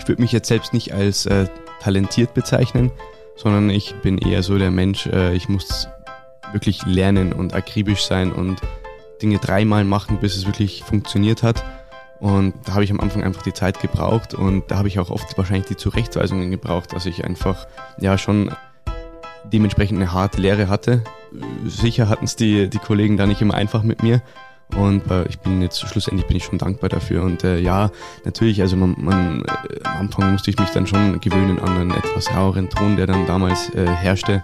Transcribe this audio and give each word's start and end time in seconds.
Ich 0.00 0.08
würde 0.08 0.22
mich 0.22 0.32
jetzt 0.32 0.48
selbst 0.48 0.72
nicht 0.72 0.94
als 0.94 1.26
äh, 1.26 1.46
talentiert 1.80 2.32
bezeichnen, 2.32 2.90
sondern 3.36 3.68
ich 3.68 3.94
bin 3.96 4.16
eher 4.16 4.42
so 4.42 4.56
der 4.56 4.70
Mensch, 4.70 5.06
äh, 5.06 5.34
ich 5.34 5.48
muss 5.48 5.88
wirklich 6.52 6.84
lernen 6.86 7.34
und 7.34 7.52
akribisch 7.52 8.04
sein 8.04 8.32
und 8.32 8.60
Dinge 9.20 9.38
dreimal 9.38 9.84
machen, 9.84 10.18
bis 10.18 10.36
es 10.36 10.46
wirklich 10.46 10.82
funktioniert 10.84 11.42
hat. 11.42 11.62
Und 12.18 12.54
da 12.64 12.72
habe 12.72 12.84
ich 12.84 12.90
am 12.90 12.98
Anfang 12.98 13.22
einfach 13.22 13.42
die 13.42 13.52
Zeit 13.52 13.80
gebraucht 13.80 14.32
und 14.32 14.70
da 14.70 14.78
habe 14.78 14.88
ich 14.88 14.98
auch 14.98 15.10
oft 15.10 15.36
wahrscheinlich 15.36 15.66
die 15.66 15.76
Zurechtweisungen 15.76 16.50
gebraucht, 16.50 16.94
dass 16.94 17.04
ich 17.04 17.24
einfach 17.26 17.66
ja 17.98 18.16
schon 18.16 18.50
dementsprechend 19.44 19.98
eine 19.98 20.12
harte 20.12 20.40
Lehre 20.40 20.68
hatte. 20.68 21.04
Sicher 21.66 22.08
hatten 22.08 22.24
es 22.24 22.36
die, 22.36 22.70
die 22.70 22.78
Kollegen 22.78 23.18
da 23.18 23.26
nicht 23.26 23.42
immer 23.42 23.54
einfach 23.54 23.82
mit 23.82 24.02
mir. 24.02 24.22
Und 24.76 25.10
äh, 25.10 25.24
ich 25.28 25.38
bin 25.40 25.62
jetzt 25.62 25.80
schlussendlich 25.80 26.26
bin 26.26 26.36
ich 26.36 26.44
schon 26.44 26.58
dankbar 26.58 26.88
dafür. 26.88 27.22
Und 27.22 27.44
äh, 27.44 27.58
ja, 27.58 27.90
natürlich, 28.24 28.60
also 28.60 28.76
man, 28.76 28.94
man 28.98 29.44
äh, 29.44 29.84
am 29.84 30.00
Anfang 30.00 30.32
musste 30.32 30.50
ich 30.50 30.58
mich 30.58 30.70
dann 30.70 30.86
schon 30.86 31.20
gewöhnen 31.20 31.58
an 31.58 31.76
einen 31.76 31.90
etwas 31.90 32.34
raueren 32.34 32.68
Ton, 32.68 32.96
der 32.96 33.06
dann 33.06 33.26
damals 33.26 33.70
äh, 33.74 33.86
herrschte. 33.86 34.42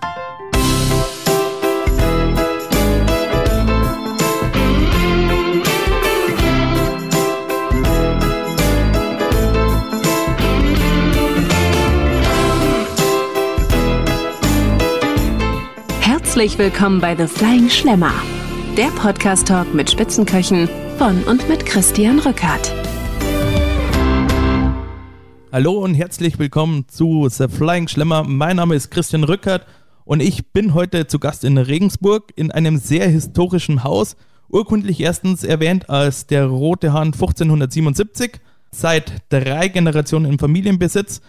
Herzlich 16.37 16.59
willkommen 16.59 17.01
bei 17.01 17.17
The 17.17 17.27
Flying 17.27 17.71
Schlemmer, 17.71 18.13
der 18.77 18.89
Podcast-Talk 18.89 19.73
mit 19.73 19.91
Spitzenköchen 19.91 20.69
von 20.99 21.25
und 21.25 21.49
mit 21.49 21.65
Christian 21.65 22.19
Rückert. 22.19 22.75
Hallo 25.51 25.79
und 25.79 25.95
herzlich 25.95 26.39
willkommen 26.39 26.87
zu 26.87 27.27
The 27.31 27.49
Flying 27.49 27.89
Schlemmer. 27.89 28.25
Mein 28.25 28.57
Name 28.57 28.75
ist 28.75 28.91
Christian 28.91 29.25
Rückert 29.25 29.67
und 30.05 30.21
ich 30.21 30.53
bin 30.53 30.75
heute 30.75 31.07
zu 31.07 31.19
Gast 31.19 31.45
in 31.45 31.57
Regensburg 31.57 32.35
in 32.37 32.51
einem 32.51 32.77
sehr 32.77 33.09
historischen 33.09 33.83
Haus. 33.83 34.15
Urkundlich 34.51 35.01
erstens 35.01 35.43
erwähnt 35.43 35.89
als 35.89 36.27
der 36.27 36.45
Rote 36.45 36.93
Hahn 36.93 37.15
1577, 37.15 38.41
seit 38.73 39.23
drei 39.31 39.69
Generationen 39.69 40.31
im 40.31 40.39
Familienbesitz 40.39 41.23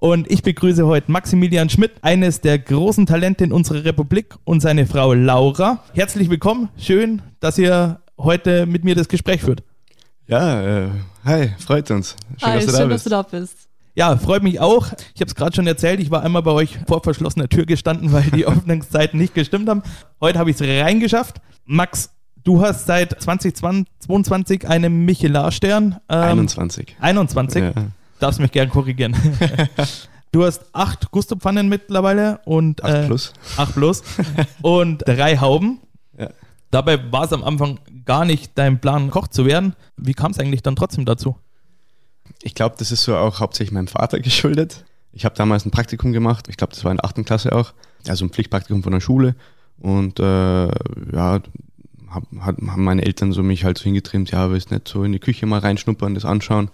und 0.00 0.30
ich 0.30 0.42
begrüße 0.42 0.86
heute 0.86 1.12
Maximilian 1.12 1.68
Schmidt, 1.68 1.92
eines 2.00 2.40
der 2.40 2.58
großen 2.58 3.06
Talente 3.06 3.44
in 3.44 3.52
unserer 3.52 3.84
Republik 3.84 4.34
und 4.44 4.60
seine 4.60 4.86
Frau 4.86 5.12
Laura. 5.12 5.84
Herzlich 5.92 6.30
willkommen. 6.30 6.70
Schön, 6.78 7.22
dass 7.38 7.58
ihr 7.58 8.00
heute 8.18 8.66
mit 8.66 8.82
mir 8.82 8.94
das 8.94 9.08
Gespräch 9.08 9.42
führt. 9.42 9.62
Ja, 10.26 10.86
äh, 10.86 10.88
hi, 11.24 11.50
freut 11.58 11.90
uns. 11.90 12.16
Schön, 12.38 12.48
hi, 12.48 12.56
dass, 12.56 12.66
du, 12.66 12.70
schön 12.72 12.80
da 12.80 12.88
dass 12.88 13.04
du 13.04 13.10
da 13.10 13.22
bist. 13.22 13.56
Ja, 13.94 14.16
freut 14.16 14.42
mich 14.42 14.58
auch. 14.58 14.86
Ich 15.14 15.20
habe 15.20 15.28
es 15.28 15.34
gerade 15.34 15.54
schon 15.54 15.66
erzählt, 15.66 16.00
ich 16.00 16.10
war 16.10 16.22
einmal 16.22 16.42
bei 16.42 16.52
euch 16.52 16.78
vor 16.86 17.02
verschlossener 17.02 17.48
Tür 17.48 17.66
gestanden, 17.66 18.12
weil 18.12 18.24
die 18.30 18.46
Öffnungszeiten 18.46 19.20
nicht 19.20 19.34
gestimmt 19.34 19.68
haben. 19.68 19.82
Heute 20.20 20.38
habe 20.38 20.50
ich 20.50 20.58
es 20.58 20.66
reingeschafft. 20.66 21.42
Max, 21.66 22.10
du 22.42 22.62
hast 22.62 22.86
seit 22.86 23.20
2022 23.20 24.66
einen 24.66 25.04
Michelin-Stern. 25.04 26.00
Ähm, 26.08 26.18
21. 26.18 26.96
21. 27.00 27.62
Ja 27.62 27.72
darfst 28.20 28.40
mich 28.40 28.52
gern 28.52 28.70
korrigieren. 28.70 29.16
Du 30.32 30.44
hast 30.44 30.64
acht 30.72 31.10
Gustopfannen 31.10 31.68
mittlerweile 31.68 32.40
und 32.44 32.84
acht 32.84 32.94
äh, 32.94 33.06
plus. 33.06 33.32
Acht 33.56 33.74
plus 33.74 34.04
und 34.62 34.98
drei 35.06 35.38
Hauben. 35.38 35.80
Ja. 36.16 36.30
Dabei 36.70 37.10
war 37.12 37.24
es 37.24 37.32
am 37.32 37.42
Anfang 37.42 37.80
gar 38.04 38.24
nicht 38.24 38.52
dein 38.54 38.80
Plan, 38.80 39.10
Koch 39.10 39.26
zu 39.26 39.44
werden. 39.44 39.74
Wie 39.96 40.14
kam 40.14 40.30
es 40.30 40.38
eigentlich 40.38 40.62
dann 40.62 40.76
trotzdem 40.76 41.04
dazu? 41.04 41.36
Ich 42.42 42.54
glaube, 42.54 42.76
das 42.78 42.92
ist 42.92 43.02
so 43.02 43.16
auch 43.16 43.40
hauptsächlich 43.40 43.72
meinem 43.72 43.88
Vater 43.88 44.20
geschuldet. 44.20 44.84
Ich 45.12 45.24
habe 45.24 45.34
damals 45.34 45.66
ein 45.66 45.72
Praktikum 45.72 46.12
gemacht. 46.12 46.46
Ich 46.48 46.56
glaube, 46.56 46.72
das 46.74 46.84
war 46.84 46.92
in 46.92 46.98
der 46.98 47.06
achten 47.06 47.24
Klasse 47.24 47.52
auch. 47.52 47.72
Also 48.06 48.24
ein 48.24 48.30
Pflichtpraktikum 48.30 48.84
von 48.84 48.92
der 48.92 49.00
Schule. 49.00 49.34
Und 49.78 50.20
äh, 50.20 50.66
ja, 50.66 51.40
hab, 52.08 52.24
haben 52.40 52.84
meine 52.84 53.04
Eltern 53.04 53.32
so 53.32 53.42
mich 53.42 53.64
halt 53.64 53.78
so 53.78 53.84
hingetrimmt, 53.84 54.30
ja, 54.30 54.50
willst 54.50 54.70
nicht 54.70 54.86
so 54.86 55.02
in 55.02 55.12
die 55.12 55.18
Küche 55.18 55.46
mal 55.46 55.58
reinschnuppern, 55.58 56.14
das 56.14 56.24
anschauen. 56.24 56.70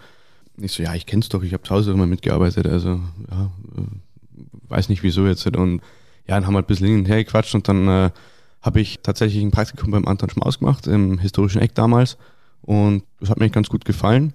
Ich 0.58 0.72
so, 0.72 0.82
ja, 0.82 0.94
ich 0.94 1.06
kenn's 1.06 1.28
doch, 1.28 1.42
ich 1.42 1.52
habe 1.52 1.62
zu 1.62 1.74
Hause 1.74 1.92
immer 1.92 2.06
mitgearbeitet, 2.06 2.66
also 2.66 3.00
ja, 3.30 3.50
äh, 3.76 4.70
weiß 4.70 4.88
nicht 4.88 5.02
wieso 5.02 5.26
jetzt. 5.26 5.46
Und 5.46 5.80
ja, 6.26 6.34
dann 6.34 6.46
haben 6.46 6.54
wir 6.54 6.60
ein 6.60 6.66
bisschen 6.66 6.86
hin 6.86 6.98
und 7.00 7.08
her 7.08 7.22
gequatscht 7.22 7.54
und 7.54 7.68
dann 7.68 7.88
äh, 7.88 8.10
habe 8.62 8.80
ich 8.80 9.00
tatsächlich 9.02 9.42
ein 9.42 9.50
Praktikum 9.50 9.90
beim 9.90 10.06
Anton 10.06 10.30
Schmaus 10.30 10.58
gemacht, 10.58 10.86
im 10.86 11.18
historischen 11.18 11.60
Eck 11.60 11.74
damals. 11.74 12.16
Und 12.62 13.04
das 13.20 13.30
hat 13.30 13.38
mir 13.38 13.48
ganz 13.50 13.68
gut 13.68 13.84
gefallen. 13.84 14.32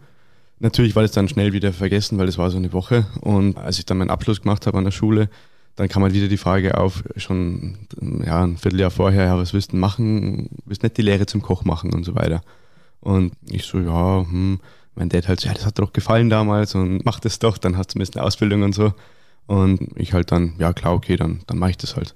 Natürlich 0.59 0.95
war 0.95 1.01
das 1.01 1.11
dann 1.11 1.27
schnell 1.27 1.53
wieder 1.53 1.73
vergessen, 1.73 2.17
weil 2.17 2.27
es 2.27 2.37
war 2.37 2.49
so 2.51 2.57
eine 2.57 2.71
Woche. 2.71 3.05
Und 3.21 3.57
als 3.57 3.79
ich 3.79 3.85
dann 3.85 3.97
meinen 3.97 4.11
Abschluss 4.11 4.41
gemacht 4.41 4.67
habe 4.67 4.77
an 4.77 4.85
der 4.85 4.91
Schule, 4.91 5.29
dann 5.75 5.89
kam 5.89 6.03
halt 6.03 6.13
wieder 6.13 6.27
die 6.27 6.37
Frage 6.37 6.77
auf, 6.77 7.03
schon 7.15 7.77
ja, 8.25 8.43
ein 8.43 8.57
Vierteljahr 8.57 8.91
vorher, 8.91 9.25
ja, 9.25 9.37
was 9.37 9.53
willst 9.53 9.73
du 9.73 9.77
machen? 9.77 10.49
Willst 10.65 10.83
nicht 10.83 10.97
die 10.97 11.01
Lehre 11.01 11.25
zum 11.25 11.41
Koch 11.41 11.65
machen 11.65 11.93
und 11.93 12.03
so 12.03 12.15
weiter. 12.15 12.41
Und 12.99 13.33
ich 13.49 13.65
so, 13.65 13.79
ja, 13.79 14.19
hm, 14.19 14.59
mein 14.95 15.09
Dad 15.09 15.27
halt 15.27 15.39
so, 15.39 15.47
ja, 15.47 15.53
das 15.53 15.65
hat 15.65 15.79
doch 15.79 15.93
gefallen 15.93 16.29
damals 16.29 16.75
und 16.75 17.05
mach 17.05 17.19
das 17.19 17.39
doch, 17.39 17.57
dann 17.57 17.77
hast 17.77 17.91
du 17.91 17.93
zumindest 17.93 18.17
eine 18.17 18.25
Ausbildung 18.25 18.63
und 18.63 18.73
so. 18.73 18.93
Und 19.47 19.89
ich 19.95 20.13
halt 20.13 20.31
dann, 20.31 20.53
ja 20.59 20.73
klar, 20.73 20.93
okay, 20.93 21.15
dann, 21.15 21.41
dann 21.47 21.57
mache 21.57 21.71
ich 21.71 21.77
das 21.77 21.95
halt. 21.95 22.15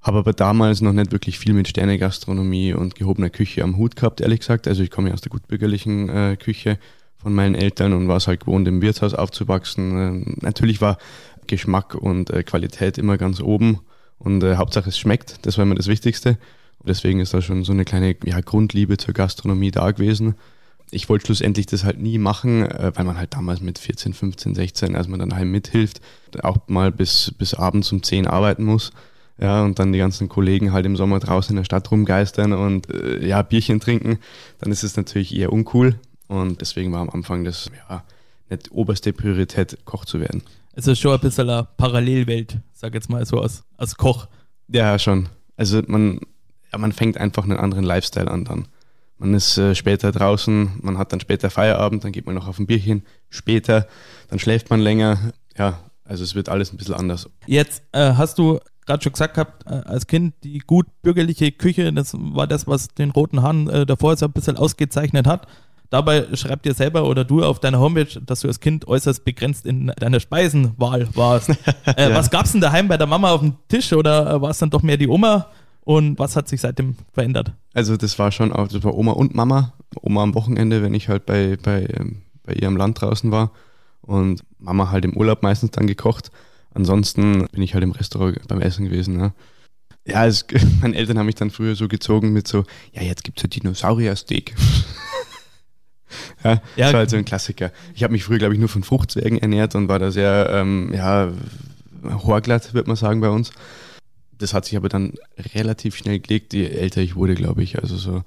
Habe 0.00 0.18
aber 0.18 0.32
damals 0.32 0.80
noch 0.80 0.92
nicht 0.92 1.12
wirklich 1.12 1.38
viel 1.38 1.52
mit 1.52 1.68
Sternegastronomie 1.68 2.72
und 2.72 2.94
gehobener 2.94 3.28
Küche 3.28 3.62
am 3.62 3.76
Hut 3.76 3.96
gehabt, 3.96 4.20
ehrlich 4.20 4.40
gesagt. 4.40 4.66
Also 4.66 4.82
ich 4.82 4.90
komme 4.90 5.08
ja 5.08 5.14
aus 5.14 5.20
der 5.20 5.30
gutbürgerlichen 5.30 6.08
äh, 6.08 6.36
Küche 6.36 6.78
von 7.18 7.34
meinen 7.34 7.54
Eltern 7.54 7.92
und 7.92 8.08
war 8.08 8.16
es 8.16 8.26
halt 8.26 8.40
gewohnt, 8.40 8.66
im 8.66 8.80
Wirtshaus 8.80 9.12
aufzuwachsen. 9.12 10.24
Äh, 10.26 10.34
natürlich 10.40 10.80
war 10.80 10.96
Geschmack 11.46 11.94
und 11.94 12.30
äh, 12.30 12.42
Qualität 12.42 12.96
immer 12.96 13.18
ganz 13.18 13.40
oben 13.40 13.80
und 14.18 14.42
äh, 14.42 14.56
Hauptsache 14.56 14.88
es 14.88 14.98
schmeckt, 14.98 15.44
das 15.44 15.58
war 15.58 15.64
immer 15.64 15.74
das 15.74 15.88
Wichtigste. 15.88 16.38
Und 16.78 16.88
deswegen 16.88 17.20
ist 17.20 17.34
da 17.34 17.42
schon 17.42 17.64
so 17.64 17.72
eine 17.72 17.84
kleine 17.84 18.16
ja, 18.24 18.40
Grundliebe 18.40 18.96
zur 18.96 19.12
Gastronomie 19.12 19.70
da 19.70 19.90
gewesen 19.90 20.36
ich 20.90 21.08
wollte 21.08 21.26
schlussendlich 21.26 21.66
das 21.66 21.84
halt 21.84 22.00
nie 22.00 22.18
machen, 22.18 22.62
äh, 22.62 22.92
weil 22.94 23.04
man 23.04 23.18
halt 23.18 23.34
damals 23.34 23.60
mit 23.60 23.78
14, 23.78 24.12
15, 24.12 24.54
16, 24.54 24.96
als 24.96 25.08
man 25.08 25.20
dann 25.20 25.34
heim 25.34 25.50
mithilft, 25.50 26.00
auch 26.42 26.58
mal 26.66 26.92
bis, 26.92 27.32
bis 27.36 27.54
abends 27.54 27.92
um 27.92 28.02
10 28.02 28.26
arbeiten 28.26 28.64
muss. 28.64 28.92
Ja, 29.38 29.62
und 29.62 29.78
dann 29.78 29.92
die 29.92 29.98
ganzen 29.98 30.28
Kollegen 30.28 30.72
halt 30.72 30.84
im 30.84 30.96
Sommer 30.96 31.18
draußen 31.18 31.52
in 31.52 31.56
der 31.56 31.64
Stadt 31.64 31.90
rumgeistern 31.90 32.52
und 32.52 32.92
äh, 32.92 33.26
ja, 33.26 33.40
Bierchen 33.40 33.80
trinken, 33.80 34.18
dann 34.58 34.70
ist 34.70 34.82
es 34.82 34.96
natürlich 34.96 35.34
eher 35.34 35.52
uncool. 35.52 35.98
Und 36.28 36.60
deswegen 36.60 36.92
war 36.92 37.00
am 37.00 37.08
Anfang 37.08 37.44
das, 37.44 37.70
ja, 37.88 38.04
nicht 38.50 38.70
oberste 38.70 39.14
Priorität, 39.14 39.78
Koch 39.86 40.04
zu 40.04 40.20
werden. 40.20 40.42
Also 40.76 40.94
schon 40.94 41.14
ein 41.14 41.20
bisschen 41.20 41.48
eine 41.48 41.66
Parallelwelt, 41.76 42.58
sag 42.74 42.94
jetzt 42.94 43.08
mal 43.08 43.24
so 43.24 43.40
als, 43.40 43.64
als 43.78 43.96
Koch. 43.96 44.28
Ja, 44.68 44.98
schon. 44.98 45.28
Also 45.56 45.82
man, 45.86 46.20
ja, 46.70 46.78
man 46.78 46.92
fängt 46.92 47.16
einfach 47.16 47.44
einen 47.44 47.56
anderen 47.56 47.84
Lifestyle 47.84 48.30
an 48.30 48.44
dann. 48.44 48.68
Man 49.20 49.34
ist 49.34 49.58
äh, 49.58 49.74
später 49.74 50.12
draußen, 50.12 50.78
man 50.80 50.96
hat 50.96 51.12
dann 51.12 51.20
später 51.20 51.50
Feierabend, 51.50 52.04
dann 52.04 52.10
geht 52.10 52.24
man 52.24 52.34
noch 52.34 52.48
auf 52.48 52.58
ein 52.58 52.66
Bierchen 52.66 53.02
später, 53.28 53.86
dann 54.30 54.38
schläft 54.38 54.70
man 54.70 54.80
länger. 54.80 55.32
Ja, 55.58 55.78
also 56.04 56.24
es 56.24 56.34
wird 56.34 56.48
alles 56.48 56.72
ein 56.72 56.78
bisschen 56.78 56.94
anders. 56.94 57.28
Jetzt 57.46 57.82
äh, 57.92 58.14
hast 58.14 58.38
du 58.38 58.60
gerade 58.86 59.02
schon 59.02 59.12
gesagt 59.12 59.34
gehabt, 59.34 59.66
äh, 59.66 59.74
als 59.86 60.06
Kind 60.06 60.36
die 60.42 60.60
gut 60.60 60.86
bürgerliche 61.02 61.52
Küche, 61.52 61.92
das 61.92 62.14
war 62.14 62.46
das, 62.46 62.66
was 62.66 62.88
den 62.88 63.10
Roten 63.10 63.42
Hahn 63.42 63.68
äh, 63.68 63.84
davor 63.84 64.16
so 64.16 64.24
ein 64.24 64.32
bisschen 64.32 64.56
ausgezeichnet 64.56 65.26
hat. 65.26 65.46
Dabei 65.90 66.24
schreibt 66.34 66.64
ihr 66.64 66.72
selber 66.72 67.04
oder 67.04 67.24
du 67.24 67.44
auf 67.44 67.60
deiner 67.60 67.78
Homepage, 67.78 68.22
dass 68.24 68.40
du 68.40 68.48
als 68.48 68.60
Kind 68.60 68.88
äußerst 68.88 69.22
begrenzt 69.26 69.66
in 69.66 69.88
deiner 69.98 70.20
Speisenwahl 70.20 71.08
warst. 71.14 71.50
Äh, 71.84 72.08
ja. 72.08 72.14
Was 72.14 72.30
gab 72.30 72.46
es 72.46 72.52
denn 72.52 72.60
daheim 72.60 72.88
bei 72.88 72.96
der 72.96 73.06
Mama 73.06 73.32
auf 73.32 73.40
dem 73.40 73.54
Tisch 73.68 73.92
oder 73.92 74.34
äh, 74.34 74.40
war 74.40 74.50
es 74.50 74.58
dann 74.58 74.70
doch 74.70 74.82
mehr 74.82 74.96
die 74.96 75.08
Oma? 75.08 75.48
Und 75.84 76.18
was 76.18 76.36
hat 76.36 76.48
sich 76.48 76.60
seitdem 76.60 76.96
verändert? 77.12 77.52
Also 77.72 77.96
das 77.96 78.18
war 78.18 78.32
schon 78.32 78.52
auch, 78.52 78.68
das 78.68 78.82
war 78.84 78.94
Oma 78.94 79.12
und 79.12 79.34
Mama. 79.34 79.72
Oma 80.00 80.22
am 80.22 80.34
Wochenende, 80.34 80.82
wenn 80.82 80.94
ich 80.94 81.08
halt 81.08 81.26
bei, 81.26 81.56
bei, 81.60 81.86
ähm, 81.96 82.22
bei 82.42 82.52
ihr 82.54 82.68
im 82.68 82.76
Land 82.76 83.00
draußen 83.00 83.30
war. 83.30 83.52
Und 84.02 84.42
Mama 84.58 84.90
halt 84.90 85.04
im 85.04 85.16
Urlaub 85.16 85.42
meistens 85.42 85.72
dann 85.72 85.86
gekocht. 85.86 86.30
Ansonsten 86.74 87.46
bin 87.52 87.62
ich 87.62 87.74
halt 87.74 87.84
im 87.84 87.92
Restaurant 87.92 88.46
beim 88.48 88.60
Essen 88.60 88.84
gewesen. 88.84 89.16
Ne? 89.16 89.32
Ja, 90.06 90.26
es, 90.26 90.46
meine 90.80 90.96
Eltern 90.96 91.18
haben 91.18 91.26
mich 91.26 91.34
dann 91.34 91.50
früher 91.50 91.74
so 91.74 91.88
gezogen 91.88 92.32
mit 92.32 92.46
so, 92.46 92.64
ja, 92.92 93.02
jetzt 93.02 93.24
gibt 93.24 93.38
es 93.38 93.42
ja 93.42 93.48
Dinosaurier-Steak. 93.48 94.54
ja, 96.44 96.50
ja, 96.52 96.60
das 96.76 96.92
war 96.92 97.00
halt 97.00 97.10
so 97.10 97.16
ein 97.16 97.24
Klassiker. 97.24 97.72
Ich 97.94 98.02
habe 98.02 98.12
mich 98.12 98.24
früher, 98.24 98.38
glaube 98.38 98.54
ich, 98.54 98.60
nur 98.60 98.68
von 98.68 98.82
Fruchtzwergen 98.82 99.38
ernährt 99.38 99.74
und 99.74 99.88
war 99.88 99.98
da 99.98 100.10
sehr, 100.10 100.50
ähm, 100.52 100.92
ja, 100.94 101.32
horglatt, 102.04 102.74
würde 102.74 102.88
man 102.88 102.96
sagen, 102.96 103.20
bei 103.20 103.28
uns 103.28 103.52
das 104.40 104.54
hat 104.54 104.64
sich 104.64 104.76
aber 104.76 104.88
dann 104.88 105.14
relativ 105.54 105.96
schnell 105.96 106.18
gelegt, 106.18 106.52
je 106.52 106.66
älter 106.66 107.00
ich 107.00 107.14
wurde, 107.14 107.34
glaube 107.34 107.62
ich. 107.62 107.78
Also 107.80 107.96
so, 107.96 108.22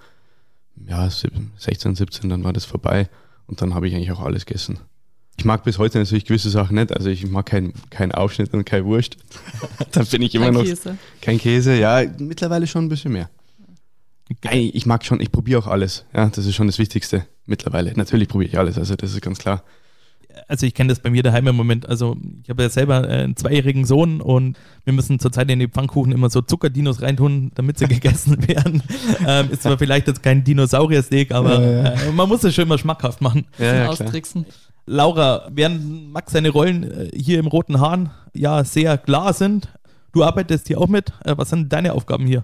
ja, 0.87 1.09
16, 1.09 1.95
17, 1.95 2.29
dann 2.29 2.43
war 2.43 2.53
das 2.53 2.65
vorbei 2.65 3.09
und 3.47 3.61
dann 3.61 3.73
habe 3.73 3.87
ich 3.87 3.95
eigentlich 3.95 4.11
auch 4.11 4.21
alles 4.21 4.45
gegessen. 4.45 4.79
Ich 5.37 5.45
mag 5.45 5.63
bis 5.63 5.79
heute 5.79 5.97
natürlich 5.97 6.25
gewisse 6.25 6.51
Sachen 6.51 6.75
nicht. 6.75 6.95
Also 6.95 7.09
ich 7.09 7.25
mag 7.25 7.47
keinen 7.47 7.73
kein 7.89 8.11
Aufschnitt 8.11 8.53
und 8.53 8.65
kein 8.65 8.85
Wurst. 8.85 9.17
da 9.91 10.03
bin 10.03 10.21
ich 10.21 10.35
immer 10.35 10.45
kein 10.45 10.53
noch. 10.53 10.63
Käse. 10.63 10.97
Kein 11.21 11.39
Käse, 11.39 11.75
ja, 11.75 12.03
mittlerweile 12.19 12.67
schon 12.67 12.85
ein 12.85 12.89
bisschen 12.89 13.13
mehr. 13.13 13.29
Okay. 14.31 14.71
Ich 14.73 14.85
mag 14.85 15.03
schon, 15.03 15.19
ich 15.19 15.31
probiere 15.31 15.59
auch 15.59 15.67
alles. 15.67 16.05
Ja, 16.13 16.29
das 16.29 16.45
ist 16.45 16.55
schon 16.55 16.67
das 16.67 16.77
Wichtigste 16.79 17.25
mittlerweile. 17.45 17.93
Natürlich 17.95 18.27
probiere 18.27 18.51
ich 18.51 18.57
alles, 18.59 18.77
also 18.77 18.95
das 18.95 19.11
ist 19.11 19.21
ganz 19.21 19.39
klar. 19.39 19.63
Also 20.47 20.65
ich 20.65 20.73
kenne 20.73 20.89
das 20.89 20.99
bei 20.99 21.09
mir 21.09 21.23
daheim 21.23 21.47
im 21.47 21.55
Moment. 21.55 21.87
Also 21.87 22.17
ich 22.43 22.49
habe 22.49 22.63
ja 22.63 22.69
selber 22.69 23.09
äh, 23.09 23.23
einen 23.23 23.35
zweijährigen 23.35 23.85
Sohn 23.85 24.21
und 24.21 24.57
wir 24.83 24.93
müssen 24.93 25.19
zurzeit 25.19 25.49
in 25.49 25.59
die 25.59 25.67
Pfannkuchen 25.67 26.11
immer 26.11 26.29
so 26.29 26.41
Zuckerdinos 26.41 27.01
reintun, 27.01 27.51
damit 27.55 27.77
sie 27.77 27.87
gegessen 27.87 28.47
werden. 28.47 28.83
Ähm, 29.25 29.51
ist 29.51 29.63
zwar 29.63 29.77
vielleicht 29.77 30.07
jetzt 30.07 30.21
kein 30.21 30.43
Dinosaurier-Steak, 30.43 31.31
aber 31.31 31.61
Ja, 31.61 31.83
ja. 31.83 31.89
Äh, 31.91 32.11
man 32.11 32.27
muss 32.27 32.43
es 32.43 32.53
schon 32.53 32.65
immer 32.65 32.77
schmackhaft 32.77 33.21
machen. 33.21 33.45
Ja, 33.57 33.87
austricksen. 33.87 34.45
Laura, 34.85 35.47
während 35.51 36.11
Max 36.11 36.33
seine 36.33 36.49
Rollen 36.49 36.83
äh, 36.83 37.09
hier 37.15 37.39
im 37.39 37.47
Roten 37.47 37.79
Hahn 37.79 38.11
ja 38.33 38.63
sehr 38.63 38.97
klar 38.97 39.33
sind, 39.33 39.69
du 40.11 40.23
arbeitest 40.23 40.67
hier 40.67 40.79
auch 40.79 40.87
mit. 40.87 41.11
Äh, 41.23 41.35
was 41.37 41.49
sind 41.49 41.71
deine 41.71 41.93
Aufgaben 41.93 42.25
hier? 42.25 42.43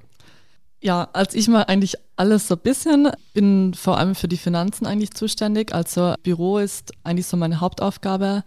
Ja, 0.81 1.09
als 1.11 1.33
ich 1.33 1.47
mal 1.49 1.63
eigentlich 1.63 1.95
alles 2.15 2.47
so 2.47 2.55
ein 2.55 2.61
bisschen, 2.61 3.09
bin 3.33 3.73
vor 3.73 3.97
allem 3.97 4.15
für 4.15 4.29
die 4.29 4.37
Finanzen 4.37 4.85
eigentlich 4.85 5.11
zuständig. 5.11 5.73
Also 5.73 6.13
Büro 6.23 6.57
ist 6.57 6.93
eigentlich 7.03 7.27
so 7.27 7.35
meine 7.35 7.59
Hauptaufgabe. 7.59 8.43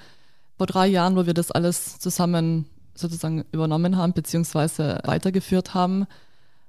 Vor 0.56 0.66
drei 0.66 0.86
Jahren, 0.86 1.16
wo 1.16 1.26
wir 1.26 1.34
das 1.34 1.50
alles 1.50 1.98
zusammen 1.98 2.66
sozusagen 2.94 3.44
übernommen 3.52 3.96
haben, 3.96 4.12
beziehungsweise 4.12 5.00
weitergeführt 5.04 5.74
haben, 5.74 6.06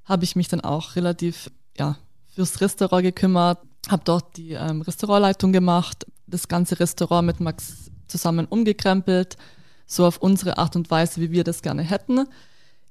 habe 0.06 0.24
ich 0.24 0.36
mich 0.36 0.50
dann 0.50 0.62
auch 0.62 0.96
relativ 0.96 1.50
ja, 1.78 1.98
fürs 2.34 2.60
Restaurant 2.60 3.04
gekümmert, 3.04 3.60
habe 3.90 4.04
dort 4.06 4.38
die 4.38 4.54
ähm, 4.54 4.82
Restaurantleitung 4.82 5.54
gemacht, 5.54 6.06
das 6.28 6.48
ganze 6.48 6.80
Restaurant 6.80 7.26
mit 7.26 7.40
Max 7.40 7.92
zusammen 8.08 8.46
umgekrempelt, 8.46 9.38
so 9.86 10.06
auf 10.06 10.18
unsere 10.18 10.58
Art 10.58 10.76
und 10.76 10.90
Weise, 10.92 11.22
wie 11.22 11.32
wir 11.32 11.44
das 11.44 11.62
gerne 11.62 11.84
hätten. 11.84 12.28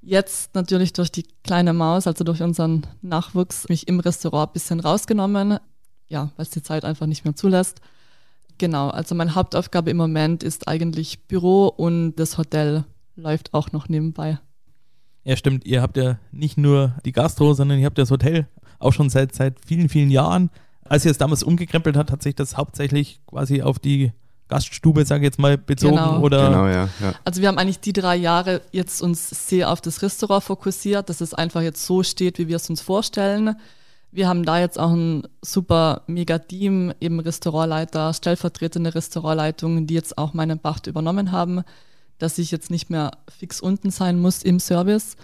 Jetzt 0.02 0.54
natürlich 0.56 0.93
durch 0.93 1.12
die 1.12 1.25
kleine 1.44 1.72
Maus, 1.72 2.08
also 2.08 2.25
durch 2.25 2.43
unseren 2.43 2.87
Nachwuchs, 3.02 3.69
mich 3.69 3.87
im 3.87 4.00
Restaurant 4.00 4.50
ein 4.50 4.52
bisschen 4.52 4.81
rausgenommen, 4.81 5.58
ja, 6.08 6.32
weil 6.37 6.43
es 6.43 6.50
die 6.50 6.62
Zeit 6.62 6.84
einfach 6.84 7.06
nicht 7.06 7.25
mehr 7.25 7.37
zulässt. 7.37 7.81
Genau, 8.58 8.90
also 8.90 9.14
meine 9.14 9.34
Hauptaufgabe 9.37 9.90
im 9.90 9.96
Moment 9.96 10.43
ist 10.43 10.66
eigentlich 10.66 11.26
Büro 11.26 11.69
und 11.69 12.16
das 12.16 12.37
Hotel 12.37 12.84
läuft 13.14 13.54
auch 13.54 13.70
noch 13.70 13.88
nebenbei. 13.88 14.38
Ja, 15.25 15.37
stimmt. 15.37 15.64
Ihr 15.64 15.82
habt 15.82 15.96
ja 15.96 16.19
nicht 16.32 16.58
nur 16.58 16.96
die 17.04 17.12
Gastro, 17.12 17.54
sondern 17.54 17.78
ihr 17.78 17.87
habt 17.87 17.99
das 17.99 18.10
Hotel 18.10 18.49
auch 18.81 18.93
schon 18.93 19.08
seit, 19.08 19.34
seit 19.34 19.64
vielen, 19.64 19.88
vielen 19.88 20.10
Jahren. 20.10 20.50
Als 20.84 21.04
ihr 21.04 21.12
es 21.12 21.19
damals 21.19 21.44
umgekrempelt 21.44 21.96
hat, 21.96 22.10
hat 22.10 22.22
sich 22.22 22.34
das 22.34 22.56
hauptsächlich 22.56 23.20
quasi 23.26 23.62
auf 23.62 23.78
die 23.78 24.12
Gaststube, 24.52 25.04
sage 25.06 25.22
ich 25.22 25.25
jetzt 25.28 25.38
mal, 25.38 25.56
bezogen 25.56 25.96
Genau. 25.96 26.20
oder 26.20 26.49
Genau, 26.50 26.66
ja. 26.66 26.88
ja. 27.00 27.14
Also 27.25 27.40
wir 27.40 27.49
haben 27.49 27.58
eigentlich 27.58 27.81
die 27.81 27.94
drei 27.94 28.16
Jahre 28.16 28.60
jetzt 28.70 29.00
uns 29.02 29.31
sehr 29.49 29.70
auf 29.70 29.81
das 29.81 30.02
Restaurant 30.02 30.44
fokussiert, 30.44 31.08
dass 31.08 31.20
es 31.22 31.32
einfach 31.32 31.62
jetzt 31.62 31.87
so 31.87 32.02
steht, 32.02 32.38
wie 32.38 32.49
wir 32.49 32.56
es 32.56 32.69
uns 32.69 32.82
vorstellen. 32.82 33.56
Wir 34.10 34.28
haben 34.28 34.44
da 34.44 34.58
jetzt 34.60 34.78
auch 34.78 34.90
ein 34.93 35.26
super 35.40 36.02
mega 36.06 36.38
Team, 36.38 36.93
eben 37.00 37.19
Restaurantleiter, 37.19 38.12
stellvertretende 38.12 38.94
Restaurantleitung, 38.94 39.87
die 39.87 39.94
jetzt 39.94 40.19
auch 40.19 40.34
meinen 40.34 40.58
Pacht 40.58 40.87
übernommen 40.87 41.32
haben, 41.32 41.62
dass 42.19 42.37
ich 42.37 42.50
jetzt 42.50 42.70
nicht 42.70 42.90
mehr 42.90 43.12
fix 43.38 43.58
unten 43.60 43.90
sein 43.90 44.19
muss 44.20 44.43
im 44.43 44.60
Service. 44.60 45.16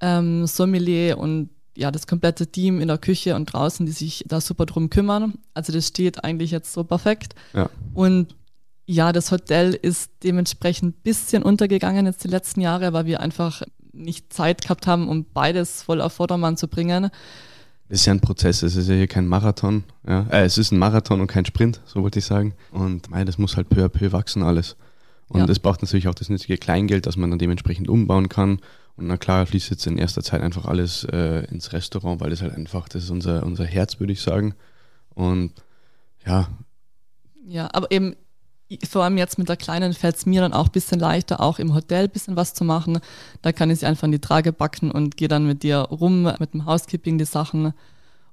Ähm, 0.00 0.46
Sommelier 0.46 1.18
und 1.18 1.50
ja, 1.76 1.90
das 1.90 2.06
komplette 2.06 2.46
Team 2.46 2.80
in 2.80 2.88
der 2.88 2.98
Küche 2.98 3.34
und 3.36 3.46
draußen, 3.52 3.86
die 3.86 3.92
sich 3.92 4.24
da 4.26 4.40
super 4.40 4.66
drum 4.66 4.90
kümmern. 4.90 5.34
Also 5.54 5.72
das 5.72 5.86
steht 5.86 6.24
eigentlich 6.24 6.50
jetzt 6.50 6.72
so 6.72 6.84
perfekt. 6.84 7.34
ja. 7.54 7.68
Und 7.94 8.34
ja, 8.90 9.12
das 9.12 9.30
Hotel 9.30 9.74
ist 9.74 10.10
dementsprechend 10.24 10.96
ein 10.96 11.02
bisschen 11.02 11.42
untergegangen 11.42 12.06
jetzt 12.06 12.24
die 12.24 12.28
letzten 12.28 12.62
Jahre, 12.62 12.94
weil 12.94 13.04
wir 13.04 13.20
einfach 13.20 13.62
nicht 13.92 14.32
Zeit 14.32 14.62
gehabt 14.62 14.86
haben, 14.86 15.08
um 15.08 15.26
beides 15.34 15.82
voll 15.82 16.00
auf 16.00 16.14
Vordermann 16.14 16.56
zu 16.56 16.68
bringen. 16.68 17.10
Es 17.90 18.00
ist 18.00 18.06
ja 18.06 18.14
ein 18.14 18.20
Prozess, 18.20 18.62
es 18.62 18.76
ist 18.76 18.88
ja 18.88 18.94
hier 18.94 19.06
kein 19.06 19.26
Marathon. 19.26 19.84
Ja. 20.06 20.26
Äh, 20.30 20.44
es 20.44 20.56
ist 20.56 20.72
ein 20.72 20.78
Marathon 20.78 21.20
und 21.20 21.26
kein 21.26 21.44
Sprint, 21.44 21.80
so 21.84 22.02
wollte 22.02 22.18
ich 22.18 22.24
sagen. 22.24 22.54
Und 22.70 23.10
mei, 23.10 23.24
das 23.26 23.36
muss 23.36 23.56
halt 23.56 23.68
peu 23.68 23.84
à 23.84 23.88
peu 23.90 24.10
wachsen 24.12 24.42
alles. 24.42 24.76
Und 25.28 25.40
Ja. 25.40 25.46
es 25.46 25.58
braucht 25.58 25.82
natürlich 25.82 26.08
auch 26.08 26.14
das 26.14 26.30
nötige 26.30 26.56
Kleingeld, 26.56 27.04
dass 27.04 27.16
man 27.18 27.28
dann 27.28 27.38
dementsprechend 27.38 27.88
umbauen 27.90 28.30
kann. 28.30 28.60
Und 28.96 29.06
na 29.06 29.18
klar 29.18 29.44
fließt 29.44 29.70
jetzt 29.70 29.86
in 29.86 29.98
erster 29.98 30.22
Zeit 30.22 30.40
einfach 30.40 30.64
alles 30.64 31.04
äh, 31.04 31.44
ins 31.50 31.72
Restaurant, 31.74 32.20
weil 32.22 32.30
das 32.30 32.40
halt 32.40 32.54
einfach, 32.54 32.88
das 32.88 33.04
ist 33.04 33.10
unser, 33.10 33.42
unser 33.44 33.64
Herz, 33.66 34.00
würde 34.00 34.12
ich 34.14 34.22
sagen. 34.22 34.54
Und 35.14 35.52
ja, 36.26 36.48
Ja, 37.46 37.68
aber 37.72 37.90
eben 37.90 38.14
vor 38.88 39.04
allem 39.04 39.16
jetzt 39.16 39.38
mit 39.38 39.48
der 39.48 39.56
Kleinen 39.56 39.94
fällt 39.94 40.16
es 40.16 40.26
mir 40.26 40.40
dann 40.42 40.52
auch 40.52 40.66
ein 40.66 40.72
bisschen 40.72 41.00
leichter, 41.00 41.40
auch 41.40 41.58
im 41.58 41.74
Hotel 41.74 42.04
ein 42.04 42.10
bisschen 42.10 42.36
was 42.36 42.54
zu 42.54 42.64
machen. 42.64 43.00
Da 43.42 43.52
kann 43.52 43.70
ich 43.70 43.80
sie 43.80 43.86
einfach 43.86 44.04
in 44.04 44.12
die 44.12 44.20
Trage 44.20 44.52
backen 44.52 44.90
und 44.90 45.16
gehe 45.16 45.28
dann 45.28 45.46
mit 45.46 45.62
dir 45.62 45.78
rum, 45.78 46.30
mit 46.38 46.52
dem 46.52 46.66
Housekeeping 46.66 47.18
die 47.18 47.24
Sachen. 47.24 47.72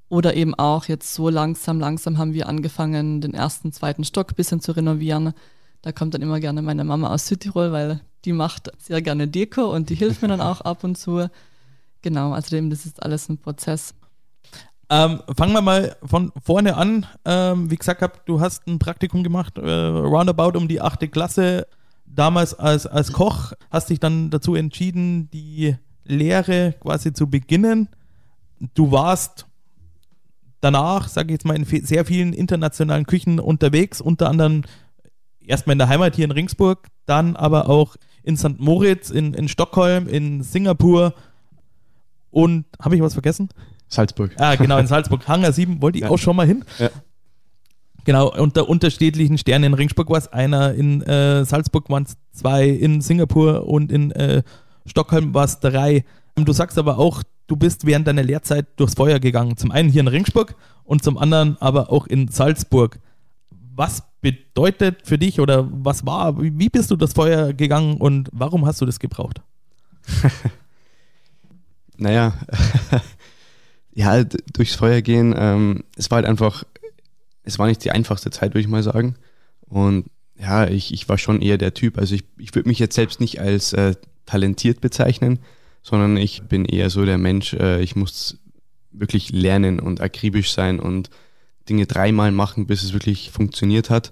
Oder 0.10 0.36
eben 0.36 0.54
auch 0.54 0.86
jetzt 0.86 1.14
so 1.14 1.30
langsam, 1.30 1.80
langsam 1.80 2.18
haben 2.18 2.34
wir 2.34 2.48
angefangen, 2.48 3.22
den 3.22 3.34
ersten, 3.34 3.72
zweiten 3.72 4.04
Stock 4.04 4.32
ein 4.32 4.36
bisschen 4.36 4.60
zu 4.60 4.74
renovieren. 4.74 5.34
Da 5.82 5.92
kommt 5.92 6.14
dann 6.14 6.22
immer 6.22 6.40
gerne 6.40 6.62
meine 6.62 6.84
Mama 6.84 7.14
aus 7.14 7.28
Südtirol, 7.28 7.72
weil 7.72 8.02
die 8.26 8.34
macht 8.34 8.72
sehr 8.78 9.02
gerne 9.02 9.28
Deko 9.28 9.74
und 9.74 9.90
die 9.90 9.96
hilft 9.96 10.22
mir 10.22 10.28
dann 10.28 10.42
auch 10.42 10.62
ab 10.62 10.84
und 10.84 10.98
zu. 10.98 11.30
Genau, 12.02 12.34
also 12.34 12.56
eben, 12.56 12.70
das 12.70 12.86
ist 12.86 13.02
alles 13.02 13.30
ein 13.30 13.38
Prozess. 13.38 13.96
Ähm, 14.90 15.22
fangen 15.36 15.54
wir 15.54 15.62
mal 15.62 15.96
von 16.04 16.32
vorne 16.44 16.78
an. 16.78 17.06
Ähm, 17.26 17.72
wie 17.72 17.76
gesagt, 17.76 18.02
hab, 18.02 18.26
du 18.26 18.40
hast 18.40 18.68
ein 18.68 18.80
Praktikum 18.80 19.24
gemacht, 19.24 19.58
äh, 19.58 19.62
roundabout 19.70 20.58
um 20.58 20.68
die 20.68 20.82
achte 20.82 21.08
Klasse. 21.08 21.68
Damals 22.06 22.54
als, 22.54 22.86
als 22.86 23.12
Koch 23.12 23.54
hast 23.72 23.90
dich 23.90 24.00
dann 24.00 24.30
dazu 24.30 24.56
entschieden, 24.56 25.30
die 25.32 25.76
Lehre 26.04 26.76
quasi 26.80 27.14
zu 27.14 27.28
beginnen. 27.28 27.90
Du 28.76 28.92
warst 28.92 29.48
danach, 30.62 31.08
sage 31.08 31.28
ich 31.28 31.34
jetzt 31.34 31.46
mal, 31.46 31.56
in 31.56 31.66
sehr 31.66 32.06
vielen 32.06 32.34
internationalen 32.34 33.06
Küchen 33.06 33.40
unterwegs, 33.40 34.02
unter 34.02 34.30
anderem 34.30 34.64
erstmal 35.42 35.74
in 35.74 35.80
der 35.80 35.90
Heimat 35.90 36.16
hier 36.16 36.26
in 36.26 36.32
Ringsburg, 36.32 36.88
dann 37.06 37.36
aber 37.36 37.70
auch 37.70 37.96
in 38.24 38.38
St. 38.38 38.60
Moritz, 38.60 39.10
in, 39.10 39.34
in 39.34 39.48
Stockholm, 39.48 40.08
in 40.08 40.42
Singapur 40.44 41.14
und 42.32 42.66
habe 42.82 42.96
ich 42.96 43.02
was 43.02 43.14
vergessen? 43.14 43.50
Salzburg. 43.88 44.32
Ah, 44.38 44.56
genau, 44.56 44.78
in 44.78 44.88
Salzburg. 44.88 45.22
Hangar 45.28 45.52
7 45.52 45.82
wollte 45.82 45.98
ich 46.00 46.04
Ja. 46.04 46.10
auch 46.10 46.18
schon 46.18 46.36
mal 46.36 46.48
hin. 46.48 46.64
Ja. 46.80 46.90
Genau, 48.04 48.32
unter 48.36 48.70
unterschiedlichen 48.70 49.38
Sternen 49.38 49.66
in 49.66 49.74
Ringsburg 49.74 50.10
war 50.10 50.18
es 50.18 50.28
einer, 50.28 50.74
in 50.74 51.02
äh, 51.04 51.44
Salzburg 51.46 51.90
waren 51.90 52.04
es 52.04 52.18
zwei, 52.34 52.68
in 52.70 53.02
Singapur 53.02 53.68
und 53.68 53.92
in 53.92 54.12
äh, 54.12 54.44
Stockholm 54.86 55.34
war 55.34 55.46
es 55.46 55.60
drei. 55.60 56.06
Du 56.36 56.54
sagst 56.54 56.78
aber 56.78 57.00
auch, 57.00 57.24
du 57.48 57.56
bist 57.56 57.86
während 57.88 58.06
deiner 58.08 58.22
Lehrzeit 58.22 58.68
durchs 58.76 58.94
Feuer 58.94 59.20
gegangen. 59.20 59.58
Zum 59.58 59.72
einen 59.72 59.90
hier 59.90 60.02
in 60.02 60.08
Ringsburg 60.08 60.56
und 60.84 61.04
zum 61.04 61.18
anderen 61.18 61.58
aber 61.60 61.92
auch 61.92 62.06
in 62.06 62.28
Salzburg. 62.28 63.00
Was 63.76 64.04
bedeutet 64.22 65.02
für 65.08 65.18
dich 65.18 65.40
oder 65.40 65.68
was 65.72 66.06
war, 66.06 66.40
wie 66.42 66.58
wie 66.60 66.70
bist 66.70 66.92
du 66.92 66.96
durchs 66.96 67.14
Feuer 67.14 67.54
gegangen 67.54 67.98
und 67.98 68.30
warum 68.32 68.66
hast 68.68 68.82
du 68.82 68.86
das 68.86 69.00
gebraucht? 69.00 69.42
Naja, 71.98 72.34
ja, 73.96 74.24
d- 74.24 74.38
durchs 74.54 74.76
Feuer 74.76 75.02
gehen, 75.02 75.34
ähm, 75.38 75.84
es 75.98 76.12
war 76.12 76.18
halt 76.18 76.28
einfach, 76.28 76.64
es 77.44 77.58
war 77.58 77.68
nicht 77.68 77.84
die 77.84 77.92
einfachste 77.92 78.30
Zeit, 78.30 78.52
würde 78.52 78.62
ich 78.62 78.68
mal 78.68 78.84
sagen. 78.84 79.16
Und 79.68 80.06
ja, 80.38 80.68
ich, 80.68 80.94
ich 80.94 81.10
war 81.10 81.18
schon 81.18 81.42
eher 81.42 81.58
der 81.58 81.74
Typ, 81.74 81.98
also 81.98 82.14
ich, 82.14 82.26
ich 82.38 82.54
würde 82.54 82.70
mich 82.70 82.80
jetzt 82.80 82.96
selbst 82.96 83.20
nicht 83.22 83.40
als 83.40 83.74
äh, 83.74 83.96
talentiert 84.26 84.82
bezeichnen, 84.82 85.40
sondern 85.82 86.18
ich 86.18 86.44
bin 86.44 86.66
eher 86.66 86.90
so 86.90 87.06
der 87.06 87.18
Mensch, 87.18 87.54
äh, 87.54 87.82
ich 87.82 87.96
muss 87.96 88.38
wirklich 88.92 89.32
lernen 89.32 89.80
und 89.80 90.02
akribisch 90.02 90.52
sein 90.52 90.80
und 90.80 91.10
Dinge 91.70 91.86
dreimal 91.86 92.32
machen, 92.32 92.68
bis 92.68 92.84
es 92.84 92.94
wirklich 92.94 93.32
funktioniert 93.32 93.90
hat. 93.90 94.12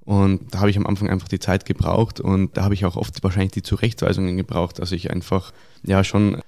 Und 0.00 0.54
da 0.54 0.60
habe 0.60 0.70
ich 0.70 0.76
am 0.76 0.86
Anfang 0.86 1.08
einfach 1.08 1.28
die 1.28 1.38
Zeit 1.38 1.64
gebraucht 1.64 2.20
und 2.20 2.56
da 2.56 2.64
habe 2.64 2.74
ich 2.74 2.84
auch 2.84 2.96
oft 2.96 3.22
wahrscheinlich 3.22 3.52
die 3.52 3.62
Zurechtweisungen 3.62 4.36
gebraucht, 4.36 4.78
dass 4.78 4.92
ich 4.92 5.10
einfach 5.10 5.52
ja 5.82 6.04
schon 6.04 6.42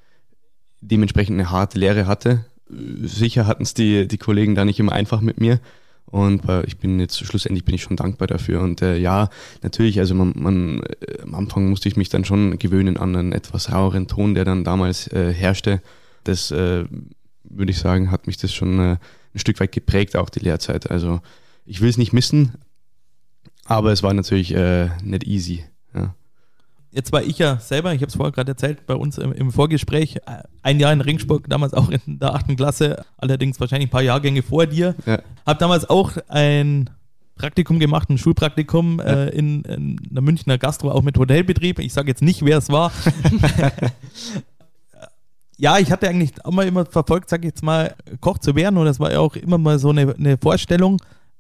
dementsprechend 0.83 1.35
eine 1.41 1.51
harte 1.51 1.79
Lehre 1.79 2.07
hatte. 2.07 2.45
Sicher 2.69 3.47
hatten 3.47 3.63
es 3.63 3.75
die, 3.75 4.09
die 4.09 4.19
Kollegen 4.19 4.55
da 4.55 4.65
nicht 4.65 4.81
immer 4.81 4.93
einfach 4.93 5.21
mit 5.21 5.41
mir. 5.41 5.61
Und 6.07 6.49
äh, 6.49 6.65
ich 6.67 6.79
bin 6.79 7.01
jetzt 7.01 7.19
schlussendlich 7.19 7.65
bin 7.65 7.75
ich 7.75 7.83
schon 7.83 7.97
dankbar 7.97 8.29
dafür. 8.29 8.61
Und 8.61 8.81
äh, 8.81 8.97
ja, 8.97 9.29
natürlich, 9.63 9.99
also 9.99 10.15
man, 10.15 10.33
man 10.37 10.83
äh, 11.01 11.23
am 11.23 11.35
Anfang 11.35 11.69
musste 11.69 11.89
ich 11.89 11.97
mich 11.97 12.09
dann 12.09 12.25
schon 12.25 12.59
gewöhnen 12.59 12.97
an 12.97 13.17
einen 13.17 13.33
etwas 13.33 13.73
raueren 13.73 14.07
Ton, 14.07 14.35
der 14.35 14.45
dann 14.45 14.65
damals 14.65 15.09
äh, 15.09 15.33
herrschte. 15.33 15.83
Das 16.25 16.51
äh, 16.51 16.85
würde 17.45 17.71
ich 17.71 17.79
sagen, 17.79 18.11
hat 18.11 18.27
mich 18.27 18.37
das 18.37 18.53
schon 18.53 18.79
äh, 18.79 18.97
ein 19.35 19.39
Stück 19.39 19.59
weit 19.61 19.73
geprägt, 19.73 20.17
auch 20.17 20.31
die 20.31 20.41
Lehrzeit. 20.41 20.91
Also 20.91 21.21
ich 21.65 21.81
will 21.81 21.91
es 21.91 21.99
nicht 21.99 22.13
missen, 22.13 22.55
aber 23.65 23.93
es 23.93 24.03
war 24.03 24.15
natürlich 24.15 24.55
äh, 24.55 24.91
nicht 25.03 25.27
easy. 25.27 25.65
Ja. 25.95 26.15
Jetzt 26.97 27.13
war 27.13 27.23
ich 27.23 27.39
ja 27.39 27.59
selber, 27.59 27.93
ich 27.93 28.01
habe 28.01 28.09
es 28.09 28.17
vorher 28.17 28.33
gerade 28.33 28.53
erzählt, 28.53 28.87
bei 28.87 28.95
uns 28.95 29.19
im, 29.19 29.31
im 29.31 29.53
Vorgespräch, 29.53 30.17
äh, 30.17 30.43
ein 30.63 30.81
Jahr 30.81 30.95
in 30.95 31.03
Ringsburg, 31.03 31.47
damals 31.47 31.75
auch 31.75 31.91
in 31.91 32.19
der 32.19 32.35
achten 32.35 32.57
Klasse, 32.57 33.05
allerdings 33.19 33.61
wahrscheinlich 33.61 33.89
ein 33.89 33.91
paar 33.91 34.01
Jahrgänge 34.01 34.43
vor 34.43 34.65
dir. 34.65 34.95
Ja. 35.05 35.19
Habe 35.45 35.59
damals 35.59 35.91
auch 35.91 36.13
ein 36.29 36.89
Praktikum 37.35 37.81
gemacht, 37.81 38.09
ein 38.09 38.17
Schulpraktikum 38.17 38.99
äh, 39.01 39.29
in, 39.29 39.63
in 39.65 39.97
der 40.11 40.23
Münchner 40.23 40.57
Gastro, 40.57 40.91
auch 40.91 41.03
mit 41.03 41.19
Hotelbetrieb. 41.19 41.81
Ich 41.81 41.93
sage 41.93 42.09
jetzt 42.09 42.23
nicht, 42.23 42.43
wer 42.47 42.57
es 42.57 42.71
war. 42.71 42.91
ja, 45.59 45.79
ich 45.79 45.93
hatte 45.93 46.09
eigentlich 46.09 46.43
auch 46.47 46.53
mal 46.53 46.67
immer 46.67 46.87
verfolgt, 46.87 47.29
sage 47.29 47.47
ich 47.47 47.53
jetzt 47.53 47.63
mal, 47.63 47.95
Koch 48.23 48.39
zu 48.39 48.57
werden 48.57 48.79
und 48.79 48.87
das 48.87 49.01
war 49.01 49.13
ja 49.13 49.21
auch 49.21 49.37
immer 49.37 49.59
mal 49.59 49.79
so 49.79 49.91
eine, 49.91 50.15
eine 50.15 50.39
Vorstellung. 50.39 50.97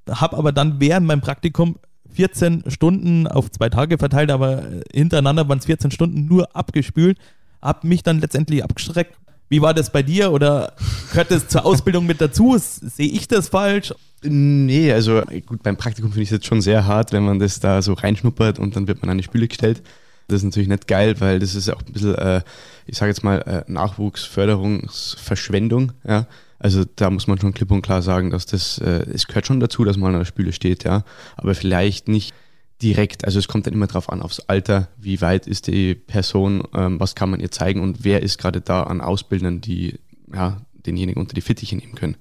Habe 0.06 0.36
aber 0.36 0.52
dann 0.52 0.80
während 0.80 1.06
meinem 1.06 1.22
Praktikum 1.22 1.76
14 2.16 2.64
Stunden 2.68 3.26
auf 3.26 3.50
zwei 3.50 3.68
Tage 3.68 3.98
verteilt, 3.98 4.30
aber 4.30 4.64
hintereinander 4.92 5.48
waren 5.48 5.58
es 5.58 5.66
14 5.66 5.90
Stunden 5.90 6.26
nur 6.26 6.54
abgespült. 6.56 7.18
Hab 7.62 7.84
mich 7.84 8.02
dann 8.02 8.20
letztendlich 8.20 8.64
abgestreckt. 8.64 9.14
Wie 9.48 9.62
war 9.62 9.74
das 9.74 9.92
bei 9.92 10.02
dir 10.02 10.32
oder 10.32 10.72
gehört 11.10 11.30
das 11.30 11.46
zur 11.46 11.64
Ausbildung 11.64 12.04
mit 12.06 12.20
dazu? 12.20 12.56
Sehe 12.58 13.06
ich 13.06 13.28
das 13.28 13.46
falsch? 13.48 13.94
Nee, 14.22 14.90
also 14.92 15.22
gut, 15.46 15.62
beim 15.62 15.76
Praktikum 15.76 16.10
finde 16.10 16.22
ich 16.22 16.30
es 16.30 16.32
jetzt 16.32 16.46
schon 16.46 16.62
sehr 16.62 16.86
hart, 16.86 17.12
wenn 17.12 17.24
man 17.24 17.38
das 17.38 17.60
da 17.60 17.80
so 17.80 17.92
reinschnuppert 17.92 18.58
und 18.58 18.74
dann 18.74 18.88
wird 18.88 19.02
man 19.02 19.10
an 19.10 19.18
die 19.18 19.24
Spüle 19.24 19.46
gestellt. 19.46 19.82
Das 20.26 20.38
ist 20.38 20.44
natürlich 20.44 20.68
nicht 20.68 20.88
geil, 20.88 21.14
weil 21.20 21.38
das 21.38 21.54
ist 21.54 21.68
auch 21.68 21.82
ein 21.86 21.92
bisschen, 21.92 22.16
äh, 22.16 22.40
ich 22.86 22.96
sage 22.96 23.10
jetzt 23.10 23.22
mal, 23.22 23.42
äh, 23.42 23.62
Nachwuchsförderungsverschwendung. 23.70 25.92
Ja? 26.06 26.26
Also 26.58 26.84
da 26.96 27.10
muss 27.10 27.26
man 27.26 27.38
schon 27.38 27.52
klipp 27.52 27.70
und 27.70 27.82
klar 27.82 28.02
sagen, 28.02 28.30
dass 28.30 28.46
das, 28.46 28.78
äh, 28.78 29.06
es 29.12 29.26
gehört 29.26 29.46
schon 29.46 29.60
dazu, 29.60 29.84
dass 29.84 29.96
man 29.96 30.12
an 30.14 30.20
der 30.20 30.24
Spüle 30.24 30.52
steht, 30.52 30.84
ja, 30.84 31.04
aber 31.36 31.54
vielleicht 31.54 32.08
nicht 32.08 32.34
direkt. 32.82 33.24
Also 33.24 33.38
es 33.38 33.48
kommt 33.48 33.66
dann 33.66 33.74
immer 33.74 33.86
darauf 33.86 34.10
an, 34.10 34.22
aufs 34.22 34.40
Alter, 34.40 34.88
wie 34.98 35.20
weit 35.20 35.46
ist 35.46 35.66
die 35.66 35.94
Person, 35.94 36.62
ähm, 36.74 37.00
was 37.00 37.14
kann 37.14 37.30
man 37.30 37.40
ihr 37.40 37.50
zeigen 37.50 37.80
und 37.80 38.04
wer 38.04 38.22
ist 38.22 38.38
gerade 38.38 38.60
da 38.60 38.84
an 38.84 39.00
Ausbildern, 39.00 39.60
die 39.60 39.98
ja, 40.32 40.60
denjenigen 40.74 41.20
unter 41.20 41.34
die 41.34 41.40
Fittiche 41.40 41.76
nehmen 41.76 41.94
können. 41.94 42.16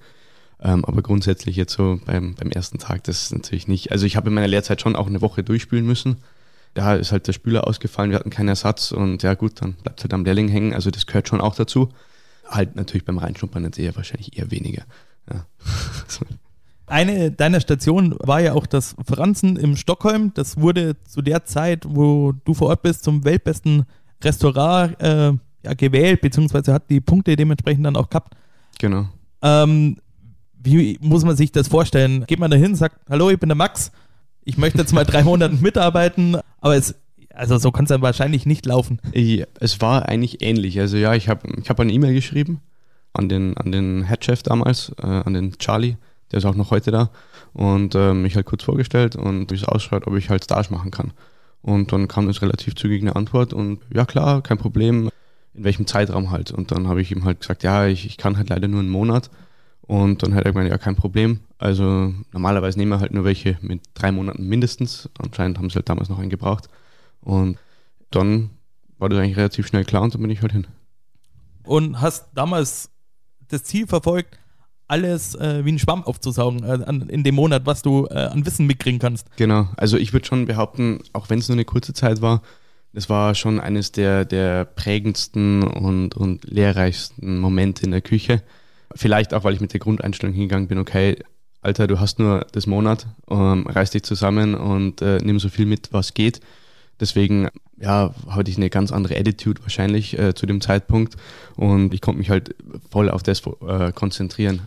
Ähm, 0.61 0.85
aber 0.85 1.01
grundsätzlich 1.01 1.55
jetzt 1.55 1.73
so 1.73 1.99
beim, 2.05 2.35
beim 2.35 2.49
ersten 2.51 2.79
Tag, 2.79 3.03
das 3.03 3.23
ist 3.23 3.33
natürlich 3.33 3.67
nicht. 3.67 3.91
Also 3.91 4.05
ich 4.05 4.15
habe 4.15 4.29
in 4.29 4.35
meiner 4.35 4.47
Lehrzeit 4.47 4.81
schon 4.81 4.95
auch 4.95 5.07
eine 5.07 5.21
Woche 5.21 5.43
durchspülen 5.43 5.85
müssen. 5.85 6.17
Da 6.73 6.95
ist 6.95 7.11
halt 7.11 7.27
der 7.27 7.33
Spüler 7.33 7.67
ausgefallen, 7.67 8.11
wir 8.11 8.19
hatten 8.19 8.29
keinen 8.29 8.49
Ersatz 8.49 8.91
und 8.91 9.23
ja 9.23 9.33
gut, 9.33 9.61
dann 9.61 9.73
bleibt 9.73 10.03
halt 10.03 10.13
am 10.13 10.25
Lehrling 10.25 10.47
hängen. 10.47 10.73
Also 10.73 10.91
das 10.91 11.05
gehört 11.05 11.27
schon 11.27 11.41
auch 11.41 11.55
dazu. 11.55 11.89
Halt 12.47 12.75
natürlich 12.75 13.05
beim 13.05 13.17
Reinschnuppern 13.17 13.63
jetzt 13.63 13.79
eher 13.79 13.95
wahrscheinlich 13.95 14.37
eher 14.37 14.51
weniger. 14.51 14.83
Ja. 15.31 15.45
Eine 16.87 17.31
deiner 17.31 17.59
Stationen 17.59 18.15
war 18.19 18.41
ja 18.41 18.53
auch 18.53 18.67
das 18.67 18.95
Franzen 19.03 19.57
im 19.57 19.75
Stockholm. 19.75 20.31
Das 20.35 20.59
wurde 20.59 21.01
zu 21.03 21.23
der 21.23 21.45
Zeit, 21.45 21.83
wo 21.87 22.31
du 22.31 22.53
vor 22.53 22.69
Ort 22.69 22.83
bist, 22.83 23.03
zum 23.03 23.23
weltbesten 23.23 23.85
Restaurant 24.23 24.99
äh, 25.01 25.33
ja, 25.63 25.73
gewählt, 25.75 26.21
beziehungsweise 26.21 26.73
hat 26.73 26.89
die 26.89 27.01
Punkte 27.01 27.35
dementsprechend 27.35 27.85
dann 27.85 27.95
auch 27.95 28.09
gehabt. 28.09 28.35
Genau. 28.77 29.07
Ähm, 29.41 29.97
wie 30.61 30.97
muss 31.01 31.23
man 31.23 31.35
sich 31.35 31.51
das 31.51 31.67
vorstellen? 31.67 32.25
Geht 32.27 32.39
man 32.39 32.51
da 32.51 32.57
hin, 32.57 32.75
sagt, 32.75 32.99
hallo, 33.09 33.29
ich 33.29 33.39
bin 33.39 33.49
der 33.49 33.55
Max, 33.55 33.91
ich 34.43 34.57
möchte 34.57 34.79
jetzt 34.79 34.93
mal 34.93 35.05
drei 35.05 35.23
Monate 35.23 35.55
mitarbeiten, 35.61 36.37
aber 36.59 36.75
es, 36.75 36.95
also 37.35 37.57
so 37.57 37.71
kann 37.71 37.85
es 37.85 37.89
dann 37.89 38.01
wahrscheinlich 38.01 38.45
nicht 38.45 38.65
laufen. 38.65 38.99
Ja, 39.13 39.45
es 39.59 39.81
war 39.81 40.07
eigentlich 40.07 40.41
ähnlich. 40.41 40.79
Also 40.79 40.97
ja, 40.97 41.13
ich 41.13 41.29
habe 41.29 41.47
ich 41.61 41.69
hab 41.69 41.79
eine 41.79 41.91
E-Mail 41.91 42.13
geschrieben 42.13 42.61
an 43.13 43.29
den, 43.29 43.57
an 43.57 43.71
den 43.71 44.03
Headchef 44.03 44.43
damals, 44.43 44.91
äh, 45.01 45.05
an 45.05 45.33
den 45.33 45.57
Charlie, 45.57 45.95
der 46.31 46.39
ist 46.39 46.45
auch 46.45 46.55
noch 46.55 46.71
heute 46.71 46.91
da 46.91 47.09
und 47.53 47.95
äh, 47.95 48.13
mich 48.13 48.35
halt 48.35 48.45
kurz 48.45 48.63
vorgestellt 48.63 49.15
und 49.15 49.51
wie 49.51 49.55
es 49.55 49.63
ausschaut, 49.63 50.07
ob 50.07 50.15
ich 50.15 50.29
halt 50.29 50.43
Stage 50.43 50.67
machen 50.71 50.91
kann. 50.91 51.13
Und 51.61 51.91
dann 51.91 52.07
kam 52.07 52.27
das 52.27 52.41
relativ 52.41 52.75
zügig 52.75 53.01
eine 53.01 53.15
Antwort 53.15 53.53
und 53.53 53.79
ja 53.93 54.05
klar, 54.05 54.41
kein 54.41 54.57
Problem, 54.57 55.09
in 55.55 55.63
welchem 55.63 55.87
Zeitraum 55.87 56.29
halt. 56.29 56.51
Und 56.51 56.71
dann 56.71 56.87
habe 56.87 57.01
ich 57.01 57.11
ihm 57.11 57.23
halt 57.23 57.39
gesagt, 57.39 57.63
ja, 57.63 57.87
ich, 57.87 58.05
ich 58.05 58.17
kann 58.17 58.37
halt 58.37 58.49
leider 58.49 58.67
nur 58.67 58.81
einen 58.81 58.89
Monat. 58.89 59.31
Und 59.81 60.23
dann 60.23 60.33
hat 60.33 60.45
er 60.45 60.51
gemeint, 60.51 60.69
ja, 60.69 60.77
kein 60.77 60.95
Problem. 60.95 61.39
Also 61.57 62.13
normalerweise 62.33 62.77
nehmen 62.77 62.91
wir 62.91 62.99
halt 62.99 63.13
nur 63.13 63.23
welche 63.23 63.57
mit 63.61 63.81
drei 63.93 64.11
Monaten 64.11 64.47
mindestens. 64.47 65.09
Anscheinend 65.17 65.57
haben 65.57 65.69
sie 65.69 65.75
halt 65.75 65.89
damals 65.89 66.09
noch 66.09 66.19
einen 66.19 66.29
gebraucht. 66.29 66.69
Und 67.25 67.57
dann 68.11 68.51
war 68.97 69.09
das 69.09 69.19
eigentlich 69.19 69.35
relativ 69.35 69.67
schnell 69.67 69.83
klar 69.83 70.03
und 70.03 70.13
dann 70.13 70.21
bin 70.21 70.31
ich 70.31 70.41
halt 70.41 70.53
hin. 70.53 70.67
Und 71.63 71.99
hast 71.99 72.29
damals 72.33 72.91
das 73.49 73.63
Ziel 73.63 73.87
verfolgt, 73.87 74.39
alles 74.87 75.35
äh, 75.35 75.65
wie 75.65 75.71
ein 75.71 75.79
Schwamm 75.79 76.03
aufzusaugen 76.03 76.63
äh, 76.63 76.85
an, 76.85 77.09
in 77.09 77.23
dem 77.23 77.35
Monat, 77.35 77.65
was 77.65 77.81
du 77.81 78.05
äh, 78.05 78.13
an 78.13 78.45
Wissen 78.45 78.67
mitkriegen 78.67 78.99
kannst. 78.99 79.27
Genau, 79.35 79.67
also 79.75 79.97
ich 79.97 80.13
würde 80.13 80.25
schon 80.27 80.45
behaupten, 80.45 80.99
auch 81.11 81.29
wenn 81.29 81.39
es 81.39 81.49
nur 81.49 81.55
eine 81.55 81.65
kurze 81.65 81.93
Zeit 81.93 82.21
war, 82.21 82.41
das 82.93 83.09
war 83.09 83.35
schon 83.35 83.59
eines 83.59 83.91
der, 83.91 84.23
der 84.23 84.63
prägendsten 84.63 85.63
und, 85.63 86.15
und 86.15 86.45
lehrreichsten 86.49 87.39
Momente 87.39 87.83
in 87.83 87.91
der 87.91 88.01
Küche. 88.01 88.41
Vielleicht 88.93 89.33
auch, 89.33 89.43
weil 89.43 89.53
ich 89.53 89.59
mit 89.59 89.73
der 89.73 89.81
Grundeinstellung 89.81 90.33
hingegangen 90.33 90.69
bin, 90.69 90.77
okay, 90.77 91.17
Alter, 91.61 91.87
du 91.87 91.99
hast 91.99 92.19
nur 92.19 92.45
das 92.51 92.67
Monat, 92.67 93.07
ähm, 93.29 93.65
reiß 93.67 93.89
dich 93.89 94.03
zusammen 94.03 94.55
und 94.55 95.01
äh, 95.01 95.17
nimm 95.17 95.39
so 95.39 95.49
viel 95.49 95.65
mit, 95.65 95.91
was 95.91 96.13
geht. 96.13 96.39
Deswegen, 96.99 97.49
ja, 97.77 98.13
hatte 98.29 98.49
ich 98.49 98.57
eine 98.57 98.69
ganz 98.69 98.91
andere 98.91 99.17
Attitude 99.17 99.61
wahrscheinlich 99.61 100.17
äh, 100.17 100.33
zu 100.33 100.45
dem 100.45 100.61
Zeitpunkt 100.61 101.15
und 101.55 101.93
ich 101.93 102.01
konnte 102.01 102.19
mich 102.19 102.29
halt 102.29 102.55
voll 102.89 103.09
auf 103.09 103.23
das 103.23 103.41
äh, 103.67 103.91
konzentrieren. 103.91 104.61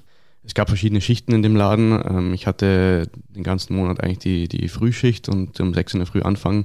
Es 0.44 0.54
gab 0.54 0.68
verschiedene 0.68 1.00
Schichten 1.00 1.32
in 1.32 1.42
dem 1.42 1.56
Laden. 1.56 1.92
Ähm, 1.92 2.34
ich 2.34 2.46
hatte 2.46 3.10
den 3.34 3.42
ganzen 3.42 3.76
Monat 3.76 4.02
eigentlich 4.02 4.18
die, 4.18 4.48
die 4.48 4.68
Frühschicht 4.68 5.28
und 5.28 5.58
um 5.60 5.74
sechs 5.74 5.94
in 5.94 6.00
der 6.00 6.06
Früh 6.06 6.22
anfangen 6.22 6.64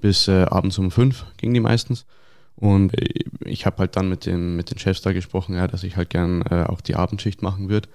bis 0.00 0.28
äh, 0.28 0.44
abends 0.44 0.78
um 0.78 0.90
fünf 0.90 1.24
ging 1.36 1.54
die 1.54 1.60
meistens. 1.60 2.06
Und 2.56 2.92
ich 3.44 3.66
habe 3.66 3.78
halt 3.78 3.96
dann 3.96 4.08
mit, 4.08 4.26
dem, 4.26 4.56
mit 4.56 4.70
den 4.70 4.78
Chefs 4.78 5.02
da 5.02 5.12
gesprochen, 5.12 5.56
ja, 5.56 5.66
dass 5.66 5.82
ich 5.82 5.96
halt 5.96 6.10
gern 6.10 6.42
äh, 6.42 6.64
auch 6.64 6.80
die 6.80 6.94
Abendschicht 6.94 7.42
machen 7.42 7.68
würde 7.68 7.88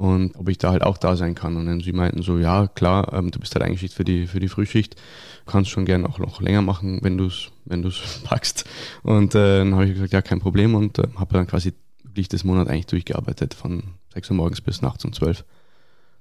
und 0.00 0.34
ob 0.38 0.48
ich 0.48 0.56
da 0.56 0.70
halt 0.70 0.82
auch 0.82 0.96
da 0.96 1.14
sein 1.14 1.34
kann. 1.34 1.58
Und 1.58 1.66
dann 1.66 1.80
sie 1.80 1.92
meinten 1.92 2.22
so, 2.22 2.38
ja, 2.38 2.68
klar, 2.68 3.12
ähm, 3.12 3.30
du 3.30 3.38
bist 3.38 3.54
halt 3.54 3.62
eingeschickt 3.62 3.92
für 3.92 4.02
die, 4.02 4.26
für 4.26 4.40
die 4.40 4.48
Frühschicht, 4.48 4.96
kannst 5.44 5.68
schon 5.68 5.84
gern 5.84 6.06
auch 6.06 6.18
noch 6.18 6.40
länger 6.40 6.62
machen, 6.62 7.00
wenn 7.02 7.18
du 7.18 7.26
es 7.26 7.50
wenn 7.66 7.82
du's 7.82 8.00
packst. 8.24 8.64
Und 9.02 9.34
äh, 9.34 9.58
dann 9.58 9.74
habe 9.74 9.84
ich 9.84 9.92
gesagt, 9.92 10.14
ja, 10.14 10.22
kein 10.22 10.40
Problem 10.40 10.74
und 10.74 10.98
äh, 10.98 11.06
habe 11.16 11.34
dann 11.34 11.46
quasi 11.46 11.74
wirklich 12.02 12.30
das 12.30 12.44
Monat 12.44 12.68
eigentlich 12.68 12.86
durchgearbeitet, 12.86 13.52
von 13.52 13.82
6 14.14 14.30
Uhr 14.30 14.36
morgens 14.36 14.62
bis 14.62 14.80
nachts 14.80 15.04
um 15.04 15.12
12 15.12 15.44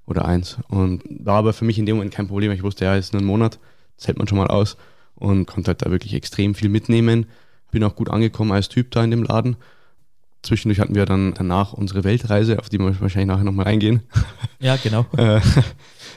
oder 0.07 0.25
1. 0.25 0.57
Und 0.67 1.01
war 1.07 1.37
aber 1.37 1.53
für 1.53 1.63
mich 1.63 1.79
in 1.79 1.85
dem 1.85 1.95
Moment 1.95 2.13
kein 2.13 2.27
Problem, 2.27 2.51
ich 2.51 2.63
wusste, 2.63 2.83
ja, 2.83 2.97
ist 2.97 3.13
nur 3.13 3.21
ein 3.21 3.25
Monat, 3.25 3.59
das 3.95 4.09
hält 4.09 4.17
man 4.17 4.27
schon 4.27 4.39
mal 4.39 4.47
aus 4.47 4.75
und 5.15 5.45
konnte 5.45 5.69
halt 5.69 5.85
da 5.85 5.89
wirklich 5.89 6.15
extrem 6.15 6.53
viel 6.53 6.67
mitnehmen. 6.67 7.27
Bin 7.71 7.85
auch 7.85 7.95
gut 7.95 8.09
angekommen 8.09 8.51
als 8.51 8.67
Typ 8.67 8.91
da 8.91 9.05
in 9.05 9.11
dem 9.11 9.23
Laden. 9.23 9.55
Zwischendurch 10.41 10.79
hatten 10.79 10.95
wir 10.95 11.05
dann 11.05 11.33
danach 11.33 11.73
unsere 11.73 12.03
Weltreise, 12.03 12.59
auf 12.59 12.69
die 12.69 12.79
wir 12.79 12.99
wahrscheinlich 13.01 13.27
nachher 13.27 13.43
nochmal 13.43 13.67
eingehen. 13.67 14.01
Ja, 14.61 14.75
genau. 14.75 15.05
Äh, 15.17 15.39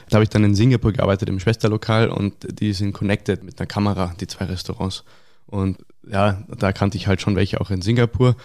da 0.09 0.15
habe 0.15 0.23
ich 0.23 0.29
dann 0.29 0.43
in 0.43 0.53
Singapur 0.53 0.91
gearbeitet, 0.91 1.29
im 1.29 1.39
Schwesterlokal 1.39 2.09
und 2.09 2.59
die 2.59 2.73
sind 2.73 2.91
connected 2.91 3.41
mit 3.41 3.57
einer 3.57 3.67
Kamera, 3.67 4.13
die 4.19 4.27
zwei 4.27 4.45
Restaurants. 4.45 5.05
Und 5.47 5.77
ja, 6.05 6.43
da 6.49 6.73
kannte 6.73 6.97
ich 6.97 7.07
halt 7.07 7.21
schon 7.21 7.37
welche 7.37 7.61
auch 7.61 7.71
in 7.71 7.81
Singapur. 7.81 8.35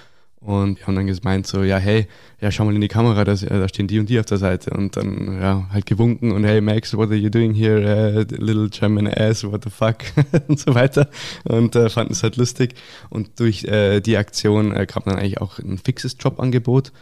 Und 0.40 0.86
haben 0.86 0.94
dann 0.94 1.08
gemeint 1.08 1.48
so, 1.48 1.64
ja, 1.64 1.78
hey, 1.78 2.06
ja, 2.40 2.52
schau 2.52 2.64
mal 2.64 2.74
in 2.74 2.80
die 2.80 2.88
Kamera, 2.88 3.24
das, 3.24 3.40
da 3.40 3.68
stehen 3.68 3.88
die 3.88 3.98
und 3.98 4.08
die 4.08 4.20
auf 4.20 4.26
der 4.26 4.38
Seite. 4.38 4.70
Und 4.70 4.96
dann, 4.96 5.40
ja, 5.40 5.66
halt 5.72 5.86
gewunken 5.86 6.30
und 6.30 6.44
hey, 6.44 6.60
Max, 6.60 6.96
what 6.96 7.08
are 7.08 7.16
you 7.16 7.28
doing 7.28 7.52
here? 7.54 7.80
Uh, 7.80 8.36
little 8.36 8.68
German 8.68 9.08
ass, 9.08 9.42
what 9.42 9.64
the 9.64 9.70
fuck? 9.70 9.96
und 10.48 10.60
so 10.60 10.74
weiter. 10.74 11.08
Und 11.44 11.74
äh, 11.74 11.90
fanden 11.90 12.12
es 12.12 12.22
halt 12.22 12.36
lustig. 12.36 12.74
Und 13.10 13.40
durch 13.40 13.64
äh, 13.64 14.00
die 14.00 14.16
Aktion 14.16 14.72
äh, 14.72 14.86
kam 14.86 15.02
dann 15.06 15.16
eigentlich 15.16 15.40
auch 15.40 15.58
ein 15.58 15.78
fixes 15.78 16.16
Jobangebot, 16.20 16.92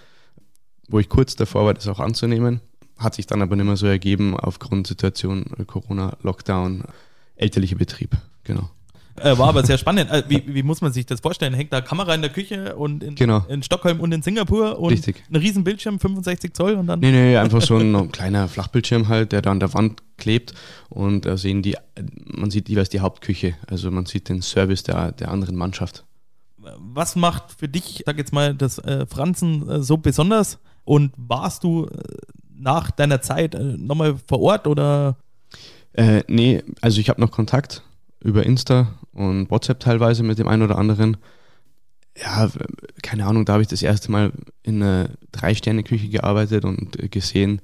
wo 0.88 0.98
ich 0.98 1.10
kurz 1.10 1.36
davor 1.36 1.66
war, 1.66 1.74
das 1.74 1.88
auch 1.88 2.00
anzunehmen. 2.00 2.60
Hat 2.96 3.14
sich 3.14 3.26
dann 3.26 3.42
aber 3.42 3.54
nicht 3.56 3.66
mehr 3.66 3.76
so 3.76 3.86
ergeben 3.86 4.34
aufgrund 4.34 4.86
Situation 4.86 5.44
äh, 5.58 5.64
Corona, 5.66 6.16
Lockdown, 6.22 6.84
elterlicher 7.36 7.76
Betrieb, 7.76 8.16
genau. 8.44 8.70
Äh, 9.22 9.38
war 9.38 9.48
aber 9.48 9.64
sehr 9.64 9.78
spannend. 9.78 10.10
Äh, 10.10 10.24
wie, 10.28 10.42
wie, 10.46 10.62
muss 10.62 10.80
man 10.80 10.92
sich 10.92 11.06
das 11.06 11.20
vorstellen? 11.20 11.54
Hängt 11.54 11.72
da 11.72 11.80
Kamera 11.80 12.14
in 12.14 12.20
der 12.20 12.30
Küche 12.30 12.76
und 12.76 13.02
in, 13.02 13.14
genau. 13.14 13.44
in 13.48 13.62
Stockholm 13.62 14.00
und 14.00 14.12
in 14.12 14.22
Singapur 14.22 14.78
und 14.78 14.90
Richtig. 14.90 15.22
ein 15.30 15.36
riesen 15.36 15.64
Bildschirm, 15.64 15.98
65 15.98 16.54
Zoll 16.54 16.74
und 16.74 16.86
dann. 16.86 17.00
Nee, 17.00 17.10
nee, 17.10 17.36
einfach 17.36 17.62
so 17.62 17.76
ein 17.76 18.12
kleiner 18.12 18.48
Flachbildschirm 18.48 19.08
halt, 19.08 19.32
der 19.32 19.42
da 19.42 19.50
an 19.50 19.60
der 19.60 19.72
Wand 19.74 20.02
klebt 20.18 20.54
und 20.88 21.24
da 21.24 21.36
sehen 21.36 21.62
die, 21.62 21.76
man 22.24 22.50
sieht 22.50 22.68
jeweils 22.68 22.88
die 22.88 23.00
Hauptküche. 23.00 23.54
Also 23.66 23.90
man 23.90 24.06
sieht 24.06 24.28
den 24.28 24.42
Service 24.42 24.82
der, 24.82 25.12
der 25.12 25.30
anderen 25.30 25.56
Mannschaft. 25.56 26.04
Was 26.58 27.16
macht 27.16 27.52
für 27.56 27.68
dich, 27.68 28.02
sag 28.04 28.18
jetzt 28.18 28.32
mal, 28.32 28.54
das 28.54 28.78
äh, 28.78 29.06
Franzen 29.06 29.68
äh, 29.68 29.82
so 29.82 29.96
besonders? 29.96 30.58
Und 30.84 31.12
warst 31.16 31.64
du 31.64 31.86
äh, 31.86 31.98
nach 32.54 32.90
deiner 32.90 33.20
Zeit 33.20 33.56
nochmal 33.58 34.16
vor 34.26 34.40
Ort 34.40 34.66
oder? 34.66 35.16
Äh, 35.92 36.22
nee, 36.28 36.62
also 36.80 37.00
ich 37.00 37.08
habe 37.08 37.20
noch 37.20 37.30
Kontakt 37.30 37.82
über 38.26 38.44
Insta 38.44 38.88
und 39.12 39.50
WhatsApp 39.50 39.80
teilweise 39.80 40.22
mit 40.22 40.38
dem 40.38 40.48
einen 40.48 40.62
oder 40.62 40.78
anderen. 40.78 41.16
Ja, 42.16 42.50
keine 43.02 43.26
Ahnung, 43.26 43.44
da 43.44 43.54
habe 43.54 43.62
ich 43.62 43.68
das 43.68 43.82
erste 43.82 44.10
Mal 44.10 44.32
in 44.62 44.82
einer 44.82 45.10
Drei-Sterne-Küche 45.32 46.08
gearbeitet 46.08 46.64
und 46.64 46.98
gesehen, 47.10 47.60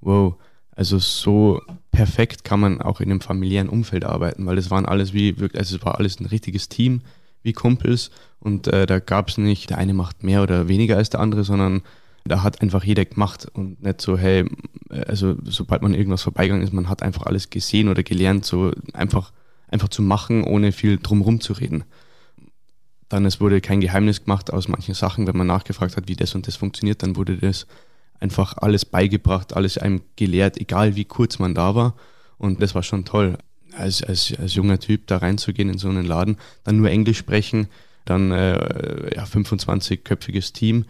wow, 0.00 0.34
also 0.74 0.98
so 0.98 1.60
perfekt 1.90 2.44
kann 2.44 2.60
man 2.60 2.80
auch 2.80 3.00
in 3.00 3.10
einem 3.10 3.20
familiären 3.20 3.68
Umfeld 3.68 4.04
arbeiten, 4.04 4.46
weil 4.46 4.58
es 4.58 4.70
waren 4.70 4.86
alles 4.86 5.12
wie, 5.12 5.34
also 5.54 5.76
es 5.76 5.84
war 5.84 5.98
alles 5.98 6.18
ein 6.18 6.26
richtiges 6.26 6.68
Team, 6.68 7.02
wie 7.42 7.52
Kumpels 7.52 8.10
und 8.38 8.66
äh, 8.68 8.86
da 8.86 8.98
gab 8.98 9.28
es 9.28 9.38
nicht, 9.38 9.70
der 9.70 9.78
eine 9.78 9.94
macht 9.94 10.22
mehr 10.22 10.42
oder 10.42 10.68
weniger 10.68 10.96
als 10.96 11.10
der 11.10 11.20
andere, 11.20 11.44
sondern 11.44 11.82
da 12.24 12.42
hat 12.42 12.60
einfach 12.62 12.84
jeder 12.84 13.04
gemacht 13.04 13.46
und 13.52 13.82
nicht 13.82 14.00
so, 14.00 14.18
hey, 14.18 14.44
also 15.06 15.36
sobald 15.44 15.82
man 15.82 15.94
irgendwas 15.94 16.22
vorbeigegangen 16.22 16.64
ist, 16.64 16.72
man 16.72 16.88
hat 16.88 17.02
einfach 17.02 17.26
alles 17.26 17.50
gesehen 17.50 17.88
oder 17.88 18.02
gelernt, 18.02 18.44
so 18.44 18.72
einfach 18.92 19.32
einfach 19.70 19.88
zu 19.88 20.02
machen, 20.02 20.44
ohne 20.44 20.72
viel 20.72 20.98
drumherum 20.98 21.40
zu 21.40 21.52
reden. 21.52 21.84
Dann 23.08 23.24
es 23.24 23.40
wurde 23.40 23.60
kein 23.60 23.80
Geheimnis 23.80 24.24
gemacht 24.24 24.52
aus 24.52 24.68
manchen 24.68 24.94
Sachen, 24.94 25.26
wenn 25.26 25.36
man 25.36 25.46
nachgefragt 25.46 25.96
hat, 25.96 26.08
wie 26.08 26.16
das 26.16 26.34
und 26.34 26.46
das 26.46 26.56
funktioniert, 26.56 27.02
dann 27.02 27.16
wurde 27.16 27.36
das 27.36 27.66
einfach 28.20 28.56
alles 28.58 28.84
beigebracht, 28.84 29.54
alles 29.56 29.78
einem 29.78 30.02
gelehrt, 30.16 30.60
egal 30.60 30.94
wie 30.94 31.04
kurz 31.04 31.38
man 31.38 31.54
da 31.54 31.74
war. 31.74 31.94
Und 32.38 32.62
das 32.62 32.74
war 32.74 32.82
schon 32.82 33.04
toll. 33.04 33.38
als, 33.76 34.02
als, 34.02 34.34
als 34.38 34.54
junger 34.54 34.78
Typ 34.78 35.06
da 35.06 35.18
reinzugehen 35.18 35.68
in 35.68 35.78
so 35.78 35.88
einen 35.88 36.04
Laden, 36.04 36.36
dann 36.64 36.76
nur 36.76 36.90
Englisch 36.90 37.18
sprechen, 37.18 37.68
dann 38.04 38.30
äh, 38.30 39.14
ja, 39.14 39.24
25-köpfiges 39.24 40.52
Team, 40.52 40.84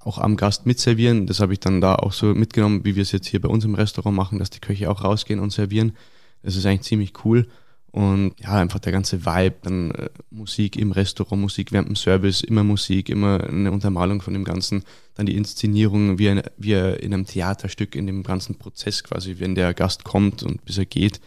auch 0.00 0.18
am 0.18 0.36
Gast 0.36 0.66
mitservieren. 0.66 1.26
Das 1.26 1.40
habe 1.40 1.52
ich 1.52 1.60
dann 1.60 1.80
da 1.80 1.96
auch 1.96 2.12
so 2.12 2.26
mitgenommen, 2.26 2.84
wie 2.84 2.94
wir 2.94 3.02
es 3.02 3.12
jetzt 3.12 3.26
hier 3.26 3.40
bei 3.40 3.48
uns 3.48 3.64
im 3.64 3.74
Restaurant 3.74 4.16
machen, 4.16 4.38
dass 4.38 4.50
die 4.50 4.60
Köche 4.60 4.90
auch 4.90 5.02
rausgehen 5.02 5.40
und 5.40 5.50
servieren. 5.50 5.96
Das 6.42 6.54
ist 6.54 6.64
eigentlich 6.64 6.82
ziemlich 6.82 7.24
cool. 7.24 7.48
Und 7.96 8.34
ja, 8.38 8.56
einfach 8.56 8.78
der 8.78 8.92
ganze 8.92 9.24
Vibe, 9.24 9.56
dann 9.62 9.90
äh, 9.92 10.10
Musik 10.30 10.76
im 10.76 10.92
Restaurant, 10.92 11.40
Musik 11.40 11.72
während 11.72 11.88
dem 11.88 11.96
Service, 11.96 12.42
immer 12.42 12.62
Musik, 12.62 13.08
immer 13.08 13.42
eine 13.48 13.72
Untermalung 13.72 14.20
von 14.20 14.34
dem 14.34 14.44
Ganzen. 14.44 14.84
Dann 15.14 15.24
die 15.24 15.34
Inszenierung, 15.34 16.18
wie, 16.18 16.28
ein, 16.28 16.42
wie 16.58 16.74
in 16.74 17.14
einem 17.14 17.24
Theaterstück, 17.24 17.94
in 17.94 18.06
dem 18.06 18.22
ganzen 18.22 18.56
Prozess 18.56 19.02
quasi, 19.02 19.36
wenn 19.38 19.54
der 19.54 19.72
Gast 19.72 20.04
kommt 20.04 20.42
und 20.42 20.62
bis 20.66 20.76
er 20.76 20.84
geht. 20.84 21.22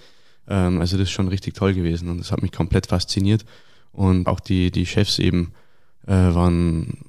Ähm, 0.47 0.79
also 0.79 0.95
das 0.95 1.07
ist 1.07 1.11
schon 1.11 1.27
richtig 1.27 1.55
toll 1.55 1.73
gewesen 1.73 2.07
und 2.07 2.19
das 2.19 2.31
hat 2.31 2.43
mich 2.43 2.51
komplett 2.51 2.85
fasziniert. 2.85 3.45
Und 3.91 4.27
auch 4.27 4.39
die, 4.39 4.69
die 4.69 4.85
Chefs 4.85 5.17
eben 5.17 5.53
äh, 6.05 6.11
waren 6.11 6.99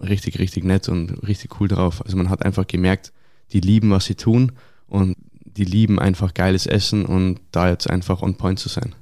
richtig, 0.00 0.38
richtig 0.38 0.62
nett 0.62 0.88
und 0.88 1.26
richtig 1.26 1.60
cool 1.60 1.66
drauf. 1.66 2.04
Also 2.04 2.16
man 2.16 2.30
hat 2.30 2.44
einfach 2.44 2.68
gemerkt, 2.68 3.12
die 3.52 3.58
lieben, 3.58 3.90
was 3.90 4.04
sie 4.04 4.14
tun 4.14 4.52
und 4.86 5.16
die 5.44 5.64
lieben 5.64 5.98
einfach 5.98 6.34
geiles 6.34 6.66
Essen 6.66 7.04
und 7.04 7.40
da 7.50 7.68
jetzt 7.68 7.90
einfach 7.90 8.22
on 8.22 8.36
point 8.36 8.60
zu 8.60 8.68
sein. 8.68 8.94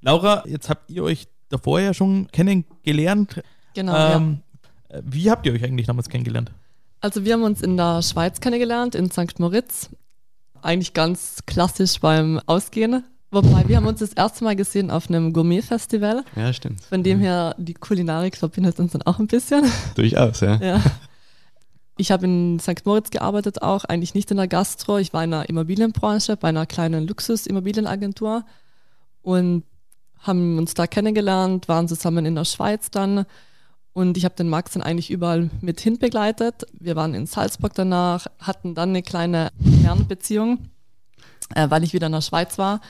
Laura, 0.00 0.44
jetzt 0.46 0.68
habt 0.68 0.90
ihr 0.90 1.04
euch 1.04 1.28
davor 1.48 1.80
ja 1.80 1.94
schon 1.94 2.28
kennengelernt. 2.28 3.42
Genau. 3.74 4.16
Ähm, 4.16 4.40
ja. 4.92 5.00
Wie 5.04 5.30
habt 5.30 5.46
ihr 5.46 5.52
euch 5.52 5.64
eigentlich 5.64 5.86
damals 5.86 6.08
kennengelernt? 6.08 6.52
Also 7.00 7.24
wir 7.24 7.34
haben 7.34 7.42
uns 7.42 7.62
in 7.62 7.76
der 7.76 8.02
Schweiz 8.02 8.40
kennengelernt, 8.40 8.94
in 8.94 9.10
St. 9.10 9.38
Moritz. 9.38 9.90
Eigentlich 10.62 10.94
ganz 10.94 11.40
klassisch 11.46 12.00
beim 12.00 12.40
Ausgehen. 12.46 13.04
Wobei, 13.30 13.68
wir 13.68 13.76
haben 13.76 13.86
uns 13.86 14.00
das 14.00 14.14
erste 14.14 14.42
Mal 14.42 14.56
gesehen 14.56 14.90
auf 14.90 15.08
einem 15.08 15.32
Gourmet-Festival. 15.32 16.24
Ja, 16.34 16.52
stimmt. 16.52 16.82
Von 16.82 17.02
dem 17.02 17.20
her, 17.20 17.54
die 17.58 17.74
Kulinarik 17.74 18.36
verbindet 18.36 18.80
uns 18.80 18.92
dann 18.92 19.02
auch 19.02 19.18
ein 19.18 19.26
bisschen. 19.26 19.70
Durchaus, 19.94 20.40
ja. 20.40 20.56
ja. 20.56 20.82
Ich 21.98 22.10
habe 22.10 22.24
in 22.24 22.58
St. 22.58 22.86
Moritz 22.86 23.10
gearbeitet 23.10 23.60
auch, 23.60 23.84
eigentlich 23.84 24.14
nicht 24.14 24.30
in 24.30 24.38
der 24.38 24.48
Gastro. 24.48 24.98
Ich 24.98 25.12
war 25.12 25.24
in 25.24 25.32
der 25.32 25.48
Immobilienbranche 25.48 26.36
bei 26.36 26.48
einer 26.48 26.64
kleinen 26.64 27.06
Luxus-Immobilienagentur 27.06 28.44
und 29.22 29.64
haben 30.20 30.58
uns 30.58 30.74
da 30.74 30.86
kennengelernt, 30.86 31.68
waren 31.68 31.88
zusammen 31.88 32.26
in 32.26 32.34
der 32.34 32.44
Schweiz 32.44 32.90
dann 32.90 33.24
und 33.92 34.16
ich 34.16 34.24
habe 34.24 34.36
den 34.36 34.48
Max 34.48 34.72
dann 34.72 34.82
eigentlich 34.82 35.10
überall 35.10 35.50
mit 35.60 35.80
hin 35.80 35.98
begleitet. 35.98 36.66
Wir 36.72 36.94
waren 36.94 37.14
in 37.14 37.26
Salzburg 37.26 37.74
danach, 37.74 38.26
hatten 38.38 38.74
dann 38.74 38.90
eine 38.90 39.02
kleine 39.02 39.50
Fernbeziehung, 39.82 40.68
äh, 41.54 41.68
weil 41.70 41.82
ich 41.82 41.92
wieder 41.92 42.06
in 42.06 42.12
der 42.12 42.20
Schweiz 42.20 42.58
war 42.58 42.80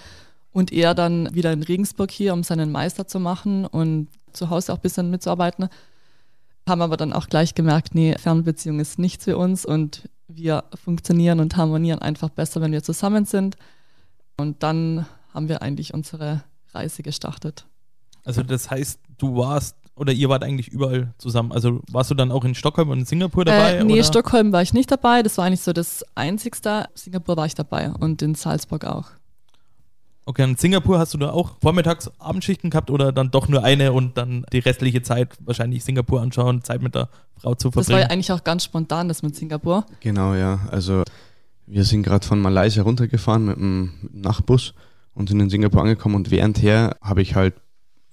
und 0.52 0.72
er 0.72 0.94
dann 0.94 1.34
wieder 1.34 1.52
in 1.52 1.62
Regensburg 1.62 2.10
hier, 2.10 2.34
um 2.34 2.42
seinen 2.42 2.72
Meister 2.72 3.06
zu 3.06 3.20
machen 3.20 3.64
und 3.64 4.08
zu 4.32 4.50
Hause 4.50 4.72
auch 4.72 4.78
ein 4.78 4.82
bisschen 4.82 5.10
mitzuarbeiten. 5.10 5.68
Haben 6.68 6.82
aber 6.82 6.96
dann 6.96 7.12
auch 7.12 7.28
gleich 7.28 7.54
gemerkt, 7.54 7.94
nee, 7.94 8.14
Fernbeziehung 8.18 8.78
ist 8.78 8.98
nichts 8.98 9.24
für 9.24 9.38
uns 9.38 9.64
und 9.64 10.08
wir 10.26 10.64
funktionieren 10.74 11.40
und 11.40 11.56
harmonieren 11.56 12.00
einfach 12.00 12.28
besser, 12.28 12.60
wenn 12.60 12.72
wir 12.72 12.82
zusammen 12.82 13.24
sind. 13.24 13.56
Und 14.36 14.62
dann 14.62 15.06
haben 15.32 15.48
wir 15.48 15.62
eigentlich 15.62 15.94
unsere 15.94 16.42
Reise 16.78 17.02
gestartet. 17.02 17.66
Also 18.24 18.42
das 18.42 18.70
heißt, 18.70 19.00
du 19.18 19.36
warst 19.36 19.76
oder 19.98 20.12
ihr 20.12 20.28
wart 20.28 20.44
eigentlich 20.44 20.68
überall 20.68 21.12
zusammen. 21.18 21.52
Also 21.52 21.80
warst 21.90 22.10
du 22.10 22.14
dann 22.14 22.30
auch 22.30 22.44
in 22.44 22.54
Stockholm 22.54 22.90
und 22.90 23.00
in 23.00 23.04
Singapur 23.04 23.44
dabei? 23.44 23.76
Äh, 23.76 23.84
nee, 23.84 23.94
oder? 23.94 24.04
Stockholm 24.04 24.52
war 24.52 24.62
ich 24.62 24.72
nicht 24.72 24.90
dabei. 24.90 25.22
Das 25.22 25.38
war 25.38 25.44
eigentlich 25.44 25.62
so 25.62 25.72
das 25.72 26.04
Einzigste. 26.14 26.86
Singapur 26.94 27.36
war 27.36 27.46
ich 27.46 27.54
dabei 27.54 27.90
und 27.90 28.22
in 28.22 28.34
Salzburg 28.34 28.84
auch. 28.84 29.06
Okay, 30.24 30.44
in 30.44 30.56
Singapur 30.56 30.98
hast 30.98 31.14
du 31.14 31.18
da 31.18 31.30
auch 31.30 31.52
vormittags 31.60 32.10
Abendschichten 32.18 32.68
gehabt 32.68 32.90
oder 32.90 33.12
dann 33.12 33.30
doch 33.30 33.48
nur 33.48 33.64
eine 33.64 33.92
und 33.94 34.18
dann 34.18 34.44
die 34.52 34.58
restliche 34.58 35.00
Zeit 35.00 35.30
wahrscheinlich 35.40 35.84
Singapur 35.84 36.20
anschauen, 36.20 36.62
Zeit 36.62 36.82
mit 36.82 36.94
der 36.94 37.08
Frau 37.38 37.54
zu 37.54 37.70
verbringen? 37.70 37.86
Das 37.86 37.92
war 37.94 38.00
ja 38.00 38.06
eigentlich 38.10 38.30
auch 38.32 38.44
ganz 38.44 38.64
spontan, 38.64 39.08
das 39.08 39.22
mit 39.22 39.34
Singapur. 39.34 39.86
Genau, 40.00 40.34
ja. 40.34 40.60
Also 40.70 41.02
wir 41.66 41.84
sind 41.84 42.02
gerade 42.02 42.26
von 42.26 42.40
Malaysia 42.40 42.82
runtergefahren 42.82 43.46
mit 43.46 43.56
dem 43.56 43.92
Nachtbus 44.12 44.74
und 45.18 45.28
sind 45.28 45.40
in 45.40 45.50
Singapur 45.50 45.82
angekommen 45.82 46.14
und 46.14 46.30
währendher 46.30 46.96
habe 47.02 47.22
ich 47.22 47.34
halt 47.34 47.54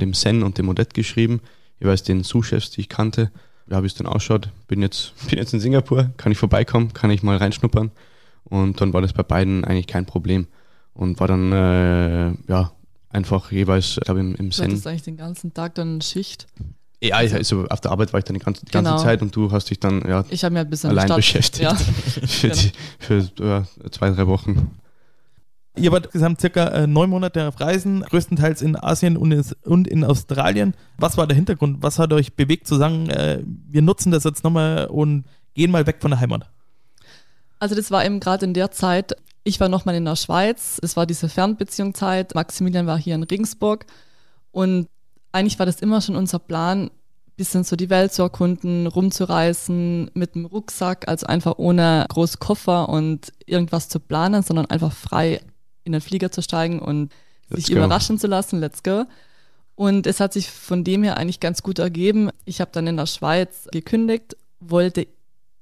dem 0.02 0.14
Sen 0.14 0.44
und 0.44 0.58
dem 0.58 0.68
Odette 0.70 0.94
geschrieben, 0.94 1.40
jeweils 1.80 2.04
den 2.04 2.24
Sous-Chefs, 2.24 2.72
die 2.72 2.82
ich 2.82 2.90
kannte, 2.90 3.32
da 3.68 3.78
habe 3.78 3.86
ich 3.88 3.94
es 3.94 3.98
dann 3.98 4.08
ausschaut, 4.08 4.50
bin 4.68 4.82
jetzt, 4.82 5.14
bin 5.30 5.38
jetzt 5.40 5.54
in 5.54 5.60
Singapur, 5.60 6.12
kann 6.18 6.32
ich 6.32 6.38
vorbeikommen, 6.38 6.94
kann 6.94 7.12
ich 7.12 7.24
mal 7.24 7.38
reinschnuppern 7.38 7.92
und 8.44 8.82
dann 8.82 8.92
war 8.94 9.02
das 9.02 9.14
bei 9.14 9.24
beiden 9.24 9.64
eigentlich 9.64 9.88
kein 9.88 10.06
Problem 10.06 10.48
und 10.94 11.20
war 11.20 11.28
dann 11.28 11.52
äh, 11.52 12.34
ja 12.52 12.72
einfach 13.10 13.52
jeweils, 13.52 14.00
glaube 14.04 14.20
im, 14.20 14.36
im 14.36 14.52
Sen. 14.52 14.66
Du 14.66 14.72
hattest 14.72 14.88
eigentlich 14.88 15.04
den 15.04 15.18
ganzen 15.18 15.54
Tag 15.54 15.76
dann 15.76 16.02
Schicht. 16.02 16.48
Ja, 17.02 17.22
ich, 17.22 17.34
also 17.34 17.66
auf 17.68 17.82
der 17.82 17.92
Arbeit 17.92 18.14
war 18.14 18.18
ich 18.20 18.24
dann 18.24 18.34
die 18.34 18.40
ganze, 18.44 18.66
die 18.66 18.72
ganze 18.72 18.92
Genau. 18.92 19.04
Zeit 19.04 19.22
und 19.22 19.36
du 19.36 19.52
hast 19.52 19.70
dich 19.70 19.80
dann 19.80 20.02
ja, 20.08 20.24
Ich 20.30 20.44
habe 20.44 20.54
mir 20.54 20.62
ein 20.62 20.70
bisschen 20.70 20.90
allein 20.90 21.06
Stadt- 21.08 21.18
beschäftigt 21.18 21.62
Ja. 21.64 21.76
für, 22.26 22.50
die, 22.50 22.72
für 23.00 23.24
ja, 23.40 23.64
zwei, 23.92 24.10
drei 24.12 24.26
Wochen. 24.28 24.72
Ihr 25.78 25.92
wart 25.92 26.06
insgesamt 26.06 26.40
circa 26.40 26.68
äh, 26.68 26.88
neun 26.88 27.10
Monate 27.10 27.48
auf 27.48 27.60
Reisen, 27.60 28.02
größtenteils 28.02 28.62
in 28.62 28.78
Asien 28.82 29.18
und, 29.18 29.88
in 29.88 30.04
Australien. 30.04 30.74
Was 30.98 31.18
war 31.18 31.28
der 31.28 31.36
Hintergrund? 31.36 31.78
Was 31.82 32.00
hat 32.00 32.14
euch 32.14 32.36
bewegt 32.36 32.66
zu 32.68 32.76
sagen, 32.76 33.10
äh, 33.10 33.44
wir 33.44 33.82
nutzen 33.82 34.12
das 34.12 34.24
jetzt 34.24 34.44
nochmal 34.44 34.88
und 34.88 35.26
gehen 35.54 35.72
mal 35.72 35.86
weg 35.86 35.98
von 36.00 36.12
der 36.12 36.22
Heimat? 36.22 36.50
Also 37.60 37.76
das 37.76 37.92
war 37.92 38.06
eben 38.06 38.20
gerade 38.20 38.46
in 38.46 38.54
der 38.54 38.72
Zeit, 38.72 39.16
ich 39.44 39.60
war 39.60 39.70
nochmal 39.70 39.96
in 39.96 40.06
der 40.06 40.16
Schweiz, 40.16 40.80
es 40.82 40.96
war 40.96 41.06
diese 41.06 41.30
Fernbeziehungszeit, 41.30 42.36
Maximilian 42.36 42.88
war 42.88 42.98
hier 42.98 43.16
in 43.16 43.24
Regensburg 43.24 43.86
und 44.52 44.88
eigentlich 45.32 45.60
war 45.60 45.66
das 45.66 45.82
immer 45.82 46.02
schon 46.02 46.16
unser 46.16 46.40
Plan, 46.40 46.90
bisschen 47.36 47.66
so 47.66 47.76
die 47.76 47.90
Welt 47.90 48.14
zu 48.14 48.22
erkunden, 48.22 48.88
rumzureisen 48.88 50.10
mit 50.14 50.36
dem 50.36 50.46
Rucksack, 50.46 51.08
also 51.08 51.28
einfach 51.28 51.58
ohne 51.58 52.06
groß 52.08 52.40
Koffer 52.40 52.88
und 52.88 53.34
irgendwas 53.46 53.90
zu 53.90 54.00
planen, 54.00 54.42
sondern 54.42 54.68
einfach 54.68 54.94
frei 54.94 55.42
in 55.86 55.94
den 55.94 56.02
Flieger 56.02 56.32
zu 56.32 56.42
steigen 56.42 56.80
und 56.80 57.14
Let's 57.50 57.66
sich 57.66 57.74
go. 57.74 57.78
überraschen 57.78 58.20
zu 58.20 58.28
lassen, 58.28 58.60
let's 58.60 58.84
go. 58.84 59.06
Und 59.76 60.08
es 60.08 60.20
hat 60.20 60.34
sich 60.34 60.50
von 60.50 60.84
dem 60.84 61.04
her 61.04 61.18
eigentlich 61.18 61.40
ganz 61.40 61.64
gut 61.64 61.80
ergeben. 61.80 62.30
Ich 62.46 62.60
habe 62.60 62.72
dann 62.74 62.88
in 62.88 62.98
der 62.98 63.06
Schweiz 63.06 63.68
gekündigt, 63.72 64.36
wollte 64.60 65.08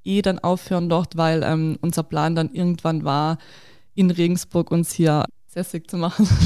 eh 0.04 0.22
dann 0.22 0.40
aufhören 0.40 0.90
dort, 0.90 1.18
weil 1.18 1.44
ähm, 1.44 1.78
unser 1.82 2.04
Plan 2.04 2.36
dann 2.36 2.54
irgendwann 2.54 3.04
war, 3.04 3.38
in 3.96 4.12
Regensburg 4.12 4.72
uns 4.72 4.92
hier 4.92 5.26
sässig 5.48 5.90
zu 5.90 5.98
machen. 5.98 6.28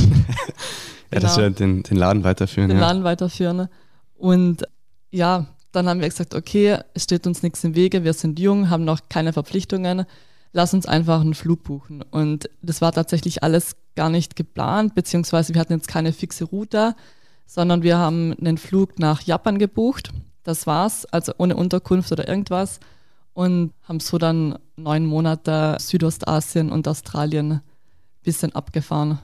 Ja, 1.14 1.22
dass 1.22 1.38
wir 1.38 1.50
den, 1.50 1.84
den 1.84 1.96
Laden 1.96 2.26
weiterführen. 2.26 2.68
den 2.68 2.80
ja. 2.80 2.88
Laden 2.88 3.06
weiterführen. 3.06 3.70
Und 4.16 4.68
ja, 5.10 5.46
dann 5.72 5.88
haben 5.88 6.02
wir 6.02 6.10
gesagt, 6.10 6.36
okay, 6.36 6.80
es 6.94 7.04
steht 7.04 7.26
uns 7.28 7.44
nichts 7.44 7.64
im 7.64 7.76
Wege, 7.76 8.04
wir 8.04 8.14
sind 8.14 8.40
jung, 8.40 8.70
haben 8.70 8.84
noch 8.84 9.00
keine 9.10 9.32
Verpflichtungen, 9.32 10.06
lass 10.54 10.74
uns 10.74 10.86
einfach 10.86 11.22
einen 11.22 11.34
Flug 11.34 11.64
buchen. 11.64 12.02
Und 12.02 12.50
das 12.62 12.82
war 12.82 12.92
tatsächlich 12.92 13.44
alles 13.44 13.76
gar 13.96 14.10
nicht 14.10 14.36
geplant, 14.36 14.96
beziehungsweise 14.96 15.54
wir 15.54 15.62
hatten 15.62 15.74
jetzt 15.74 15.88
keine 15.88 16.14
fixe 16.14 16.46
Route, 16.46 16.96
sondern 17.46 17.84
wir 17.84 17.98
haben 17.98 18.34
einen 18.34 18.58
Flug 18.58 19.00
nach 19.00 19.22
Japan 19.22 19.58
gebucht. 19.58 20.12
Das 20.44 20.68
war's, 20.68 21.06
also 21.06 21.34
ohne 21.38 21.56
Unterkunft 21.56 22.12
oder 22.12 22.28
irgendwas. 22.28 22.80
Und 23.34 23.74
haben 23.84 24.00
so 24.00 24.18
dann 24.18 24.58
neun 24.76 25.06
Monate 25.06 25.78
Südostasien 25.80 26.72
und 26.72 26.88
Australien 26.88 27.52
ein 27.52 27.62
bisschen 28.24 28.54
abgefahren. 28.56 29.20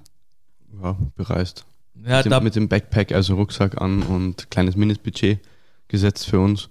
ja, 0.82 0.98
bereist. 1.16 1.66
Ja, 2.06 2.18
mit, 2.18 2.32
da, 2.32 2.40
dem, 2.40 2.44
mit 2.44 2.56
dem 2.56 2.70
Backpack, 2.70 3.12
also 3.12 3.36
Rucksack 3.36 3.82
an 3.82 4.04
und 4.04 4.52
kleines 4.52 4.76
Mindestbudget 4.76 5.40
gesetzt 5.88 6.28
für 6.28 6.40
uns. 6.40 6.70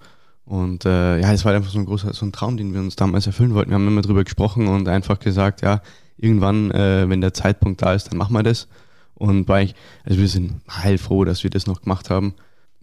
Und 0.53 0.85
äh, 0.85 1.19
ja, 1.19 1.33
es 1.33 1.47
war 1.47 1.55
einfach 1.55 1.71
so 1.71 1.79
ein 1.79 1.87
großer, 1.87 2.13
so 2.13 2.27
ein 2.27 2.33
Traum, 2.33 2.59
den 2.59 2.75
wir 2.75 2.81
uns 2.83 2.95
damals 2.95 3.27
erfüllen 3.27 3.55
wollten. 3.55 3.71
Wir 3.71 3.77
haben 3.77 3.89
immer 3.89 4.03
drüber 4.03 4.23
gesprochen 4.23 4.69
und 4.69 4.87
einfach 4.87 5.19
gesagt, 5.19 5.63
ja, 5.63 5.81
irgendwann, 6.19 6.71
äh, 6.73 7.09
wenn 7.09 7.23
der 7.23 7.33
Zeitpunkt 7.33 7.81
da 7.81 7.95
ist, 7.95 8.11
dann 8.11 8.19
machen 8.19 8.35
wir 8.35 8.43
das. 8.43 8.69
Und 9.15 9.49
war 9.49 9.63
ich, 9.63 9.75
also 10.05 10.19
wir 10.21 10.29
sind 10.29 10.61
heilfroh, 10.71 11.25
dass 11.25 11.43
wir 11.43 11.49
das 11.49 11.67
noch 11.67 11.81
gemacht 11.81 12.11
haben. 12.11 12.35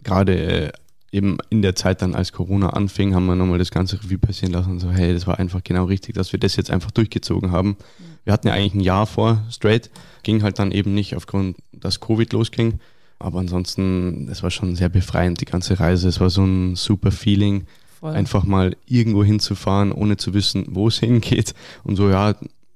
Gerade 0.02 0.36
äh, 0.36 0.72
eben 1.12 1.38
in 1.50 1.62
der 1.62 1.76
Zeit 1.76 2.02
dann, 2.02 2.16
als 2.16 2.32
Corona 2.32 2.70
anfing, 2.70 3.14
haben 3.14 3.26
wir 3.26 3.36
nochmal 3.36 3.60
das 3.60 3.70
ganze 3.70 4.02
Revue 4.02 4.18
passieren 4.18 4.52
lassen 4.52 4.72
und 4.72 4.80
so, 4.80 4.90
hey, 4.90 5.14
das 5.14 5.28
war 5.28 5.38
einfach 5.38 5.62
genau 5.62 5.84
richtig, 5.84 6.16
dass 6.16 6.32
wir 6.32 6.40
das 6.40 6.56
jetzt 6.56 6.72
einfach 6.72 6.90
durchgezogen 6.90 7.52
haben. 7.52 7.76
Wir 8.24 8.32
hatten 8.32 8.48
ja 8.48 8.54
eigentlich 8.54 8.74
ein 8.74 8.80
Jahr 8.80 9.06
vor, 9.06 9.44
straight, 9.48 9.90
ging 10.24 10.42
halt 10.42 10.58
dann 10.58 10.72
eben 10.72 10.92
nicht 10.92 11.14
aufgrund, 11.14 11.56
dass 11.70 12.00
Covid 12.00 12.32
losging. 12.32 12.80
Aber 13.20 13.38
ansonsten, 13.38 14.28
es 14.30 14.42
war 14.42 14.50
schon 14.50 14.74
sehr 14.74 14.88
befreiend, 14.88 15.40
die 15.40 15.44
ganze 15.44 15.78
Reise. 15.78 16.08
Es 16.08 16.20
war 16.20 16.30
so 16.30 16.42
ein 16.42 16.74
super 16.74 17.12
Feeling, 17.12 17.66
Voll. 18.00 18.14
einfach 18.14 18.44
mal 18.44 18.76
irgendwo 18.86 19.22
hinzufahren, 19.22 19.92
ohne 19.92 20.16
zu 20.16 20.34
wissen, 20.34 20.64
wo 20.70 20.88
es 20.88 20.98
hingeht. 21.00 21.54
Und 21.84 21.96
so, 21.96 22.08
ja, 22.10 22.34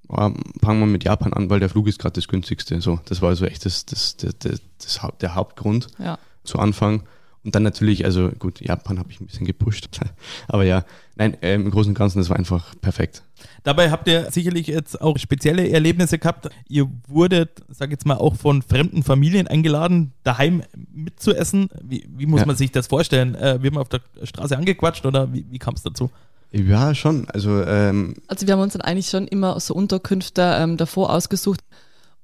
fangen 0.08 0.80
wir 0.80 0.86
mit 0.86 1.02
Japan 1.04 1.32
an, 1.32 1.48
weil 1.50 1.60
der 1.60 1.70
Flug 1.70 1.88
ist 1.88 1.98
gerade 1.98 2.12
das 2.14 2.28
günstigste. 2.28 2.80
So, 2.80 3.00
das 3.06 3.22
war 3.22 3.34
so 3.34 3.46
echt 3.46 3.64
das, 3.64 3.86
das, 3.86 4.16
das, 4.18 4.38
das, 4.38 4.60
das, 4.78 5.00
der 5.20 5.34
Hauptgrund 5.34 5.88
Ja. 5.98 6.18
zu 6.44 6.58
Anfang. 6.58 7.02
Und 7.42 7.54
dann 7.54 7.62
natürlich, 7.62 8.04
also 8.04 8.30
gut, 8.38 8.60
Japan 8.60 8.98
habe 8.98 9.10
ich 9.10 9.20
ein 9.20 9.26
bisschen 9.26 9.46
gepusht. 9.46 9.88
Aber 10.48 10.64
ja, 10.64 10.84
nein, 11.16 11.36
äh, 11.42 11.54
im 11.54 11.70
Großen 11.70 11.90
und 11.90 11.94
Ganzen, 11.98 12.18
das 12.18 12.30
war 12.30 12.36
einfach 12.36 12.74
perfekt. 12.80 13.22
Dabei 13.62 13.90
habt 13.90 14.08
ihr 14.08 14.30
sicherlich 14.30 14.66
jetzt 14.66 15.00
auch 15.00 15.18
spezielle 15.18 15.68
Erlebnisse 15.70 16.18
gehabt. 16.18 16.48
Ihr 16.68 16.90
wurdet, 17.08 17.62
sag 17.68 17.90
jetzt 17.90 18.06
mal, 18.06 18.16
auch 18.16 18.36
von 18.36 18.62
fremden 18.62 19.02
Familien 19.02 19.46
eingeladen, 19.48 20.12
daheim 20.22 20.62
mitzuessen. 20.92 21.68
Wie, 21.82 22.06
wie 22.16 22.26
muss 22.26 22.40
Ja. 22.40 22.46
man 22.46 22.56
sich 22.56 22.72
das 22.72 22.86
vorstellen? 22.86 23.34
Äh, 23.34 23.62
wird 23.62 23.74
man 23.74 23.82
auf 23.82 23.88
der 23.88 24.00
Straße 24.22 24.56
angequatscht 24.56 25.04
oder 25.06 25.32
wie, 25.32 25.44
wie 25.50 25.58
kam 25.58 25.74
es 25.74 25.82
dazu? 25.82 26.10
Ja, 26.52 26.94
schon. 26.94 27.28
Also, 27.30 27.62
ähm, 27.64 28.14
Also 28.28 28.46
wir 28.46 28.54
haben 28.54 28.60
uns 28.60 28.74
dann 28.74 28.82
eigentlich 28.82 29.08
schon 29.08 29.26
immer 29.26 29.58
so 29.60 29.74
Unterkünfte 29.74 30.42
ähm, 30.58 30.76
davor 30.76 31.10
ausgesucht. 31.12 31.60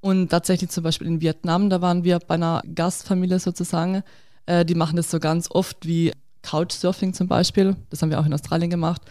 Und 0.01 0.29
tatsächlich 0.31 0.71
zum 0.71 0.85
Beispiel 0.85 1.07
in 1.09 1.21
Vietnam, 1.21 1.69
da 1.69 1.83
waren 1.83 2.05
wir 2.05 2.21
bei 2.21 2.35
einer 2.37 2.63
Gastfamilie 2.75 3.39
sozusagen. 3.39 4.03
Äh, 4.47 4.65
die 4.65 4.75
machen 4.75 4.97
das 4.97 5.11
so 5.11 5.19
ganz 5.19 5.51
oft 5.51 5.85
wie 5.87 6.13
Couchsurfing 6.43 7.13
zum 7.15 7.29
Beispiel. 7.29 7.77
Das 7.91 8.03
haben 8.03 8.11
wir 8.11 8.21
auch 8.21 8.27
in 8.27 8.33
Australien 8.33 8.71
gemacht. 8.71 9.03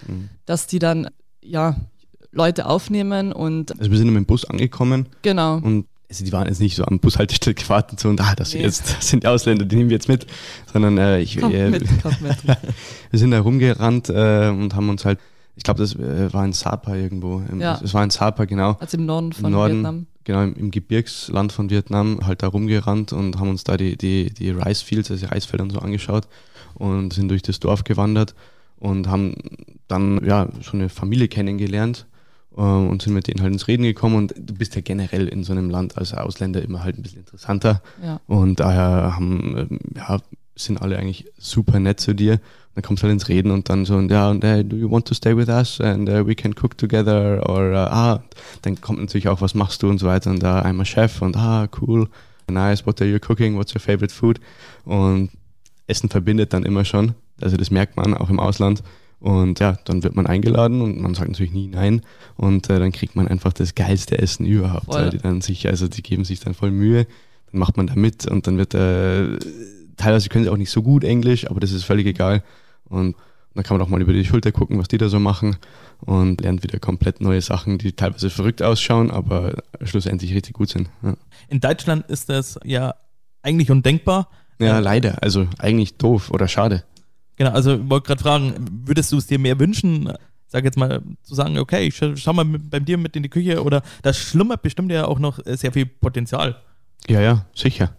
Dass 0.46 0.68
die 0.68 0.80
dann, 0.80 1.10
ja, 1.42 1.76
Leute 2.32 2.66
aufnehmen 2.68 3.32
und 3.32 3.78
also 3.80 3.90
wir 3.90 3.98
sind 3.98 4.08
mit 4.08 4.18
dem 4.18 4.26
Bus 4.26 4.46
angekommen 4.46 5.08
genau. 5.22 5.56
und 5.58 5.88
also 6.10 6.26
die 6.26 6.32
waren 6.32 6.48
jetzt 6.48 6.60
nicht 6.60 6.76
so 6.76 6.84
am 6.86 7.00
Bushaltestelle 7.00 7.54
gewartet 7.54 8.00
so 8.00 8.10
und 8.10 8.20
ah, 8.22 8.34
das, 8.36 8.54
Nee. 8.54 8.62
jetzt, 8.62 8.98
das 8.98 9.10
sind 9.10 9.24
die 9.24 9.28
Ausländer, 9.28 9.66
die 9.66 9.76
nehmen 9.76 9.90
wir 9.90 9.96
jetzt 9.96 10.08
mit, 10.08 10.26
sondern 10.72 10.98
äh, 10.98 11.20
ich, 11.22 11.38
Kommt 11.40 11.54
äh, 11.54 11.70
mit, 11.70 11.86
kommt 12.02 12.22
mit. 12.22 12.36
wir 13.12 13.20
sind 13.20 13.32
da 13.32 13.40
rumgerannt 13.40 14.10
äh, 14.10 14.50
und 14.50 14.76
haben 14.76 14.90
uns 14.90 15.06
halt, 15.06 15.20
ich 15.56 15.64
glaube, 15.64 15.80
das 15.82 15.96
äh, 15.96 16.34
war 16.34 16.46
in 16.46 16.54
Sapa 16.54 16.96
irgendwo. 16.96 17.44
Im, 17.52 17.62
Ja. 17.62 17.80
Es 17.84 17.94
war 17.94 18.04
in 18.04 18.10
Sapa, 18.10 18.46
genau. 18.46 18.78
Also 18.80 18.98
im 18.98 19.06
Norden 19.06 19.34
von 19.34 19.46
Im 19.46 19.52
Norden, 19.52 19.76
Vietnam. 19.76 20.08
genau, 20.24 20.44
im, 20.44 20.56
im 20.56 20.72
Gebirgsland 20.72 21.52
von 21.52 21.70
Vietnam, 21.70 22.20
halt 22.26 22.42
da 22.42 22.48
rumgerannt 22.48 23.14
und 23.14 23.40
haben 23.40 23.50
uns 23.50 23.64
da 23.64 23.78
die, 23.78 23.96
die, 23.96 24.34
die 24.34 24.50
Reisfields, 24.50 25.12
also 25.12 25.26
die 25.26 25.32
Reisfelder 25.32 25.64
und 25.64 25.72
so 25.72 25.80
angeschaut 25.80 26.28
und 26.80 27.14
sind 27.14 27.30
durch 27.30 27.44
das 27.44 27.60
Dorf 27.60 27.84
gewandert 27.84 28.34
und 28.80 29.08
haben 29.08 29.36
dann 29.88 30.24
ja 30.26 30.48
so 30.62 30.72
eine 30.72 30.90
Familie 30.90 31.28
kennengelernt 31.28 32.08
äh, 32.58 32.62
und 32.62 33.02
sind 33.02 33.14
mit 33.14 33.28
denen 33.28 33.42
halt 33.42 33.54
ins 33.54 33.68
Reden 33.68 33.84
gekommen. 33.84 34.16
Und 34.16 34.34
du 34.36 34.54
bist 34.54 34.76
ja 34.76 34.82
generell 34.82 35.28
in 35.28 35.44
so 35.44 35.52
einem 35.52 35.70
Land 35.70 35.98
als 35.98 36.14
Ausländer 36.14 36.62
immer 36.62 36.84
halt 36.84 36.98
ein 36.98 37.04
bisschen 37.04 37.20
interessanter. 37.20 37.82
Ja. 38.04 38.20
und 38.28 38.60
daher 38.60 39.16
haben, 39.16 39.56
ähm, 39.58 39.80
ja, 39.96 40.20
sind 40.56 40.82
alle 40.82 40.98
eigentlich 40.98 41.26
super 41.38 41.80
nett 41.80 42.00
zu 42.00 42.14
dir. 42.14 42.40
Dann 42.76 42.84
kommst 42.84 43.04
du 43.04 43.08
halt 43.08 43.14
ins 43.14 43.30
Reden 43.30 43.52
und 43.52 43.70
dann 43.70 43.86
so, 43.86 43.96
und 43.96 44.12
ja, 44.12 44.30
und 44.30 44.44
äh, 44.44 44.64
do 44.64 44.76
you 44.76 44.90
want 44.90 45.08
to 45.08 45.14
stay 45.14 45.36
with 45.36 45.48
us? 45.48 45.82
And 45.82 46.08
uh, 46.10 46.26
we 46.26 46.36
can 46.36 46.54
cook 46.54 46.78
together? 46.78 47.42
Or 47.48 47.72
uh, 47.72 47.90
ah, 47.90 48.24
dann 48.62 48.80
kommt 48.80 49.00
natürlich 49.00 49.28
auch, 49.28 49.42
was 49.42 49.56
machst 49.56 49.84
du 49.84 49.90
und 49.90 49.98
so 49.98 50.08
weiter. 50.08 50.30
Und 50.30 50.44
da, 50.44 50.62
I'm 50.62 50.80
a 50.82 50.86
chef 50.86 51.22
und 51.22 51.36
ah, 51.36 51.68
cool, 51.82 52.08
nice, 52.50 52.86
what 52.86 53.02
are 53.02 53.10
you 53.10 53.20
cooking, 53.20 53.58
what's 53.58 53.74
your 53.74 53.82
favorite 53.82 54.14
food? 54.14 54.40
Und 54.86 55.30
Essen 55.90 56.10
verbindet 56.10 56.54
dann 56.54 56.64
immer 56.64 56.86
schon, 56.86 57.16
also 57.42 57.58
das 57.58 57.72
merkt 57.72 57.98
man 57.98 58.14
auch 58.14 58.30
im 58.30 58.40
Ausland 58.40 58.84
und 59.20 59.60
ja, 59.60 59.78
dann 59.86 60.04
wird 60.04 60.16
man 60.16 60.28
eingeladen 60.28 60.82
und 60.82 61.02
man 61.02 61.14
sagt 61.14 61.30
natürlich 61.30 61.52
nie 61.52 61.68
nein 61.68 62.02
und 62.36 62.70
äh, 62.70 62.80
dann 62.80 62.92
kriegt 62.92 63.16
man 63.16 63.28
einfach 63.28 63.54
das 63.54 63.76
geilste 63.76 64.18
Essen 64.18 64.46
überhaupt, 64.46 64.86
Voll. 64.86 65.02
weil 65.02 65.10
die 65.10 65.18
dann 65.18 65.42
sich, 65.42 65.68
also 65.68 65.88
die 65.88 66.02
geben 66.02 66.24
sich 66.24 66.40
dann 66.40 66.54
voll 66.54 66.72
Mühe, 66.72 67.06
dann 67.52 67.60
macht 67.60 67.78
man 67.78 67.88
da 67.88 67.96
mit 67.96 68.28
und 68.28 68.48
dann 68.48 68.58
wird 68.58 68.74
äh, 68.74 69.38
teilweise 69.98 70.30
können 70.30 70.46
sie 70.46 70.50
auch 70.50 70.58
nicht 70.58 70.72
so 70.72 70.82
gut 70.82 71.04
Englisch, 71.04 71.50
aber 71.50 71.60
das 71.60 71.72
ist 71.72 71.84
völlig 71.84 72.06
egal 72.08 72.44
und 72.86 73.16
dann 73.56 73.64
kann 73.64 73.78
man 73.78 73.86
auch 73.86 73.90
mal 73.90 74.02
über 74.02 74.14
die 74.14 74.26
Schulter 74.26 74.52
gucken, 74.52 74.78
was 74.78 74.88
die 74.88 74.98
da 74.98 75.10
so 75.10 75.20
machen 75.20 75.58
und 76.00 76.42
lernt 76.42 76.64
wieder 76.64 76.80
komplett 76.80 77.20
neue 77.20 77.42
Sachen, 77.42 77.78
die 77.78 77.94
teilweise 77.94 78.30
verrückt 78.30 78.62
ausschauen, 78.62 79.12
aber 79.12 79.64
schlussendlich 79.84 80.34
richtig 80.34 80.54
gut 80.54 80.70
sind. 80.70 80.90
Ja, 81.02 81.16
In 81.50 81.60
Deutschland 81.60 82.10
ist 82.10 82.30
das 82.30 82.60
ja 82.64 82.96
eigentlich 83.42 83.72
undenkbar. 83.72 84.30
Ja 84.68 84.80
leider, 84.80 85.22
also 85.24 85.48
eigentlich 85.58 85.98
doof 85.98 86.32
oder 86.32 86.48
schade. 86.48 86.84
Genau, 87.38 87.52
also 87.52 87.76
ich 87.76 87.90
wollte 87.90 88.08
gerade 88.08 88.22
fragen, 88.22 88.54
würdest 88.86 89.12
du 89.12 89.18
es 89.18 89.28
dir 89.28 89.40
mehr 89.40 89.58
wünschen, 89.60 90.12
sag 90.48 90.64
jetzt 90.66 90.78
mal, 90.78 91.02
zu 91.24 91.36
sagen, 91.36 91.58
okay, 91.58 91.88
ich 91.88 91.96
schau, 91.96 92.16
schau 92.16 92.34
mal 92.34 92.44
mit, 92.44 92.70
bei 92.70 92.80
dir 92.80 92.98
mit 92.98 93.16
in 93.16 93.24
die 93.24 93.30
Küche 93.30 93.64
oder 93.64 93.82
da 94.02 94.14
schlummert 94.14 94.62
bestimmt 94.62 94.92
ja 94.92 95.06
auch 95.06 95.20
noch 95.20 95.40
äh, 95.46 95.56
sehr 95.56 95.72
viel 95.72 95.86
Potenzial. 95.86 96.58
Ja, 97.08 97.22
ja, 97.22 97.46
sicher. 97.56 97.96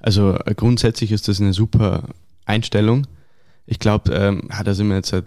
Also 0.00 0.36
äh, 0.44 0.54
grundsätzlich 0.54 1.12
ist 1.12 1.28
das 1.28 1.40
eine 1.40 1.52
super 1.52 2.08
Einstellung. 2.44 3.06
Ich 3.66 3.78
glaube, 3.78 4.12
ähm, 4.12 4.48
ja, 4.50 4.64
da 4.64 4.74
sind 4.74 4.88
wir 4.88 4.96
jetzt 4.96 5.12
halt, 5.12 5.26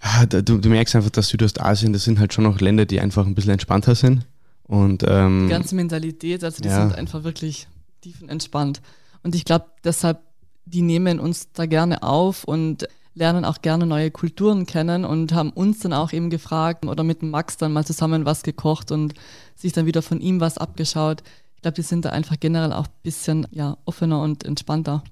ah, 0.00 0.24
da, 0.24 0.40
du, 0.40 0.56
du 0.58 0.68
merkst 0.70 0.96
einfach, 0.96 1.10
dass 1.10 1.28
Südostasien, 1.28 1.92
das 1.92 2.04
sind 2.04 2.18
halt 2.18 2.32
schon 2.32 2.44
noch 2.44 2.60
Länder, 2.60 2.86
die 2.86 3.00
einfach 3.00 3.26
ein 3.26 3.34
bisschen 3.34 3.52
entspannter 3.52 3.94
sind. 3.94 4.26
Und 4.62 5.04
ähm, 5.06 5.42
Die 5.48 5.52
ganze 5.52 5.74
Mentalität, 5.74 6.42
also 6.42 6.62
die 6.62 6.68
Ja. 6.68 6.80
sind 6.88 6.96
einfach 6.96 7.24
wirklich 7.24 7.68
tiefenentspannt. 8.00 8.80
Und 9.24 9.34
ich 9.34 9.44
glaube, 9.44 9.66
deshalb, 9.82 10.20
die 10.66 10.82
nehmen 10.82 11.18
uns 11.18 11.50
da 11.52 11.66
gerne 11.66 12.02
auf 12.02 12.44
und 12.44 12.86
lernen 13.14 13.44
auch 13.44 13.62
gerne 13.62 13.86
neue 13.86 14.10
Kulturen 14.10 14.66
kennen 14.66 15.04
und 15.04 15.32
haben 15.32 15.50
uns 15.50 15.80
dann 15.80 15.92
auch 15.92 16.12
eben 16.12 16.30
gefragt 16.30 16.84
oder 16.84 17.04
mit 17.04 17.22
Max 17.22 17.56
dann 17.56 17.72
mal 17.72 17.84
zusammen 17.84 18.24
was 18.24 18.42
gekocht 18.42 18.90
und 18.90 19.14
sich 19.54 19.72
dann 19.72 19.86
wieder 19.86 20.02
von 20.02 20.20
ihm 20.20 20.40
was 20.40 20.58
abgeschaut. 20.58 21.22
Ich 21.56 21.62
glaube, 21.62 21.76
die 21.76 21.82
sind 21.82 22.04
da 22.04 22.10
einfach 22.10 22.36
generell 22.38 22.72
auch 22.72 22.86
ein 22.86 22.92
bisschen 23.02 23.46
ja, 23.50 23.78
offener 23.84 24.20
und 24.20 24.44
entspannter. 24.44 25.02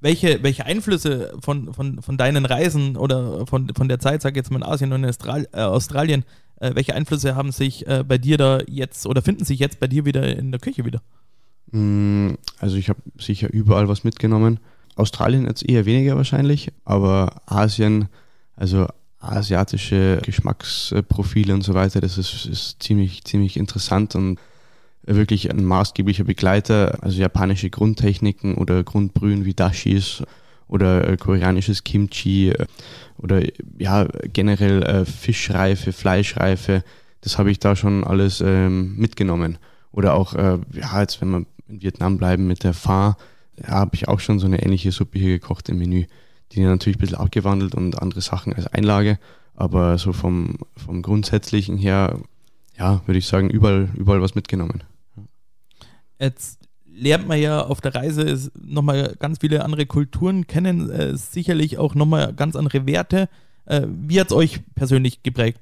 Welche, 0.00 0.42
welche 0.42 0.66
Einflüsse 0.66 1.32
von, 1.40 1.72
von, 1.72 2.02
von 2.02 2.18
deinen 2.18 2.44
Reisen 2.44 2.96
oder 2.96 3.46
von, 3.46 3.72
von 3.74 3.88
der 3.88 4.00
Zeit, 4.00 4.20
sag 4.20 4.36
jetzt 4.36 4.50
mal 4.50 4.58
in 4.58 4.62
Asien 4.64 4.92
und 4.92 5.04
in 5.04 5.08
Austral 5.08 5.48
äh, 5.52 5.62
Australien, 5.62 6.24
äh, 6.60 6.74
welche 6.74 6.94
Einflüsse 6.94 7.36
haben 7.36 7.52
sich 7.52 7.86
äh, 7.86 8.04
bei 8.06 8.18
dir 8.18 8.36
da 8.36 8.58
jetzt 8.66 9.06
oder 9.06 9.22
finden 9.22 9.46
sich 9.46 9.60
jetzt 9.60 9.80
bei 9.80 9.86
dir 9.86 10.04
wieder 10.04 10.36
in 10.36 10.50
der 10.50 10.60
Küche 10.60 10.84
wieder? 10.84 11.00
Mm, 11.74 12.36
Also 12.60 12.76
ich 12.76 12.88
habe 12.88 13.00
sicher 13.18 13.52
überall 13.52 13.88
was 13.88 14.04
mitgenommen. 14.04 14.60
Australien 14.96 15.46
jetzt 15.46 15.68
eher 15.68 15.86
weniger 15.86 16.16
wahrscheinlich, 16.16 16.72
aber 16.84 17.42
Asien, 17.46 18.08
also 18.56 18.86
asiatische 19.18 20.20
Geschmacksprofile 20.22 21.52
und 21.52 21.62
so 21.62 21.74
weiter, 21.74 22.00
das 22.00 22.16
ist, 22.16 22.46
ist 22.46 22.82
ziemlich, 22.82 23.24
ziemlich 23.24 23.56
interessant 23.56 24.14
und 24.14 24.38
wirklich 25.02 25.50
ein 25.50 25.64
maßgeblicher 25.64 26.24
Begleiter. 26.24 26.98
Also 27.02 27.20
japanische 27.20 27.70
Grundtechniken 27.70 28.54
oder 28.54 28.84
Grundbrühen 28.84 29.44
wie 29.44 29.54
Dashis 29.54 30.22
oder 30.68 31.08
äh, 31.08 31.16
koreanisches 31.16 31.82
Kimchi 31.82 32.50
äh, 32.50 32.66
oder 33.18 33.42
ja 33.78 34.06
generell 34.32 34.82
äh, 34.84 35.04
Fischreife, 35.04 35.92
Fleischreife, 35.92 36.84
das 37.20 37.36
habe 37.38 37.50
ich 37.50 37.58
da 37.58 37.74
schon 37.74 38.04
alles 38.04 38.40
ähm, 38.40 38.96
mitgenommen. 38.96 39.58
Oder 39.90 40.14
auch, 40.14 40.34
ja, 40.34 41.00
jetzt 41.00 41.20
wenn 41.20 41.30
wir 41.30 41.46
in 41.68 41.82
Vietnam 41.82 42.18
bleiben 42.18 42.46
mit 42.46 42.64
der 42.64 42.74
Pho, 42.74 43.14
ja, 43.56 43.68
habe 43.68 43.94
ich 43.94 44.08
auch 44.08 44.20
schon 44.20 44.38
so 44.38 44.46
eine 44.46 44.62
ähnliche 44.62 44.92
Suppe 44.92 45.18
hier 45.18 45.38
gekocht 45.38 45.68
im 45.68 45.78
Menü. 45.78 46.06
Die 46.52 46.60
natürlich 46.60 46.98
ein 46.98 47.00
bisschen 47.00 47.16
abgewandelt 47.16 47.74
und 47.74 48.00
andere 48.00 48.20
Sachen 48.20 48.52
als 48.52 48.66
Einlage, 48.68 49.18
aber 49.54 49.98
so 49.98 50.12
vom, 50.12 50.58
vom 50.76 51.02
Grundsätzlichen 51.02 51.78
her, 51.78 52.20
ja, 52.78 53.02
würde 53.06 53.18
ich 53.18 53.26
sagen, 53.26 53.50
überall, 53.50 53.88
überall 53.94 54.22
was 54.22 54.34
mitgenommen. 54.34 54.84
Jetzt 56.18 56.58
lernt 56.86 57.26
man 57.26 57.40
ja 57.40 57.62
auf 57.62 57.80
der 57.80 57.94
Reise 57.94 58.50
nochmal 58.60 59.16
ganz 59.18 59.38
viele 59.40 59.64
andere 59.64 59.86
Kulturen 59.86 60.46
kennen, 60.46 60.90
äh, 60.90 61.16
sicherlich 61.16 61.78
auch 61.78 61.94
nochmal 61.94 62.32
ganz 62.34 62.56
andere 62.56 62.86
Werte. 62.86 63.28
Äh, 63.66 63.86
wie 63.88 64.20
hat 64.20 64.28
es 64.28 64.32
euch 64.36 64.60
persönlich 64.74 65.22
geprägt? 65.22 65.58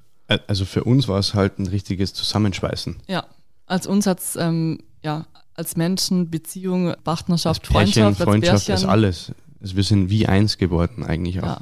Also 0.47 0.65
für 0.65 0.85
uns 0.85 1.09
war 1.09 1.19
es 1.19 1.35
halt 1.35 1.59
ein 1.59 1.67
richtiges 1.67 2.15
Zusammenschweißen. 2.15 2.97
Ja, 3.07 3.27
als 3.67 3.87
uns 3.87 4.07
hat 4.07 4.21
es 4.21 4.37
ähm, 4.37 4.81
ja, 5.03 5.27
als 5.55 5.77
Menschen, 5.77 6.31
Beziehung, 6.31 6.95
Partnerschaft, 7.05 7.67
Freundschaft, 7.67 8.21
Freundschaft, 8.21 8.71
als 8.71 8.85
alles. 8.85 9.33
Also 9.61 9.77
wir 9.77 9.85
sind 9.85 10.11
wie 10.11 10.27
eins 10.27 10.59
geworden 10.59 11.05
eigentlich. 11.05 11.37
Ja. 11.37 11.61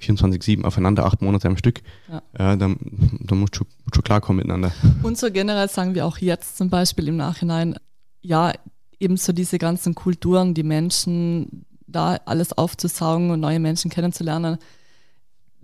24-7 0.00 0.62
aufeinander, 0.62 1.04
acht 1.04 1.22
Monate 1.22 1.48
am 1.48 1.56
Stück. 1.56 1.82
Ja. 2.08 2.22
Ja, 2.38 2.56
dann, 2.56 2.76
dann 3.20 3.38
musst 3.38 3.58
du 3.58 3.64
schon, 3.92 4.04
klarkommen 4.04 4.38
miteinander. 4.38 4.72
Und 5.02 5.18
so 5.18 5.30
generell 5.30 5.68
sagen 5.68 5.94
wir 5.94 6.06
auch 6.06 6.18
jetzt 6.18 6.56
zum 6.56 6.70
Beispiel 6.70 7.08
im 7.08 7.16
Nachhinein, 7.16 7.76
ja, 8.20 8.52
ebenso 9.00 9.32
diese 9.32 9.58
ganzen 9.58 9.96
Kulturen, 9.96 10.54
die 10.54 10.62
Menschen, 10.62 11.64
da 11.88 12.20
alles 12.24 12.52
aufzusaugen 12.56 13.30
und 13.30 13.40
neue 13.40 13.58
Menschen 13.58 13.90
kennenzulernen. 13.90 14.58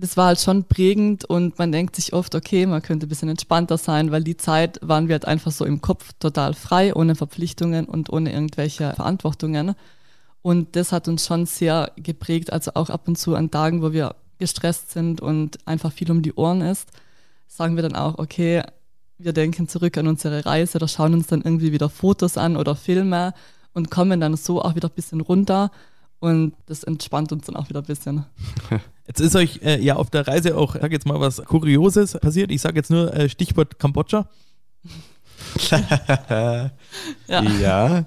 Das 0.01 0.17
war 0.17 0.27
halt 0.27 0.41
schon 0.41 0.63
prägend 0.65 1.25
und 1.25 1.59
man 1.59 1.73
denkt 1.73 1.97
sich 1.97 2.13
oft, 2.13 2.37
okay, 2.37 2.67
man 2.67 2.83
könnte 2.83 3.07
ein 3.07 3.09
bisschen 3.09 3.29
entspannter 3.29 3.79
sein, 3.79 4.13
weil 4.13 4.23
die 4.23 4.37
Zeit 4.37 4.79
waren 4.81 5.09
wir 5.09 5.15
halt 5.15 5.25
einfach 5.25 5.51
so 5.51 5.65
im 5.65 5.81
Kopf 5.81 6.13
total 6.21 6.55
frei, 6.55 6.95
ohne 6.95 7.17
Verpflichtungen 7.17 7.87
und 7.87 8.09
ohne 8.11 8.33
irgendwelche 8.33 8.93
Verantwortungen. 8.95 9.75
Und 10.41 10.77
das 10.77 10.93
hat 10.93 11.09
uns 11.09 11.27
schon 11.27 11.47
sehr 11.47 11.91
geprägt, 11.97 12.53
also 12.53 12.71
auch 12.75 12.91
ab 12.91 13.09
und 13.09 13.19
zu 13.19 13.35
an 13.35 13.51
Tagen, 13.51 13.83
wo 13.83 13.93
wir 13.93 14.15
gestresst 14.39 14.93
sind 14.93 15.21
und 15.21 15.59
einfach 15.67 15.93
viel 15.93 16.13
um 16.13 16.23
die 16.23 16.35
Ohren 16.35 16.61
ist, 16.61 16.89
sagen 17.49 17.75
wir 17.75 17.83
dann 17.83 17.97
auch, 17.97 18.19
okay, 18.19 18.63
wir 19.19 19.33
denken 19.33 19.67
zurück 19.67 19.99
an 19.99 20.07
unsere 20.07 20.47
Reise 20.47 20.79
oder 20.79 20.87
schauen 20.87 21.15
uns 21.15 21.27
dann 21.27 21.43
irgendwie 21.43 21.73
wieder 21.73 21.89
Fotos 21.89 22.39
an 22.39 22.57
oder 22.57 22.77
Filme 22.77 23.35
und 23.75 23.91
kommen 23.91 24.21
dann 24.21 24.37
so 24.37 24.63
auch 24.63 24.77
wieder 24.77 24.89
ein 24.89 24.95
bisschen 24.95 25.21
runter 25.21 25.73
und 26.21 26.55
das 26.67 26.85
entspannt 26.85 27.33
uns 27.33 27.47
dann 27.47 27.57
auch 27.57 27.69
wieder 27.69 27.81
ein 27.81 27.87
bisschen. 27.87 28.25
Jetzt 29.07 29.21
ist 29.21 29.37
euch 29.37 29.61
äh, 29.63 29.81
ja 29.81 29.97
auf 29.97 30.11
der 30.11 30.29
Reise 30.29 30.57
auch, 30.57 30.75
ich 30.75 30.83
sag 30.83 30.93
jetzt 30.93 31.07
mal 31.07 31.19
was 31.19 31.43
Kurioses 31.43 32.13
passiert. 32.21 32.51
Ich 32.51 32.61
sage 32.61 32.77
jetzt 32.77 32.91
nur 32.91 33.11
äh, 33.15 33.31
Stichwort 33.31 33.79
Kambodscha. 33.79 34.29
Ja. 37.29 37.43
ja. 37.61 38.07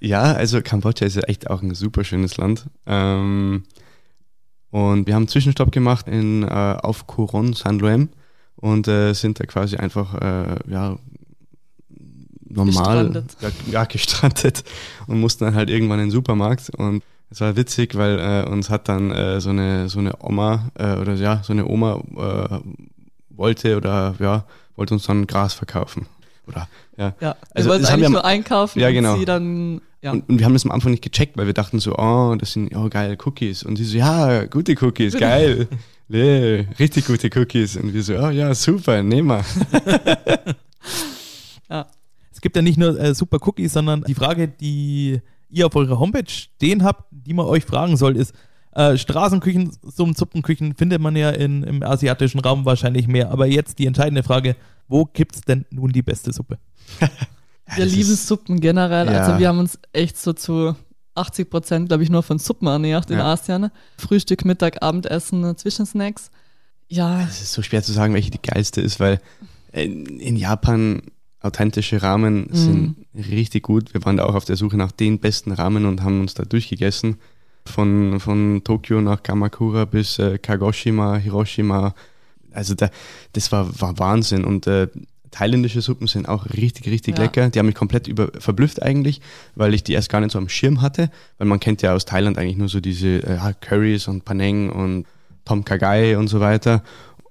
Ja, 0.00 0.32
also 0.32 0.62
Kambodscha 0.62 1.04
ist 1.04 1.16
ja 1.16 1.22
echt 1.22 1.50
auch 1.50 1.62
ein 1.62 1.74
super 1.74 2.04
schönes 2.04 2.36
Land. 2.36 2.66
Ähm, 2.86 3.64
und 4.70 5.06
wir 5.06 5.14
haben 5.14 5.22
einen 5.22 5.28
Zwischenstopp 5.28 5.72
gemacht 5.72 6.08
in, 6.08 6.42
äh, 6.42 6.46
auf 6.46 7.06
Coron 7.06 7.52
San 7.52 7.78
Luem 7.78 8.10
und 8.56 8.88
äh, 8.88 9.14
sind 9.14 9.40
da 9.40 9.46
quasi 9.46 9.76
einfach 9.76 10.14
äh, 10.14 10.70
ja, 10.70 10.98
normal 12.56 13.08
Gestrandet. 13.08 13.36
Ja, 13.40 13.50
ja, 13.70 13.84
gestrandet 13.84 14.64
und 15.06 15.20
mussten 15.20 15.44
dann 15.44 15.54
halt 15.54 15.70
irgendwann 15.70 15.98
in 15.98 16.06
den 16.06 16.10
Supermarkt 16.10 16.70
und 16.70 17.02
es 17.30 17.40
war 17.40 17.56
witzig, 17.56 17.96
weil 17.96 18.18
äh, 18.18 18.48
uns 18.48 18.70
hat 18.70 18.88
dann 18.88 19.10
äh, 19.10 19.40
so 19.40 19.50
eine 19.50 19.88
so 19.88 19.98
eine 19.98 20.14
Oma 20.22 20.70
äh, 20.74 20.94
oder 20.96 21.14
ja 21.14 21.40
so 21.42 21.52
eine 21.52 21.66
Oma 21.66 22.00
äh, 22.16 22.58
wollte 23.30 23.76
oder 23.76 24.14
ja 24.18 24.44
wollte 24.76 24.94
uns 24.94 25.06
dann 25.06 25.26
Gras 25.26 25.54
verkaufen 25.54 26.06
oder 26.46 26.68
ja 26.96 27.14
Ja, 27.20 27.36
Also, 27.54 27.66
wir 27.66 27.72
wollten 27.72 27.82
das 27.82 27.90
haben 27.92 28.00
eigentlich 28.00 28.08
wir 28.08 28.10
nur 28.10 28.24
einkaufen 28.24 28.80
Ja, 28.80 28.88
und 28.88 28.94
genau. 28.94 29.16
sie 29.18 29.24
dann, 29.24 29.80
ja. 30.02 30.12
Und, 30.12 30.28
und 30.28 30.38
wir 30.38 30.46
haben 30.46 30.52
das 30.52 30.64
am 30.64 30.70
Anfang 30.70 30.92
nicht 30.92 31.02
gecheckt, 31.02 31.36
weil 31.36 31.46
wir 31.46 31.54
dachten 31.54 31.80
so, 31.80 31.96
oh, 31.96 32.34
das 32.38 32.52
sind 32.52 32.74
oh, 32.76 32.88
geile 32.88 33.16
Cookies. 33.24 33.62
Und 33.64 33.76
sie 33.76 33.84
so, 33.84 33.98
ja, 33.98 34.44
gute 34.44 34.74
Cookies, 34.80 35.16
geil. 35.18 35.68
Nee, 36.08 36.68
richtig 36.78 37.06
gute 37.06 37.28
Cookies. 37.36 37.76
Und 37.76 37.92
wir 37.92 38.02
so, 38.02 38.14
oh 38.14 38.30
ja, 38.30 38.54
super, 38.54 39.02
nehmen 39.02 39.28
wir. 39.28 39.44
Es 42.36 42.42
gibt 42.42 42.54
ja 42.54 42.60
nicht 42.60 42.76
nur 42.76 43.00
äh, 43.00 43.14
super 43.14 43.38
Cookies, 43.40 43.72
sondern 43.72 44.04
die 44.04 44.12
Frage, 44.12 44.46
die 44.46 45.22
ihr 45.48 45.66
auf 45.66 45.74
eurer 45.74 45.98
Homepage 45.98 46.28
stehen 46.28 46.84
habt, 46.84 47.04
die 47.10 47.32
man 47.32 47.46
euch 47.46 47.64
fragen 47.64 47.96
soll, 47.96 48.14
ist, 48.14 48.34
äh, 48.72 48.98
Straßenküchen, 48.98 49.74
Suppenküchen 49.82 50.74
findet 50.74 51.00
man 51.00 51.16
ja 51.16 51.30
in, 51.30 51.62
im 51.62 51.82
asiatischen 51.82 52.40
Raum 52.40 52.66
wahrscheinlich 52.66 53.08
mehr. 53.08 53.30
Aber 53.30 53.46
jetzt 53.46 53.78
die 53.78 53.86
entscheidende 53.86 54.22
Frage, 54.22 54.54
wo 54.86 55.06
gibt's 55.06 55.40
denn 55.40 55.64
nun 55.70 55.92
die 55.92 56.02
beste 56.02 56.30
Suppe? 56.30 56.58
wir 57.74 57.86
lieben 57.86 58.14
Suppen 58.14 58.60
generell. 58.60 59.06
Ja. 59.06 59.22
Also 59.22 59.38
wir 59.38 59.48
haben 59.48 59.60
uns 59.60 59.78
echt 59.94 60.18
so 60.18 60.34
zu 60.34 60.76
80 61.14 61.48
Prozent, 61.48 61.88
glaube 61.88 62.02
ich, 62.02 62.10
nur 62.10 62.22
von 62.22 62.38
Suppen 62.38 62.68
ernährt 62.68 63.10
in 63.10 63.16
Ja. 63.16 63.32
Asien. 63.32 63.70
Frühstück, 63.96 64.44
Mittag, 64.44 64.82
Abendessen, 64.82 65.56
Zwischensnacks. 65.56 66.30
Ja, 66.86 67.22
Es 67.22 67.40
ist 67.40 67.54
so 67.54 67.62
schwer 67.62 67.82
zu 67.82 67.92
sagen, 67.92 68.12
welche 68.12 68.30
die 68.30 68.42
geilste 68.42 68.82
ist, 68.82 69.00
weil 69.00 69.22
in, 69.72 70.20
in 70.20 70.36
Japan 70.36 71.00
authentische 71.46 72.02
Ramen 72.02 72.48
sind 72.52 72.96
richtig 73.14 73.62
gut. 73.64 73.94
Wir 73.94 74.04
waren 74.04 74.16
da 74.18 74.24
auch 74.24 74.34
auf 74.34 74.44
der 74.44 74.56
Suche 74.56 74.76
nach 74.76 74.92
den 74.92 75.18
besten 75.18 75.52
Ramen 75.52 75.86
und 75.86 76.02
haben 76.02 76.20
uns 76.20 76.34
da 76.34 76.44
durchgegessen. 76.44 77.16
Von, 77.64 78.20
von 78.20 78.62
Tokio 78.62 79.00
nach 79.00 79.22
Kamakura 79.24 79.86
bis 79.86 80.18
äh, 80.20 80.38
Kagoshima, 80.38 81.16
Hiroshima. 81.16 81.94
Also 82.52 82.74
da, 82.74 82.90
das 83.32 83.50
war, 83.50 83.80
war 83.80 83.98
Wahnsinn. 83.98 84.44
Und 84.44 84.68
äh, 84.68 84.86
thailändische 85.32 85.80
Suppen 85.80 86.06
sind 86.06 86.28
auch 86.28 86.46
richtig, 86.50 86.86
richtig 86.86 87.18
Ja. 87.18 87.24
lecker. 87.24 87.50
Die 87.50 87.58
haben 87.58 87.66
mich 87.66 87.74
komplett 87.74 88.06
über, 88.06 88.30
verblüfft 88.38 88.82
eigentlich, 88.82 89.20
weil 89.56 89.74
ich 89.74 89.82
die 89.82 89.94
erst 89.94 90.10
gar 90.10 90.20
nicht 90.20 90.30
so 90.30 90.38
am 90.38 90.48
Schirm 90.48 90.80
hatte. 90.80 91.10
Weil 91.38 91.48
man 91.48 91.58
kennt 91.58 91.82
ja 91.82 91.92
aus 91.92 92.04
Thailand 92.04 92.38
eigentlich 92.38 92.56
nur 92.56 92.68
so 92.68 92.78
diese 92.80 93.08
äh, 93.24 93.34
ja, 93.34 93.52
Currys 93.52 94.06
und 94.06 94.24
Paneng 94.24 94.70
und 94.70 95.04
Tom 95.44 95.64
Kagai 95.64 96.16
und 96.18 96.28
so 96.28 96.38
weiter. 96.38 96.82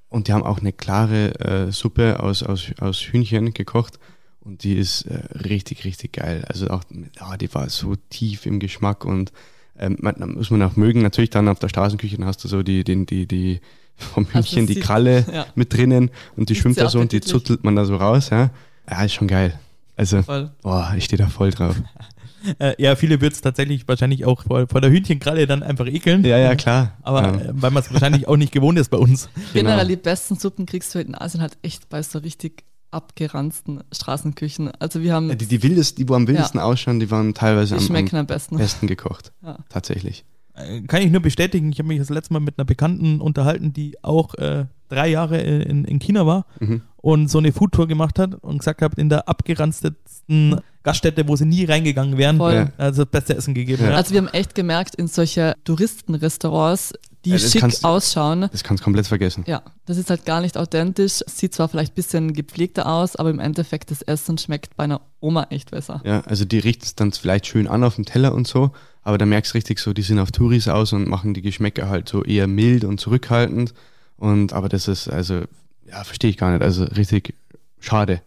Und 0.09 0.27
die 0.27 0.33
haben 0.33 0.43
auch 0.43 0.59
eine 0.59 0.71
klare 0.73 1.39
äh, 1.39 1.71
Suppe 1.71 2.19
aus, 2.21 2.43
aus, 2.43 2.67
aus 2.79 2.99
Hühnchen 3.01 3.53
gekocht. 3.53 3.99
Und 4.39 4.63
die 4.63 4.75
ist 4.77 5.03
äh, 5.03 5.15
richtig, 5.43 5.85
richtig 5.85 6.13
geil. 6.13 6.45
Also 6.47 6.67
auch, 6.69 6.83
ja, 7.19 7.35
die 7.37 7.53
war 7.53 7.67
so 7.69 7.95
tief 8.09 8.45
im 8.45 8.59
Geschmack 8.59 9.03
und 9.03 9.31
ähm, 9.77 9.97
man, 9.99 10.15
muss 10.35 10.51
man 10.51 10.61
auch 10.61 10.75
mögen. 10.75 11.01
Natürlich 11.01 11.31
dann 11.31 11.47
auf 11.49 11.59
der 11.59 11.69
Straßenküche 11.69 12.17
dann 12.17 12.27
hast 12.27 12.43
du 12.43 12.47
so 12.47 12.61
die, 12.63 12.83
die, 12.83 13.05
die, 13.05 13.27
die 13.27 13.61
vom 13.97 14.25
Also 14.27 14.39
Hühnchen 14.51 14.67
die 14.67 14.73
sieht- 14.75 14.83
Kralle 14.83 15.25
ja. 15.33 15.45
mit 15.55 15.73
drinnen 15.73 16.11
und 16.37 16.49
die 16.49 16.55
schwimmt 16.55 16.77
da 16.77 16.89
so 16.89 16.99
und 16.99 17.11
die 17.11 17.21
zuttelt 17.21 17.63
man 17.63 17.75
da 17.75 17.85
so 17.85 17.95
raus. 17.95 18.29
Ja, 18.29 18.51
ja 18.89 19.03
ist 19.03 19.13
schon 19.13 19.27
geil. 19.27 19.59
Also, 19.97 20.21
voll. 20.21 20.51
boah, 20.61 20.93
ich 20.97 21.05
stehe 21.05 21.17
da 21.17 21.27
voll 21.27 21.49
drauf. 21.51 21.75
Äh, 22.59 22.81
ja, 22.81 22.95
viele 22.95 23.21
wird 23.21 23.33
es 23.33 23.41
tatsächlich 23.41 23.87
wahrscheinlich 23.87 24.25
auch 24.25 24.43
vor, 24.43 24.67
vor 24.67 24.81
der 24.81 24.89
Hühnchenkralle 24.91 25.47
dann 25.47 25.63
einfach 25.63 25.87
ekeln. 25.87 26.23
Ja, 26.23 26.37
ja, 26.37 26.55
klar. 26.55 26.97
Aber 27.01 27.21
ja. 27.23 27.35
äh, 27.35 27.49
weil 27.53 27.71
man 27.71 27.81
es 27.83 27.91
wahrscheinlich 27.91 28.27
auch 28.27 28.37
nicht 28.37 28.51
gewohnt 28.51 28.77
ist 28.79 28.89
bei 28.89 28.97
uns. 28.97 29.29
Generell 29.53 29.77
Genau. 29.79 29.87
die 29.89 29.95
besten 29.95 30.35
Suppen 30.37 30.65
kriegst 30.65 30.93
du 30.95 30.99
in 30.99 31.15
Asien 31.15 31.41
halt 31.41 31.57
echt 31.61 31.89
bei 31.89 32.01
so 32.03 32.19
richtig 32.19 32.63
abgeranzten 32.91 33.83
Straßenküchen. 33.91 34.71
Also 34.79 35.01
wir 35.01 35.13
haben, 35.13 35.29
Ja, 35.29 35.35
die, 35.35 35.47
die 35.47 35.61
wildesten, 35.63 36.03
die 36.03 36.09
wo 36.09 36.15
am 36.15 36.27
wildesten 36.27 36.59
ausschauen, 36.59 36.99
die 36.99 37.11
waren 37.11 37.33
teilweise 37.33 37.75
die 37.75 37.81
am, 37.81 37.85
schmecken 37.87 38.15
am 38.15 38.21
am 38.21 38.27
besten. 38.27 38.57
besten 38.57 38.87
gekocht. 38.87 39.31
Ja. 39.43 39.57
Tatsächlich. 39.69 40.23
Äh, 40.55 40.81
Kann 40.81 41.01
ich 41.01 41.11
nur 41.11 41.21
bestätigen, 41.21 41.71
ich 41.71 41.79
habe 41.79 41.87
mich 41.87 41.99
das 41.99 42.09
letzte 42.09 42.33
Mal 42.33 42.39
mit 42.39 42.57
einer 42.57 42.65
Bekannten 42.65 43.21
unterhalten, 43.21 43.73
die 43.73 43.95
auch 44.03 44.33
äh, 44.35 44.65
drei 44.89 45.07
Jahre 45.09 45.39
in, 45.41 45.85
in 45.85 45.99
China 45.99 46.25
war 46.25 46.45
Mhm. 46.59 46.81
und 46.97 47.29
so 47.29 47.39
eine 47.39 47.51
Foodtour 47.51 47.87
gemacht 47.87 48.19
hat 48.19 48.35
und 48.35 48.59
gesagt 48.59 48.81
hat, 48.81 48.95
in 48.95 49.09
der 49.09 49.27
abgeranztesten 49.27 50.59
Gaststätte, 50.83 51.27
wo 51.27 51.35
sie 51.35 51.45
nie 51.45 51.65
reingegangen 51.65 52.17
wären, 52.17 52.37
Voll. 52.37 52.71
Also 52.77 53.03
das 53.03 53.11
beste 53.11 53.35
Essen 53.35 53.53
gegeben. 53.55 53.83
Ja. 53.83 53.91
Ja. 53.91 53.95
Also 53.97 54.11
wir 54.13 54.19
haben 54.21 54.27
echt 54.29 54.53
gemerkt, 54.55 54.95
in 54.95 55.07
solche 55.07 55.55
Touristenrestaurants, 55.63 56.93
die 57.25 57.31
Ja, 57.31 57.39
schick 57.39 57.61
kannst- 57.61 57.83
ausschauen, 57.83 58.47
Das 58.51 58.63
kannst 58.63 58.81
du 58.81 58.83
komplett 58.83 59.07
vergessen. 59.07 59.43
ja, 59.47 59.63
das 59.87 59.97
ist 59.97 60.11
halt 60.11 60.25
gar 60.25 60.41
nicht 60.41 60.57
authentisch. 60.57 61.21
Sieht 61.25 61.55
zwar 61.55 61.67
vielleicht 61.69 61.93
ein 61.93 61.95
bisschen 61.95 62.33
gepflegter 62.33 62.85
aus, 62.87 63.15
aber 63.15 63.31
im 63.31 63.39
Endeffekt 63.39 63.89
das 63.89 64.03
Essen 64.03 64.37
schmeckt 64.37 64.77
bei 64.77 64.83
einer 64.83 65.01
Oma 65.21 65.47
echt 65.49 65.71
besser. 65.71 66.01
Ja, 66.05 66.21
also 66.21 66.45
die 66.45 66.59
richten 66.59 66.83
es 66.85 66.93
dann 66.95 67.11
vielleicht 67.11 67.47
schön 67.47 67.67
an 67.67 67.83
auf 67.83 67.95
dem 67.95 68.05
Teller 68.05 68.33
und 68.35 68.45
so, 68.47 68.71
aber 69.05 69.17
da 69.17 69.25
merkst 69.25 69.53
du 69.53 69.57
richtig 69.57 69.79
so, 69.79 69.93
die 69.93 70.01
sind 70.01 70.19
auf 70.19 70.31
Touris 70.31 70.67
aus 70.67 70.91
und 70.91 71.07
machen 71.07 71.33
die 71.33 71.41
Geschmäcker 71.41 71.87
halt 71.87 72.09
so 72.09 72.23
eher 72.23 72.47
mild 72.47 72.83
und 72.83 72.99
zurückhaltend. 72.99 73.73
Und 74.17 74.51
aber 74.51 74.67
das 74.67 74.87
ist, 74.89 75.07
also, 75.07 75.43
ja, 75.87 76.03
verstehe 76.03 76.29
ich 76.29 76.37
gar 76.37 76.51
nicht. 76.51 76.61
Also 76.61 76.83
richtig 76.83 77.33
schade. 77.79 78.21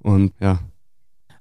Und 0.00 0.32
ja, 0.40 0.58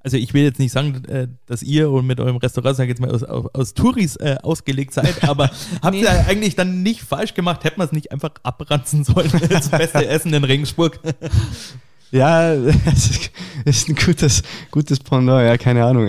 Also 0.03 0.17
ich 0.17 0.33
will 0.33 0.43
jetzt 0.43 0.59
nicht 0.59 0.71
sagen, 0.71 1.05
äh, 1.05 1.27
dass 1.45 1.61
ihr 1.63 1.89
und 1.89 2.05
mit 2.07 2.19
eurem 2.19 2.37
Restaurant, 2.37 2.75
sag 2.75 2.83
ich 2.85 2.89
jetzt 2.89 2.99
mal, 3.01 3.11
aus, 3.11 3.23
aus, 3.23 3.73
Touris 3.73 4.15
äh, 4.17 4.37
ausgelegt 4.43 4.93
seid, 4.93 5.23
aber 5.29 5.49
habt 5.81 5.95
Nee. 5.95 6.01
ihr 6.01 6.27
eigentlich 6.27 6.55
dann 6.55 6.83
nicht 6.83 7.01
falsch 7.01 7.33
gemacht? 7.33 7.63
Hätten 7.63 7.79
wir 7.79 7.85
es 7.85 7.91
nicht 7.91 8.11
einfach 8.11 8.31
abranzen 8.43 9.03
sollen? 9.03 9.31
Das 9.49 9.69
beste 9.69 10.05
Essen 10.07 10.33
in 10.33 10.43
Regensburg. 10.43 10.99
Ja, 12.11 12.55
das 12.85 13.09
ist- 13.65 13.89
ein 13.89 13.95
gutes, 13.95 14.43
gutes 14.71 14.99
Pendant, 14.99 15.43
ja, 15.45 15.57
keine 15.57 15.85
Ahnung. 15.85 16.07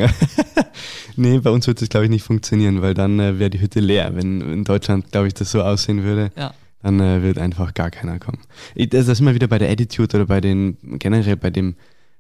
nee, 1.17 1.39
bei 1.39 1.51
uns 1.51 1.67
wird 1.67 1.81
das, 1.83 1.89
glaube 1.89 2.05
ich, 2.07 2.11
nicht 2.11 2.25
funktionieren, 2.25 2.81
weil 2.83 2.95
dann 2.95 3.19
äh, 3.21 3.39
wäre 3.39 3.51
die 3.51 3.61
Hütte 3.61 3.81
leer. 3.81 4.15
Wenn 4.15 4.41
in 4.41 4.65
Deutschland, 4.65 5.11
glaube 5.13 5.29
ich, 5.29 5.35
das 5.35 5.51
so 5.51 5.63
aussehen 5.63 6.03
würde, 6.03 6.31
Ja. 6.37 6.55
dann 6.83 6.99
äh, 7.01 7.23
wird 7.23 7.39
einfach 7.39 7.75
gar 7.75 7.91
keiner 7.91 8.19
kommen. 8.19 8.39
Ich, 8.75 8.89
das 8.89 9.07
das 9.07 9.15
ist 9.15 9.21
immer 9.21 9.35
wieder 9.35 9.49
bei 9.49 9.59
der 9.59 9.71
Attitude 9.71 10.17
oder 10.17 10.27
bei 10.27 10.41
den, 10.41 10.77
generell 10.99 11.37
bei 11.37 11.51
dem, 11.51 11.75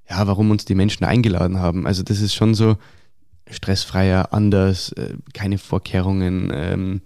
ja, 0.08 0.26
warum 0.26 0.50
uns 0.50 0.64
die 0.64 0.74
Menschen 0.74 1.04
eingeladen 1.04 1.58
haben. 1.58 1.86
Also 1.86 2.02
das 2.02 2.20
ist 2.20 2.34
schon 2.34 2.54
so 2.54 2.76
stressfreier, 3.50 4.32
anders, 4.32 4.92
äh, 4.92 5.14
keine 5.32 5.58
Vorkehrungen. 5.58 6.52
Ähm, 6.54 7.00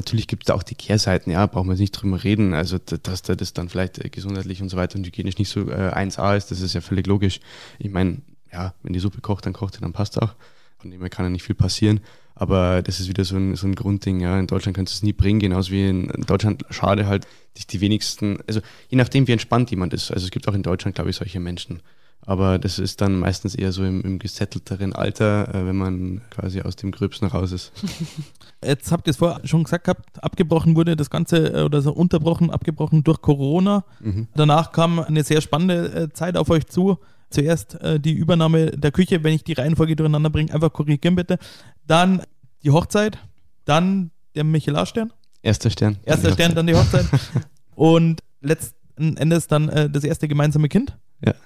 natürlich 0.00 0.26
gibt 0.26 0.44
es 0.44 0.46
da 0.46 0.54
auch 0.54 0.62
die 0.62 0.74
Kehrseiten, 0.74 1.30
ja, 1.30 1.46
brauchen 1.46 1.68
wir 1.68 1.76
nicht 1.76 1.92
drüber 1.92 2.24
reden. 2.24 2.54
Also 2.54 2.78
dass 2.78 3.22
da 3.22 3.34
das 3.34 3.52
dann 3.52 3.68
vielleicht 3.68 3.98
äh, 4.04 4.08
gesundheitlich 4.08 4.62
und 4.62 4.68
so 4.68 4.76
weiter 4.76 4.96
und 4.96 5.06
hygienisch 5.06 5.38
nicht 5.38 5.50
so 5.50 5.68
äh, 5.68 5.92
1A 5.92 6.36
ist, 6.36 6.50
das 6.50 6.60
ist 6.60 6.74
ja 6.74 6.80
völlig 6.80 7.06
logisch. 7.06 7.40
Ich 7.78 7.90
meine, 7.90 8.22
ja, 8.52 8.74
wenn 8.82 8.92
die 8.92 9.00
Suppe 9.00 9.20
kocht, 9.20 9.46
dann 9.46 9.52
kocht 9.52 9.74
sie, 9.74 9.80
dann 9.80 9.92
passt 9.92 10.20
auch. 10.20 10.34
Von 10.78 10.90
dem 10.90 11.00
her 11.00 11.10
kann 11.10 11.26
ja 11.26 11.30
nicht 11.30 11.42
viel 11.44 11.54
passieren. 11.54 12.00
Aber 12.34 12.80
das 12.80 13.00
ist 13.00 13.08
wieder 13.08 13.24
so 13.24 13.36
ein, 13.36 13.54
so 13.54 13.66
ein 13.66 13.74
Grundding, 13.74 14.20
ja. 14.20 14.38
In 14.38 14.46
Deutschland 14.46 14.74
kannst 14.74 14.94
du 14.94 14.96
es 14.96 15.02
nie 15.02 15.12
bringen, 15.12 15.40
genauso 15.40 15.72
wie 15.72 15.86
in, 15.86 16.08
Deutschland 16.26 16.64
schade 16.70 17.06
halt, 17.06 17.26
dich 17.56 17.66
die 17.66 17.82
wenigsten, 17.82 18.38
also 18.46 18.60
je 18.88 18.96
nachdem, 18.96 19.26
wie 19.26 19.32
entspannt 19.32 19.70
jemand 19.70 19.92
ist. 19.92 20.10
Also 20.10 20.24
es 20.24 20.30
gibt 20.30 20.48
auch 20.48 20.54
in 20.54 20.62
Deutschland, 20.62 20.94
glaube 20.94 21.10
ich, 21.10 21.16
solche 21.16 21.38
Menschen. 21.38 21.82
Aber 22.26 22.58
das 22.58 22.78
ist 22.78 23.00
dann 23.00 23.18
meistens 23.18 23.54
eher 23.54 23.72
so 23.72 23.84
im, 23.84 24.02
im 24.02 24.18
gesettelteren 24.18 24.92
Alter, 24.92 25.54
äh, 25.54 25.66
wenn 25.66 25.76
man 25.76 26.20
quasi 26.30 26.60
aus 26.60 26.76
dem 26.76 26.90
Gröbsten 26.90 27.28
raus 27.28 27.52
ist. 27.52 27.72
Jetzt 28.64 28.92
habt 28.92 29.06
ihr 29.06 29.12
es 29.12 29.16
vorher 29.16 29.46
schon 29.46 29.64
gesagt 29.64 29.84
gehabt, 29.84 30.22
abgebrochen 30.22 30.76
wurde 30.76 30.96
das 30.96 31.10
Ganze 31.10 31.52
äh, 31.52 31.62
oder 31.62 31.80
so 31.80 31.92
unterbrochen, 31.92 32.50
abgebrochen 32.50 33.02
durch 33.04 33.22
Corona. 33.22 33.84
Mhm. 34.00 34.28
Danach 34.34 34.72
kam 34.72 34.98
eine 34.98 35.24
sehr 35.24 35.40
spannende 35.40 35.92
äh, 35.92 36.12
Zeit 36.12 36.36
auf 36.36 36.50
euch 36.50 36.66
zu. 36.66 36.98
Zuerst 37.30 37.80
äh, 37.80 37.98
die 37.98 38.12
Übernahme 38.12 38.72
der 38.72 38.92
Küche, 38.92 39.24
wenn 39.24 39.32
ich 39.32 39.44
die 39.44 39.54
Reihenfolge 39.54 39.96
durcheinander 39.96 40.30
bringe, 40.30 40.52
einfach 40.52 40.72
korrigieren 40.72 41.14
bitte. 41.14 41.38
Dann 41.86 42.22
die 42.62 42.70
Hochzeit, 42.70 43.18
dann 43.64 44.10
der 44.34 44.44
Michelin-Stern, 44.44 45.12
Erster 45.42 45.70
Stern. 45.70 45.98
erster 46.04 46.32
Stern, 46.32 46.54
dann 46.54 46.66
die 46.66 46.74
Hochzeit 46.74 47.06
und 47.74 48.20
letzten 48.42 49.16
Endes 49.16 49.46
dann 49.46 49.68
äh, 49.70 49.88
das 49.88 50.04
erste 50.04 50.28
gemeinsame 50.28 50.68
Kind. 50.68 50.96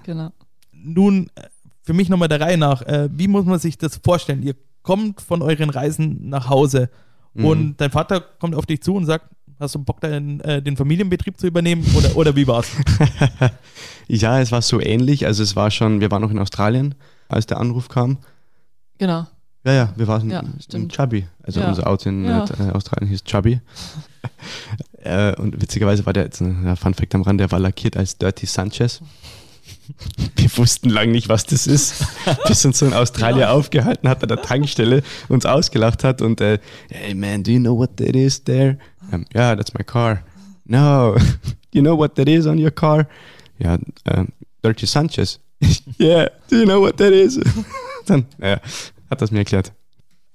Genau. 0.03 0.31
Nun, 0.85 1.31
äh, 1.35 1.43
für 1.83 1.93
mich 1.95 2.09
nochmal 2.09 2.29
der 2.29 2.41
Reihe 2.41 2.59
nach, 2.59 2.83
äh, 2.83 3.09
wie 3.13 3.29
muss 3.29 3.45
man 3.45 3.59
sich 3.59 3.77
das 3.79 4.01
vorstellen? 4.03 4.43
Ihr 4.43 4.55
kommt 4.83 5.21
von 5.21 5.43
euren 5.43 5.71
Reisen 5.71 6.29
nach 6.29 6.49
Hause 6.49 6.91
Mhm. 7.35 7.45
und 7.45 7.77
dein 7.81 7.91
Vater 7.91 8.21
kommt 8.21 8.55
auf 8.55 8.67
dich 8.67 8.81
zu 8.83 8.95
und 8.95 9.07
sagt, 9.07 9.27
hast 9.59 9.75
du 9.75 9.79
Bock, 9.83 10.01
den, 10.01 10.41
äh, 10.41 10.61
den 10.63 10.77
Familienbetrieb 10.77 11.39
zu 11.39 11.47
übernehmen 11.47 11.85
oder, 11.97 12.17
oder 12.17 12.37
wie 12.37 12.47
war's? 12.47 12.69
ja, 14.09 14.41
es 14.41 14.53
war 14.53 14.63
so 14.63 14.81
ähnlich. 14.81 15.27
Also 15.27 15.43
es 15.43 15.57
war 15.57 15.71
schon, 15.71 16.01
wir 16.01 16.11
waren 16.11 16.23
noch 16.23 16.31
in 16.31 16.39
Australien, 16.39 16.95
als 17.29 17.47
der 17.47 17.59
Anruf 17.59 17.89
kam. 17.89 18.19
Genau. 18.99 19.27
Ja, 19.67 19.73
ja, 19.73 19.93
wir 19.97 20.07
waren 20.07 20.31
Ja, 20.31 20.43
in. 20.75 20.89
Chubby. 20.91 21.27
Also 21.43 21.61
Ja. 21.61 21.69
unser 21.69 21.87
Auto 21.87 22.09
in 22.11 22.25
Ja. 22.25 22.45
äh, 22.45 22.71
Australien 22.73 23.09
hieß 23.09 23.25
Chubby. 23.25 23.61
äh, 25.03 25.35
und 25.37 25.61
witzigerweise 25.61 26.05
war 26.07 26.13
der, 26.13 26.25
jetzt 26.25 26.41
ein 26.41 26.65
ja, 26.65 26.77
Fun 26.77 26.95
Fact 26.95 27.15
am 27.15 27.23
Rand, 27.23 27.41
der 27.41 27.51
war 27.51 27.59
lackiert 27.59 27.97
als 27.97 28.19
Dirty 28.19 28.47
Sanchez. 28.47 29.01
Wir 30.37 30.57
wussten 30.57 30.91
lang 30.91 31.11
nicht, 31.11 31.29
was 31.29 31.45
das 31.45 31.67
ist, 31.67 32.05
bis 32.49 32.65
uns 32.65 32.79
so 32.79 32.87
ein 32.87 32.93
Australier 32.93 33.53
aufgehalten 33.53 34.09
hat 34.09 34.23
an 34.23 34.29
der 34.29 34.43
Tankstelle, 34.43 35.03
uns 35.29 35.47
ausgelacht 35.47 36.05
hat 36.05 36.23
und 36.23 36.41
äh, 36.41 36.59
hey 36.91 37.15
man, 37.15 37.43
do 37.43 37.51
you 37.51 37.61
know 37.61 37.77
what 37.77 37.97
that 37.97 38.15
is 38.15 38.43
there? 38.45 38.79
Um, 39.13 39.25
yeah, 39.35 39.55
that's 39.55 39.75
my 39.75 39.85
car. 39.85 40.23
No, 40.65 41.17
you 41.73 41.83
know 41.83 41.97
what 41.97 42.15
that 42.17 42.29
is 42.29 42.47
on 42.47 42.59
your 42.59 42.71
car? 42.71 43.07
Ja, 43.59 43.79
um, 44.15 44.29
Dirty 44.63 44.87
Sanchez. 44.87 45.41
yeah, 45.99 46.29
do 46.49 46.57
you 46.57 46.65
know 46.65 46.81
what 46.81 46.97
that 46.97 47.13
is? 47.13 47.39
dann, 48.07 48.27
naja, 48.39 48.61
hat 49.11 49.21
das 49.23 49.31
mir 49.31 49.39
erklärt. 49.39 49.73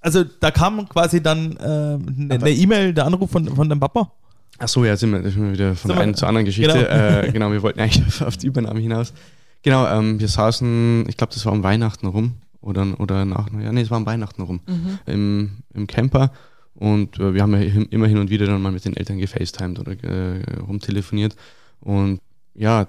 Also 0.01 0.23
da 0.23 0.51
kam 0.51 0.87
quasi 0.87 1.21
dann 1.21 1.57
äh, 1.57 1.63
eine 1.63 2.39
ne 2.39 2.51
E-Mail, 2.51 2.93
der 2.93 3.05
Anruf 3.05 3.31
von, 3.31 3.47
von 3.53 3.67
deinem 3.67 3.81
Papa? 3.81 4.11
Ach 4.59 4.67
so, 4.67 4.83
ja, 4.83 4.95
sind 4.97 5.11
wir, 5.11 5.23
sind 5.23 5.41
wir 5.41 5.53
wieder 5.53 5.75
von 5.75 5.89
der 5.91 6.01
einen 6.01 6.15
zur 6.15 6.27
anderen 6.27 6.45
Geschichte. 6.45 6.73
Genau. 6.73 7.27
Äh, 7.27 7.31
genau, 7.31 7.51
wir 7.51 7.61
wollten 7.61 7.79
eigentlich 7.79 8.05
auf, 8.05 8.21
auf 8.27 8.37
die 8.37 8.47
Übernahme 8.47 8.79
hinaus. 8.79 9.13
Genau, 9.61 9.87
ähm, 9.87 10.19
wir 10.19 10.27
saßen, 10.27 11.05
ich 11.07 11.17
glaube, 11.17 11.33
das 11.33 11.45
war 11.45 11.53
um 11.53 11.63
Weihnachten 11.63 12.07
rum 12.07 12.35
oder, 12.61 12.99
oder 12.99 13.25
nach, 13.25 13.47
ja, 13.51 13.71
nee, 13.71 13.81
es 13.81 13.91
war 13.91 13.97
um 13.97 14.05
Weihnachten 14.05 14.41
rum, 14.41 14.61
mhm. 14.67 14.99
im, 15.05 15.51
im 15.73 15.87
Camper 15.87 16.31
und 16.75 17.19
äh, 17.19 17.33
wir 17.33 17.41
haben 17.41 17.53
ja 17.53 17.83
immer 17.89 18.07
hin 18.07 18.17
und 18.17 18.29
wieder 18.29 18.45
dann 18.45 18.61
mal 18.61 18.71
mit 18.71 18.85
den 18.85 18.95
Eltern 18.95 19.17
gefacetimed 19.17 19.79
oder 19.79 19.91
äh, 20.03 20.59
rumtelefoniert 20.59 21.35
und 21.81 22.21
ja, 22.53 22.87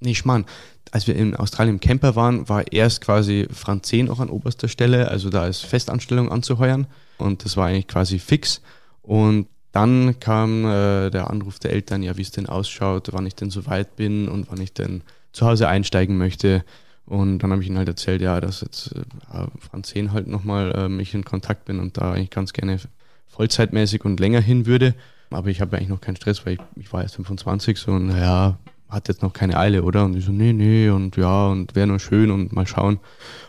nee, 0.00 0.14
Schmarrn, 0.14 0.46
als 0.90 1.06
wir 1.06 1.14
in 1.16 1.36
Australien 1.36 1.76
im 1.76 1.80
Camper 1.80 2.16
waren, 2.16 2.48
war 2.48 2.72
erst 2.72 3.00
quasi 3.00 3.46
Franzen 3.52 4.10
auch 4.10 4.20
an 4.20 4.30
oberster 4.30 4.68
Stelle, 4.68 5.08
also 5.08 5.30
da 5.30 5.46
ist 5.46 5.60
Festanstellung 5.60 6.30
anzuheuern 6.30 6.88
und 7.18 7.44
das 7.44 7.56
war 7.56 7.66
eigentlich 7.66 7.88
quasi 7.88 8.18
fix 8.18 8.62
und 9.02 9.46
dann 9.74 10.20
kam 10.20 10.64
äh, 10.64 11.10
der 11.10 11.30
Anruf 11.30 11.58
der 11.58 11.72
Eltern, 11.72 12.04
ja, 12.04 12.16
wie 12.16 12.22
es 12.22 12.30
denn 12.30 12.46
ausschaut, 12.46 13.08
wann 13.10 13.26
ich 13.26 13.34
denn 13.34 13.50
so 13.50 13.66
weit 13.66 13.96
bin 13.96 14.28
und 14.28 14.48
wann 14.48 14.60
ich 14.60 14.72
denn 14.72 15.02
zu 15.32 15.46
Hause 15.46 15.66
einsteigen 15.66 16.16
möchte. 16.16 16.64
Und 17.06 17.40
dann 17.40 17.50
habe 17.50 17.60
ich 17.60 17.68
ihnen 17.68 17.78
halt 17.78 17.88
erzählt, 17.88 18.22
ja, 18.22 18.40
dass 18.40 18.60
jetzt 18.60 18.94
äh, 18.94 19.46
Franzen 19.58 20.12
halt 20.12 20.28
nochmal 20.28 20.72
äh, 20.76 21.02
ich 21.02 21.12
in 21.12 21.24
Kontakt 21.24 21.64
bin 21.64 21.80
und 21.80 21.96
da 21.98 22.12
eigentlich 22.12 22.30
ganz 22.30 22.52
gerne 22.52 22.78
vollzeitmäßig 23.26 24.04
und 24.04 24.20
länger 24.20 24.40
hin 24.40 24.64
würde. 24.66 24.94
Aber 25.30 25.48
ich 25.48 25.60
habe 25.60 25.76
eigentlich 25.76 25.88
noch 25.88 26.00
keinen 26.00 26.16
Stress, 26.16 26.46
weil 26.46 26.54
ich, 26.54 26.60
ich 26.76 26.92
war 26.92 27.02
erst 27.02 27.16
25 27.16 27.76
so 27.76 27.92
und 27.92 28.06
naja, 28.06 28.56
hat 28.94 29.08
jetzt 29.08 29.22
noch 29.22 29.32
keine 29.32 29.58
Eile, 29.58 29.82
oder? 29.82 30.04
Und 30.04 30.16
ich 30.16 30.24
so, 30.24 30.32
nee, 30.32 30.52
nee, 30.52 30.88
und 30.88 31.16
ja, 31.16 31.48
und 31.48 31.74
wäre 31.74 31.86
nur 31.86 32.00
schön 32.00 32.30
und 32.30 32.52
mal 32.52 32.66
schauen. 32.66 33.00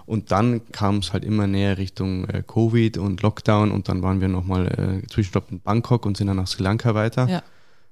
Und 0.05 0.31
dann 0.31 0.61
kam 0.71 0.97
es 0.97 1.13
halt 1.13 1.25
immer 1.25 1.47
näher 1.47 1.77
Richtung 1.77 2.27
äh, 2.29 2.43
Covid 2.45 2.97
und 2.97 3.21
Lockdown 3.21 3.71
und 3.71 3.89
dann 3.89 4.01
waren 4.01 4.21
wir 4.21 4.27
nochmal 4.27 4.67
äh, 4.67 5.07
Zwischenstopp 5.07 5.51
in 5.51 5.59
Bangkok 5.59 6.05
und 6.05 6.17
sind 6.17 6.27
dann 6.27 6.37
nach 6.37 6.47
Sri 6.47 6.63
Lanka 6.63 6.93
weiter. 6.93 7.27
Ja. 7.27 7.43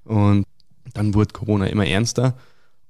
Und 0.06 0.46
dann 0.94 1.14
wurde 1.14 1.34
Corona 1.34 1.68
immer 1.68 1.86
ernster. 1.86 2.36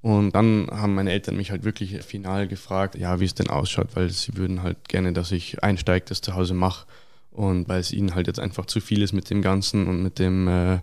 Und 0.02 0.36
dann 0.36 0.68
haben 0.70 0.96
meine 0.96 1.12
Eltern 1.12 1.38
mich 1.38 1.52
halt 1.52 1.64
wirklich 1.64 2.02
final 2.04 2.48
gefragt, 2.48 2.96
ja, 2.96 3.22
wie 3.22 3.26
es 3.26 3.36
denn 3.36 3.50
ausschaut, 3.50 3.96
weil 3.96 4.10
sie 4.10 4.36
würden 4.36 4.62
halt 4.62 4.90
gerne, 4.90 5.14
dass 5.14 5.32
ich 5.32 5.64
einsteige, 5.64 6.06
das 6.10 6.20
zu 6.20 6.36
Hause 6.36 6.54
mache. 6.54 6.86
Und 7.32 7.70
weil 7.70 7.80
es 7.80 7.94
ihnen 7.94 8.14
halt 8.14 8.28
jetzt 8.28 8.40
einfach 8.40 8.66
zu 8.66 8.82
viel 8.82 9.02
ist 9.02 9.14
mit 9.14 9.30
dem 9.30 9.42
Ganzen 9.42 9.88
und 9.88 10.04
mit 10.04 10.20
dem, 10.20 10.48
äh, 10.48 10.74
ja, 10.74 10.82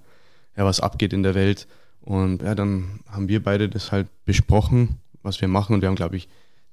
was 0.56 0.80
abgeht 0.80 1.12
in 1.12 1.22
der 1.22 1.34
Welt. 1.34 1.66
Und 2.02 2.42
ja, 2.42 2.54
dann 2.54 3.00
haben 3.10 3.28
wir 3.28 3.42
beide 3.42 3.68
das 3.68 3.92
halt 3.92 4.08
besprochen, 4.24 4.98
was 5.22 5.40
wir 5.40 5.48
machen. 5.48 5.74
Und 5.74 5.82
wir 5.82 5.88
haben, 5.88 5.96
glaube 5.96 6.16
ich, 6.16 6.28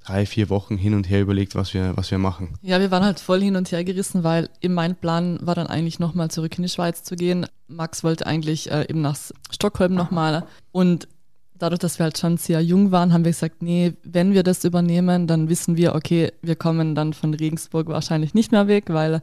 drei, 0.05 0.25
vier 0.25 0.49
Wochen 0.49 0.77
hin 0.77 0.93
und 0.93 1.09
her 1.09 1.21
überlegt, 1.21 1.55
was 1.55 1.73
wir, 1.73 1.97
was 1.97 2.11
wir 2.11 2.17
machen. 2.17 2.57
Ja, 2.61 2.79
wir 2.79 2.91
waren 2.91 3.03
halt 3.03 3.19
voll 3.19 3.41
hin 3.41 3.55
und 3.57 3.71
her 3.71 3.83
gerissen, 3.83 4.23
weil 4.23 4.49
in 4.61 4.73
mein 4.73 4.95
Plan 4.95 5.37
war 5.41 5.55
dann 5.55 5.67
eigentlich 5.67 5.99
nochmal 5.99 6.31
zurück 6.31 6.57
in 6.57 6.63
die 6.63 6.69
Schweiz 6.69 7.03
zu 7.03 7.15
gehen. 7.15 7.45
Max 7.67 8.03
wollte 8.03 8.25
eigentlich 8.25 8.71
äh, 8.71 8.87
eben 8.89 9.01
nach 9.01 9.17
Stockholm 9.51 9.95
nochmal. 9.95 10.45
Und 10.71 11.09
dadurch, 11.55 11.79
dass 11.79 11.99
wir 11.99 12.05
halt 12.05 12.17
schon 12.17 12.37
sehr 12.37 12.61
jung 12.61 12.91
waren, 12.91 13.11
haben 13.11 13.25
wir 13.25 13.31
gesagt, 13.31 13.61
nee, 13.61 13.93
wenn 14.03 14.33
wir 14.33 14.43
das 14.43 14.63
übernehmen, 14.63 15.27
dann 15.27 15.49
wissen 15.49 15.75
wir, 15.75 15.93
okay, 15.95 16.31
wir 16.41 16.55
kommen 16.55 16.95
dann 16.95 17.13
von 17.13 17.33
Regensburg 17.33 17.87
wahrscheinlich 17.87 18.33
nicht 18.33 18.51
mehr 18.51 18.67
weg, 18.67 18.85
weil 18.87 19.21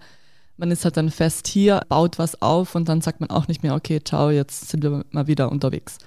man 0.56 0.70
ist 0.70 0.84
halt 0.84 0.96
dann 0.96 1.10
fest 1.10 1.48
hier, 1.48 1.82
baut 1.88 2.18
was 2.18 2.40
auf 2.40 2.74
und 2.74 2.88
dann 2.88 3.00
sagt 3.00 3.20
man 3.20 3.30
auch 3.30 3.48
nicht 3.48 3.62
mehr, 3.62 3.74
okay, 3.74 4.00
ciao, 4.02 4.30
jetzt 4.30 4.68
sind 4.68 4.82
wir 4.82 5.04
mal 5.10 5.26
wieder 5.26 5.50
unterwegs. 5.50 5.98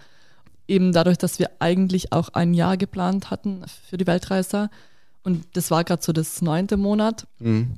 Eben 0.67 0.93
dadurch, 0.93 1.17
dass 1.17 1.39
wir 1.39 1.49
eigentlich 1.59 2.13
auch 2.13 2.29
ein 2.29 2.53
Jahr 2.53 2.77
geplant 2.77 3.29
hatten 3.29 3.63
für 3.89 3.97
die 3.97 4.07
Weltreise 4.07 4.69
und 5.23 5.45
das 5.53 5.71
war 5.71 5.83
gerade 5.83 6.01
so 6.01 6.13
das 6.13 6.41
neunte 6.41 6.77
Monat, 6.77 7.27
mhm. 7.39 7.77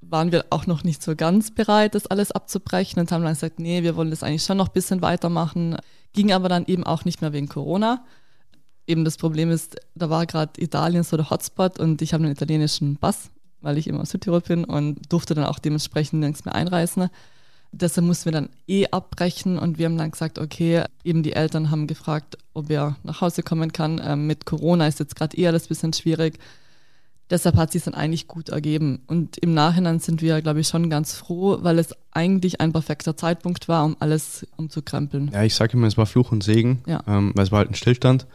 waren 0.00 0.32
wir 0.32 0.46
auch 0.50 0.66
noch 0.66 0.84
nicht 0.84 1.02
so 1.02 1.14
ganz 1.14 1.50
bereit, 1.50 1.94
das 1.94 2.06
alles 2.06 2.32
abzubrechen 2.32 3.00
und 3.00 3.12
haben 3.12 3.22
dann 3.22 3.34
gesagt, 3.34 3.58
nee, 3.58 3.82
wir 3.82 3.96
wollen 3.96 4.10
das 4.10 4.22
eigentlich 4.22 4.44
schon 4.44 4.56
noch 4.56 4.68
ein 4.68 4.74
bisschen 4.74 5.02
weitermachen. 5.02 5.76
Ging 6.14 6.32
aber 6.32 6.48
dann 6.48 6.64
eben 6.66 6.84
auch 6.84 7.04
nicht 7.04 7.20
mehr 7.20 7.34
wegen 7.34 7.48
Corona. 7.48 8.02
Eben 8.86 9.04
das 9.04 9.18
Problem 9.18 9.50
ist, 9.50 9.76
da 9.94 10.08
war 10.08 10.24
gerade 10.24 10.58
Italien 10.58 11.02
so 11.02 11.16
der 11.16 11.28
Hotspot 11.28 11.78
und 11.78 12.00
ich 12.00 12.14
habe 12.14 12.24
einen 12.24 12.32
italienischen 12.32 12.96
Pass 12.96 13.30
weil 13.60 13.78
ich 13.78 13.86
immer 13.86 14.00
aus 14.00 14.10
Südtirol 14.10 14.40
bin 14.40 14.64
und 14.64 15.12
durfte 15.12 15.34
dann 15.34 15.44
auch 15.44 15.58
dementsprechend 15.58 16.20
nirgends 16.20 16.44
mehr 16.44 16.54
einreisen. 16.54 17.08
Deshalb 17.72 18.06
mussten 18.06 18.26
wir 18.26 18.32
dann 18.32 18.48
eh 18.66 18.86
abbrechen 18.90 19.58
und 19.58 19.78
wir 19.78 19.86
haben 19.86 19.98
dann 19.98 20.10
gesagt, 20.10 20.38
okay, 20.38 20.84
eben 21.04 21.22
die 21.22 21.32
Eltern 21.32 21.70
haben 21.70 21.86
gefragt, 21.86 22.38
ob 22.54 22.70
er 22.70 22.96
nach 23.02 23.20
Hause 23.20 23.42
kommen 23.42 23.72
kann. 23.72 24.00
Ähm, 24.02 24.26
mit 24.26 24.46
Corona 24.46 24.86
ist 24.86 25.00
jetzt 25.00 25.16
gerade 25.16 25.36
eher 25.36 25.52
das 25.52 25.68
bisschen 25.68 25.92
schwierig. 25.92 26.38
Deshalb 27.28 27.56
hat 27.56 27.72
sich 27.72 27.82
dann 27.82 27.94
eigentlich 27.94 28.28
gut 28.28 28.50
ergeben. 28.50 29.02
Und 29.08 29.36
im 29.38 29.52
Nachhinein 29.52 29.98
sind 29.98 30.22
wir, 30.22 30.40
glaube 30.42 30.60
ich, 30.60 30.68
schon 30.68 30.88
ganz 30.88 31.14
froh, 31.14 31.58
weil 31.60 31.80
es 31.80 31.92
eigentlich 32.12 32.60
ein 32.60 32.72
perfekter 32.72 33.16
Zeitpunkt 33.16 33.66
war, 33.68 33.84
um 33.84 33.96
alles 33.98 34.46
umzukrempeln. 34.56 35.32
Ja, 35.32 35.42
ich 35.42 35.54
sage 35.54 35.72
immer, 35.72 35.88
es 35.88 35.98
war 35.98 36.06
Fluch 36.06 36.30
und 36.30 36.44
Segen, 36.44 36.82
ja. 36.86 37.02
ähm, 37.08 37.32
weil 37.34 37.44
es 37.44 37.50
war 37.50 37.58
halt 37.58 37.70
ein 37.70 37.74
Stillstand. 37.74 38.26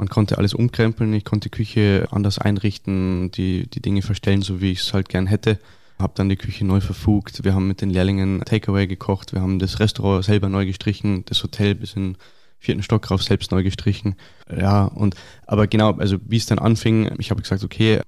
Man 0.00 0.08
konnte 0.08 0.38
alles 0.38 0.54
umkrempeln, 0.54 1.12
ich 1.12 1.26
konnte 1.26 1.50
die 1.50 1.56
Küche 1.58 2.08
anders 2.10 2.38
einrichten, 2.38 3.30
die, 3.32 3.66
die 3.66 3.82
Dinge 3.82 4.00
verstellen, 4.00 4.40
so 4.40 4.62
wie 4.62 4.72
ich 4.72 4.80
es 4.80 4.94
halt 4.94 5.10
gern 5.10 5.26
hätte. 5.26 5.58
Habe 5.98 6.14
dann 6.16 6.30
die 6.30 6.36
Küche 6.38 6.64
neu 6.64 6.80
verfugt. 6.80 7.44
Wir 7.44 7.52
haben 7.52 7.68
mit 7.68 7.82
den 7.82 7.90
Lehrlingen 7.90 8.40
Takeaway 8.40 8.86
gekocht. 8.86 9.34
Wir 9.34 9.42
haben 9.42 9.58
das 9.58 9.78
Restaurant 9.78 10.24
selber 10.24 10.48
neu 10.48 10.64
gestrichen, 10.64 11.26
das 11.26 11.42
Hotel 11.42 11.74
bis 11.74 11.92
in 11.96 12.16
vierten 12.58 12.82
Stock 12.82 13.10
rauf 13.10 13.22
selbst 13.22 13.50
neu 13.50 13.62
gestrichen. 13.62 14.14
Ja, 14.50 14.86
und 14.86 15.16
aber 15.46 15.66
genau, 15.66 15.92
also 15.92 16.16
wie 16.26 16.38
es 16.38 16.46
dann 16.46 16.58
anfing, 16.58 17.10
ich 17.18 17.30
habe 17.30 17.42
gesagt, 17.42 17.62
okay, 17.62 18.00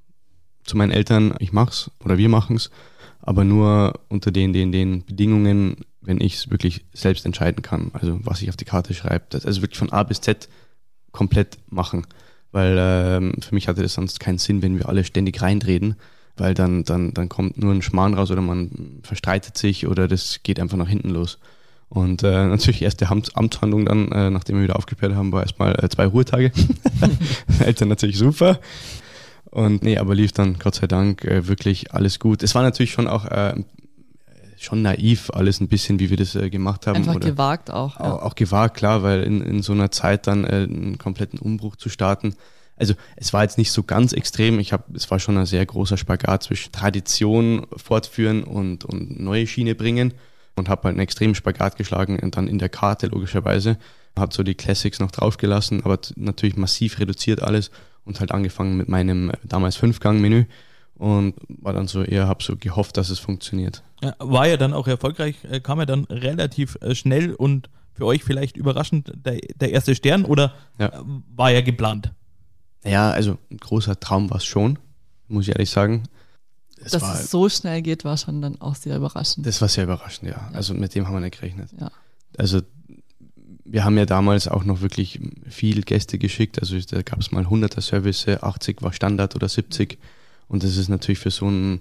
zu 0.64 0.78
meinen 0.78 0.92
Eltern, 0.92 1.34
ich 1.40 1.52
mach's 1.52 1.90
oder 2.02 2.16
wir 2.16 2.30
machen's, 2.30 2.70
aber 3.20 3.44
nur 3.44 4.00
unter 4.08 4.30
den, 4.30 4.54
den, 4.54 4.72
den 4.72 5.04
Bedingungen, 5.04 5.76
wenn 6.00 6.22
ich 6.22 6.36
es 6.36 6.50
wirklich 6.50 6.86
selbst 6.94 7.26
entscheiden 7.26 7.60
kann. 7.60 7.90
Also 7.92 8.18
was 8.22 8.40
ich 8.40 8.48
auf 8.48 8.56
die 8.56 8.64
Karte 8.64 8.94
schreibe. 8.94 9.26
Also 9.44 9.60
wirklich 9.60 9.78
von 9.78 9.92
A 9.92 10.04
bis 10.04 10.22
Z 10.22 10.48
komplett 11.12 11.58
machen. 11.70 12.06
Weil 12.50 12.76
ähm, 12.78 13.34
für 13.40 13.54
mich 13.54 13.68
hatte 13.68 13.82
das 13.82 13.94
sonst 13.94 14.20
keinen 14.20 14.38
Sinn, 14.38 14.62
wenn 14.62 14.78
wir 14.78 14.88
alle 14.88 15.04
ständig 15.04 15.40
reinreden, 15.40 15.96
weil 16.36 16.54
dann, 16.54 16.84
dann, 16.84 17.14
dann 17.14 17.28
kommt 17.28 17.56
nur 17.56 17.72
ein 17.72 17.82
Schmarrn 17.82 18.14
raus 18.14 18.30
oder 18.30 18.42
man 18.42 19.00
verstreitet 19.02 19.56
sich 19.56 19.86
oder 19.86 20.08
das 20.08 20.40
geht 20.42 20.60
einfach 20.60 20.76
nach 20.76 20.88
hinten 20.88 21.10
los. 21.10 21.38
Und 21.88 22.22
äh, 22.22 22.46
natürlich 22.46 22.82
erste 22.82 23.10
Amtshandlung 23.10 23.84
dann, 23.84 24.10
äh, 24.12 24.30
nachdem 24.30 24.56
wir 24.56 24.64
wieder 24.64 24.76
aufgeklärt 24.76 25.14
haben, 25.14 25.30
war 25.30 25.42
erstmal 25.42 25.72
äh, 25.82 25.88
zwei 25.90 26.06
Ruhetage. 26.06 26.50
Eltern 27.58 27.88
natürlich 27.88 28.16
super. 28.16 28.60
Und 29.50 29.82
nee, 29.82 29.98
aber 29.98 30.14
lief 30.14 30.32
dann 30.32 30.58
Gott 30.58 30.74
sei 30.76 30.86
Dank 30.86 31.24
äh, 31.24 31.46
wirklich 31.46 31.92
alles 31.92 32.18
gut. 32.18 32.42
Es 32.42 32.54
war 32.54 32.62
natürlich 32.62 32.92
schon 32.92 33.08
auch 33.08 33.26
äh, 33.26 33.62
schon 34.64 34.82
naiv, 34.82 35.30
alles 35.30 35.60
ein 35.60 35.68
bisschen, 35.68 35.98
wie 35.98 36.10
wir 36.10 36.16
das 36.16 36.34
äh, 36.34 36.50
gemacht 36.50 36.86
haben. 36.86 36.96
Einfach 36.96 37.20
gewagt 37.20 37.70
auch. 37.70 37.98
Ja. 37.98 38.12
Auch, 38.12 38.22
auch, 38.22 38.34
gewagt, 38.34 38.76
klar, 38.76 39.02
weil 39.02 39.22
in, 39.22 39.40
in 39.42 39.62
so 39.62 39.72
einer 39.72 39.90
Zeit 39.90 40.26
dann 40.26 40.44
äh, 40.44 40.66
einen 40.68 40.98
kompletten 40.98 41.38
Umbruch 41.38 41.76
zu 41.76 41.88
starten. 41.88 42.34
Also 42.76 42.94
es 43.16 43.32
war 43.32 43.42
jetzt 43.42 43.58
nicht 43.58 43.70
so 43.70 43.82
ganz 43.82 44.12
extrem. 44.12 44.58
Ich 44.58 44.72
habe, 44.72 44.84
es 44.94 45.10
war 45.10 45.18
schon 45.18 45.36
ein 45.36 45.46
sehr 45.46 45.64
großer 45.64 45.96
Spagat 45.96 46.42
zwischen 46.42 46.72
Tradition 46.72 47.66
fortführen 47.76 48.44
und, 48.44 48.84
und 48.84 49.20
neue 49.20 49.46
Schiene 49.46 49.74
bringen 49.74 50.14
und 50.56 50.68
habe 50.68 50.84
halt 50.84 50.94
einen 50.94 51.00
extremen 51.00 51.34
Spagat 51.34 51.76
geschlagen 51.76 52.18
und 52.18 52.36
dann 52.36 52.48
in 52.48 52.58
der 52.58 52.68
Karte 52.68 53.06
logischerweise. 53.06 53.78
Habe 54.16 54.34
so 54.34 54.42
die 54.42 54.54
Classics 54.54 55.00
noch 55.00 55.10
draufgelassen, 55.10 55.84
aber 55.84 55.98
natürlich 56.16 56.56
massiv 56.56 56.98
reduziert 56.98 57.42
alles 57.42 57.70
und 58.04 58.20
halt 58.20 58.32
angefangen 58.32 58.76
mit 58.76 58.88
meinem 58.88 59.30
äh, 59.30 59.34
damals 59.44 59.76
Fünfgang-Menü 59.76 60.44
und 61.02 61.34
war 61.48 61.72
dann 61.72 61.88
so 61.88 62.04
eher, 62.04 62.28
habe 62.28 62.44
so 62.44 62.56
gehofft, 62.56 62.96
dass 62.96 63.10
es 63.10 63.18
funktioniert. 63.18 63.82
War 64.20 64.46
ja 64.46 64.56
dann 64.56 64.72
auch 64.72 64.86
erfolgreich, 64.86 65.34
äh, 65.50 65.58
kam 65.58 65.80
ja 65.80 65.86
dann 65.86 66.04
relativ 66.04 66.78
äh, 66.80 66.94
schnell 66.94 67.34
und 67.34 67.68
für 67.92 68.06
euch 68.06 68.22
vielleicht 68.22 68.56
überraschend 68.56 69.12
der, 69.16 69.40
der 69.56 69.72
erste 69.72 69.96
Stern 69.96 70.24
oder 70.24 70.54
ja. 70.78 70.86
Äh, 70.86 71.02
war 71.34 71.50
ja 71.50 71.60
geplant? 71.60 72.12
Ja, 72.84 73.10
also 73.10 73.36
ein 73.50 73.56
großer 73.56 73.98
Traum 73.98 74.30
war 74.30 74.36
es 74.36 74.44
schon, 74.44 74.78
muss 75.26 75.48
ich 75.48 75.54
ehrlich 75.56 75.70
sagen. 75.70 76.04
Es 76.76 76.92
Dass 76.92 77.02
war, 77.02 77.14
es 77.14 77.32
so 77.32 77.48
schnell 77.48 77.82
geht, 77.82 78.04
war 78.04 78.16
schon 78.16 78.40
dann 78.40 78.60
auch 78.60 78.76
sehr 78.76 78.96
überraschend. 78.96 79.44
Das 79.44 79.60
war 79.60 79.68
sehr 79.68 79.84
überraschend, 79.84 80.30
ja. 80.30 80.36
ja. 80.36 80.50
Also 80.52 80.72
mit 80.72 80.94
dem 80.94 81.08
haben 81.08 81.14
wir 81.14 81.20
nicht 81.20 81.40
gerechnet. 81.40 81.70
Ja. 81.80 81.90
Also 82.38 82.60
wir 83.64 83.84
haben 83.84 83.98
ja 83.98 84.06
damals 84.06 84.46
auch 84.46 84.62
noch 84.62 84.82
wirklich 84.82 85.18
viel 85.48 85.82
Gäste 85.82 86.18
geschickt. 86.18 86.60
Also 86.60 86.78
da 86.78 87.02
gab 87.02 87.18
es 87.18 87.32
mal 87.32 87.44
100er 87.44 87.80
Service, 87.80 88.28
80 88.28 88.82
war 88.82 88.92
Standard 88.92 89.34
oder 89.34 89.48
70. 89.48 89.98
Und 90.48 90.64
das 90.64 90.76
ist 90.76 90.88
natürlich 90.88 91.18
für 91.18 91.30
so 91.30 91.46
einen, 91.46 91.80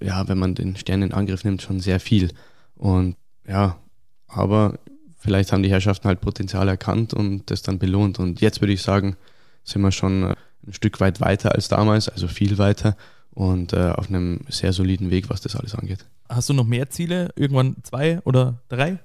ja, 0.00 0.26
wenn 0.28 0.38
man 0.38 0.54
den 0.54 0.76
Stern 0.76 1.02
in 1.02 1.12
Angriff 1.12 1.44
nimmt, 1.44 1.62
schon 1.62 1.80
sehr 1.80 2.00
viel. 2.00 2.30
Und 2.74 3.16
ja, 3.46 3.78
aber 4.26 4.78
vielleicht 5.18 5.52
haben 5.52 5.62
die 5.62 5.70
Herrschaften 5.70 6.08
halt 6.08 6.20
Potenzial 6.20 6.68
erkannt 6.68 7.14
und 7.14 7.50
das 7.50 7.62
dann 7.62 7.78
belohnt. 7.78 8.18
Und 8.18 8.40
jetzt 8.40 8.60
würde 8.60 8.72
ich 8.72 8.82
sagen, 8.82 9.16
sind 9.64 9.82
wir 9.82 9.92
schon 9.92 10.22
äh, 10.22 10.34
ein 10.66 10.72
Stück 10.72 11.00
weit 11.00 11.20
weiter 11.20 11.54
als 11.54 11.68
damals, 11.68 12.08
also 12.08 12.28
viel 12.28 12.58
weiter 12.58 12.96
und 13.30 13.72
äh, 13.72 13.90
auf 13.90 14.08
einem 14.08 14.40
sehr 14.48 14.72
soliden 14.72 15.10
Weg, 15.10 15.28
was 15.28 15.40
das 15.40 15.56
alles 15.56 15.74
angeht. 15.74 16.06
Hast 16.28 16.48
du 16.48 16.54
noch 16.54 16.64
mehr 16.64 16.90
Ziele? 16.90 17.30
Irgendwann 17.36 17.76
zwei 17.82 18.20
oder 18.24 18.60
drei? 18.68 18.98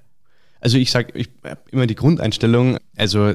Also 0.60 0.78
ich 0.78 0.90
sage 0.90 1.12
ich 1.18 1.28
immer 1.70 1.86
die 1.86 1.94
Grundeinstellung, 1.94 2.78
also 2.96 3.34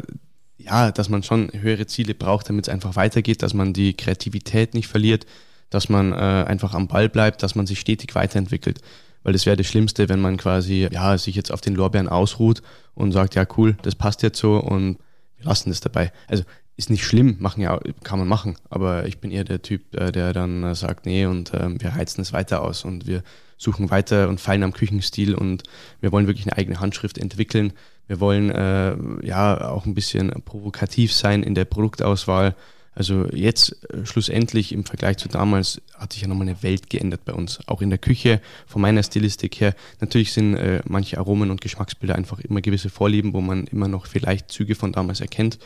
ja, 0.57 0.91
dass 0.91 1.09
man 1.09 1.24
schon 1.24 1.51
höhere 1.53 1.86
Ziele 1.86 2.15
braucht, 2.15 2.49
damit 2.49 2.68
es 2.68 2.74
einfach 2.74 2.95
weitergeht, 2.95 3.43
dass 3.43 3.53
man 3.53 3.74
die 3.74 3.93
Kreativität 3.93 4.74
nicht 4.74 4.88
verliert, 4.88 5.26
dass 5.70 5.89
man 5.89 6.13
äh, 6.13 6.15
einfach 6.15 6.74
am 6.74 6.88
Ball 6.88 7.09
bleibt, 7.09 7.43
dass 7.43 7.55
man 7.55 7.68
sich 7.68 7.80
stetig 7.80 8.15
weiterentwickelt. 8.15 8.80
Weil 9.24 9.34
das 9.34 9.45
wäre 9.45 9.57
das 9.57 9.68
Schlimmste, 9.68 10.09
wenn 10.09 10.22
man 10.22 10.38
quasi 10.38 10.88
ja, 10.91 11.18
sich 11.18 11.36
jetzt 11.36 11.51
auf 11.51 11.61
den 11.61 11.76
Lorbeeren 11.76 12.07
ausruht 12.07 12.61
und 12.93 13.11
sagt, 13.11 13.36
ja 13.36 13.45
cool, 13.57 13.76
das 13.82 13.95
passt 13.95 14.24
jetzt 14.24 14.39
so 14.39 14.57
und 14.57 14.97
wir 15.38 15.45
lassen 15.45 15.70
das 15.70 15.82
dabei. 15.82 16.11
Also 16.28 16.43
ist 16.78 16.91
nicht 16.91 17.03
schlimm, 17.03 17.38
machen 17.39 17.61
ja, 17.61 17.80
kann 18.03 18.20
man 18.20 18.28
machen, 18.28 18.55
aber 18.70 19.07
ich 19.07 19.18
bin 19.18 19.32
eher 19.32 19.43
der 19.43 19.63
Typ, 19.63 19.95
äh, 19.95 20.11
der 20.11 20.32
dann 20.32 20.63
äh, 20.63 20.76
sagt, 20.76 21.07
nee, 21.07 21.26
und 21.26 21.53
äh, 21.53 21.70
wir 21.80 21.89
reizen 21.89 22.22
es 22.22 22.34
weiter 22.34 22.61
aus 22.61 22.86
und 22.86 23.07
wir 23.07 23.24
suchen 23.57 23.89
weiter 23.89 24.30
und 24.30 24.39
feilen 24.39 24.61
am 24.61 24.74
Küchenstil 24.74 25.34
und 25.34 25.63
wir 25.99 26.11
wollen 26.11 26.28
wirklich 26.28 26.45
eine 26.45 26.57
eigene 26.57 26.80
Handschrift 26.80 27.18
entwickeln. 27.18 27.74
Wir 28.05 28.20
wollen 28.20 28.51
äh, 28.51 28.95
ja 29.26 29.70
auch 29.70 29.88
ein 29.88 29.95
bisschen 29.95 30.30
provokativ 30.45 31.13
sein 31.13 31.41
in 31.41 31.55
der 31.55 31.65
Produktauswahl. 31.65 32.55
Also 32.98 33.28
jetzt 33.32 33.78
äh, 33.93 34.08
schlussendlich 34.08 34.72
im 34.72 34.84
Vergleich 34.84 35.18
zu 35.18 35.30
damals 35.30 35.80
hat 35.93 36.14
sich 36.14 36.24
ja 36.24 36.28
nochmal 36.28 36.48
eine 36.48 36.64
Welt 36.64 36.89
geändert 36.89 37.26
bei 37.26 37.34
uns. 37.34 37.60
Auch 37.68 37.84
in 37.84 37.91
der 37.91 38.00
Küche, 38.00 38.41
von 38.66 38.82
meiner 38.82 39.04
Stilistik 39.04 39.62
her. 39.62 39.76
Natürlich 40.02 40.34
sind 40.34 40.56
äh, 40.56 40.82
manche 40.88 41.20
Aromen 41.20 41.52
und 41.52 41.62
Geschmacksbilder 41.62 42.16
einfach 42.16 42.39
immer 42.39 42.60
gewisse 42.60 42.89
Vorlieben, 42.89 43.34
wo 43.34 43.41
man 43.41 43.68
immer 43.68 43.88
noch 43.88 44.08
vielleicht 44.08 44.52
Züge 44.52 44.74
von 44.74 44.93
damals 44.93 45.22
erkennt. 45.22 45.60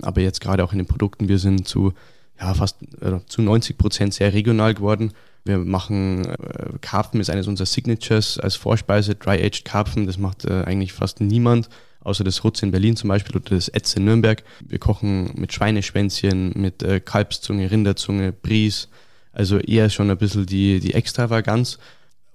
Aber 0.00 0.20
jetzt 0.20 0.40
gerade 0.40 0.62
auch 0.62 0.72
in 0.72 0.78
den 0.78 0.86
Produkten, 0.86 1.28
wir 1.28 1.40
sind 1.40 1.66
zu 1.66 1.92
ja, 2.38 2.54
fast 2.54 2.76
äh, 3.00 3.18
zu 3.26 3.42
90 3.42 3.76
Prozent 3.78 4.14
sehr 4.14 4.32
regional 4.32 4.74
geworden. 4.74 5.12
Wir 5.44 5.58
machen 5.58 6.24
äh, 6.24 6.78
Karpfen 6.82 7.20
ist 7.20 7.30
eines 7.30 7.48
unserer 7.48 7.66
Signatures 7.66 8.38
als 8.38 8.54
Vorspeise, 8.54 9.16
Dry-Aged 9.16 9.64
Karpfen. 9.64 10.06
Das 10.06 10.18
macht 10.18 10.44
äh, 10.44 10.62
eigentlich 10.64 10.92
fast 10.92 11.20
niemand, 11.20 11.68
außer 12.06 12.22
das 12.22 12.44
Rutz 12.44 12.62
in 12.62 12.70
Berlin 12.70 12.96
zum 12.96 13.08
Beispiel 13.08 13.36
oder 13.36 13.56
das 13.56 13.68
Etz 13.68 13.94
in 13.94 14.04
Nürnberg. 14.04 14.44
Wir 14.60 14.78
kochen 14.78 15.32
mit 15.34 15.52
Schweineschwänzchen, 15.52 16.52
mit 16.54 16.82
äh, 16.82 17.00
Kalbszunge, 17.00 17.70
Rinderzunge, 17.70 18.32
Bries. 18.32 18.88
Also 19.32 19.58
eher 19.58 19.90
schon 19.90 20.10
ein 20.10 20.16
bisschen 20.16 20.46
die, 20.46 20.78
die 20.78 20.94
Extravaganz. 20.94 21.78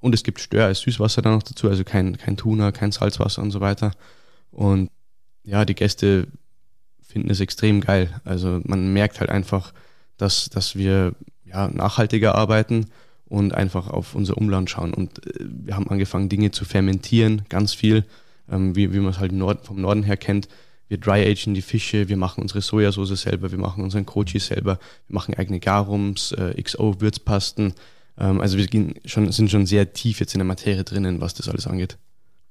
Und 0.01 0.13
es 0.13 0.23
gibt 0.23 0.41
Stör 0.41 0.65
als 0.65 0.81
Süßwasser 0.81 1.21
dann 1.21 1.35
noch 1.35 1.43
dazu, 1.43 1.69
also 1.69 1.83
kein, 1.83 2.17
kein 2.17 2.35
Tuna, 2.35 2.71
kein 2.71 2.91
Salzwasser 2.91 3.41
und 3.41 3.51
so 3.51 3.61
weiter. 3.61 3.93
Und 4.51 4.89
ja, 5.43 5.63
die 5.63 5.75
Gäste 5.75 6.27
finden 7.01 7.29
es 7.29 7.39
extrem 7.39 7.79
geil. 7.79 8.09
Also 8.25 8.59
man 8.65 8.91
merkt 8.91 9.21
halt 9.21 9.29
einfach, 9.29 9.73
dass, 10.17 10.49
dass 10.49 10.75
wir 10.75 11.13
ja, 11.45 11.69
nachhaltiger 11.69 12.35
arbeiten 12.35 12.87
und 13.25 13.53
einfach 13.53 13.87
auf 13.87 14.15
unser 14.15 14.37
Umland 14.37 14.69
schauen. 14.69 14.93
Und 14.93 15.25
äh, 15.25 15.45
wir 15.47 15.75
haben 15.75 15.89
angefangen, 15.89 16.27
Dinge 16.27 16.51
zu 16.51 16.65
fermentieren, 16.65 17.43
ganz 17.47 17.73
viel, 17.73 18.03
ähm, 18.49 18.75
wie, 18.75 18.93
wie 18.93 18.99
man 18.99 19.11
es 19.11 19.19
halt 19.19 19.31
Nord 19.31 19.65
vom 19.65 19.81
Norden 19.81 20.03
her 20.03 20.17
kennt. 20.17 20.47
Wir 20.87 20.97
dry-agen 20.97 21.53
die 21.53 21.61
Fische, 21.61 22.09
wir 22.09 22.17
machen 22.17 22.41
unsere 22.41 22.61
Sojasauce 22.61 23.21
selber, 23.21 23.51
wir 23.51 23.57
machen 23.57 23.83
unseren 23.83 24.05
Kochi 24.05 24.39
selber, 24.39 24.77
wir 25.07 25.13
machen 25.13 25.33
eigene 25.35 25.59
Garums, 25.59 26.33
äh, 26.33 26.61
XO-Würzpasten. 26.61 27.73
Ähm, 28.17 28.41
also 28.41 28.57
wir 28.57 28.67
gehen 28.67 28.95
schon, 29.05 29.31
sind 29.31 29.49
schon 29.49 29.65
sehr 29.65 29.93
tief 29.93 30.19
jetzt 30.19 30.33
in 30.33 30.39
der 30.39 30.45
Materie 30.45 30.83
drinnen, 30.83 31.21
was 31.21 31.33
das 31.33 31.47
alles 31.47 31.67
angeht. 31.67 31.97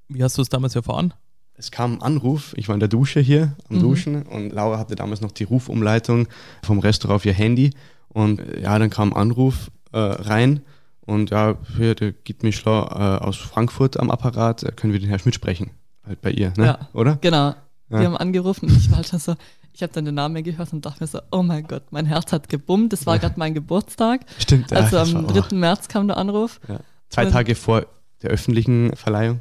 Wie 0.08 0.22
hast 0.22 0.38
du 0.38 0.42
es 0.42 0.48
damals 0.48 0.74
erfahren? 0.74 1.12
Es 1.54 1.70
kam 1.70 1.94
ein 1.94 2.02
Anruf, 2.02 2.54
ich 2.56 2.68
war 2.68 2.74
in 2.74 2.80
der 2.80 2.88
Dusche 2.88 3.20
hier 3.20 3.54
am 3.68 3.76
mhm. 3.76 3.80
Duschen 3.80 4.22
und 4.22 4.50
Laura 4.54 4.78
hatte 4.78 4.94
damals 4.94 5.20
noch 5.20 5.32
die 5.32 5.44
Rufumleitung 5.44 6.26
vom 6.64 6.78
Restaurant 6.78 7.16
auf 7.16 7.26
ihr 7.26 7.34
Handy 7.34 7.74
und 8.08 8.40
äh, 8.40 8.62
ja, 8.62 8.78
dann 8.78 8.88
kam 8.88 9.12
ein 9.12 9.16
Anruf 9.16 9.70
äh, 9.92 9.98
rein 9.98 10.62
und 11.10 11.30
ja, 11.30 11.56
hier, 11.76 11.94
der 11.94 12.12
Git 12.12 12.42
Mischler 12.42 13.18
äh, 13.20 13.24
aus 13.24 13.36
Frankfurt 13.36 13.98
am 13.98 14.10
Apparat, 14.10 14.62
äh, 14.62 14.72
können 14.72 14.92
wir 14.92 15.00
den 15.00 15.08
Herrn 15.08 15.18
Schmidt 15.18 15.34
sprechen? 15.34 15.70
Halt 16.06 16.20
bei 16.20 16.30
ihr, 16.30 16.52
ne? 16.56 16.66
Ja, 16.66 16.88
oder? 16.92 17.18
Genau. 17.20 17.54
Ja. 17.90 17.98
Die 17.98 18.06
haben 18.06 18.16
angerufen 18.16 18.68
und 18.68 18.76
ich 18.76 18.88
war 18.90 18.98
halt 18.98 19.08
schon 19.08 19.18
so, 19.18 19.34
ich 19.72 19.82
habe 19.82 19.92
dann 19.92 20.04
den 20.04 20.14
Namen 20.14 20.42
gehört 20.44 20.72
und 20.72 20.86
dachte 20.86 21.02
mir 21.02 21.08
so, 21.08 21.20
oh 21.32 21.42
mein 21.42 21.66
Gott, 21.66 21.84
mein 21.90 22.06
Herz 22.06 22.32
hat 22.32 22.48
gebummt. 22.48 22.92
Das 22.92 23.06
war 23.06 23.18
gerade 23.18 23.34
mein 23.38 23.54
Geburtstag. 23.54 24.20
Stimmt, 24.38 24.70
ja. 24.70 24.78
Also 24.78 24.98
am 24.98 25.26
3. 25.26 25.56
März 25.56 25.88
kam 25.88 26.06
der 26.06 26.16
Anruf. 26.16 26.60
Ja. 26.68 26.80
Zwei 27.08 27.26
und 27.26 27.32
Tage 27.32 27.54
vor 27.54 27.86
der 28.22 28.30
öffentlichen 28.30 28.94
Verleihung. 28.94 29.40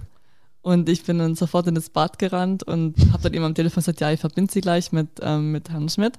Und 0.61 0.89
ich 0.89 1.03
bin 1.03 1.19
dann 1.19 1.35
sofort 1.35 1.67
in 1.67 1.75
das 1.75 1.89
Bad 1.89 2.19
gerannt 2.19 2.63
und 2.63 2.95
habe 3.11 3.23
dann 3.23 3.33
ihm 3.33 3.43
am 3.43 3.55
Telefon 3.55 3.81
gesagt, 3.81 4.01
ja, 4.01 4.11
ich 4.11 4.19
verbinde 4.19 4.51
sie 4.51 4.61
gleich 4.61 4.91
mit, 4.91 5.07
ähm, 5.21 5.51
mit 5.51 5.69
Herrn 5.69 5.89
Schmidt. 5.89 6.17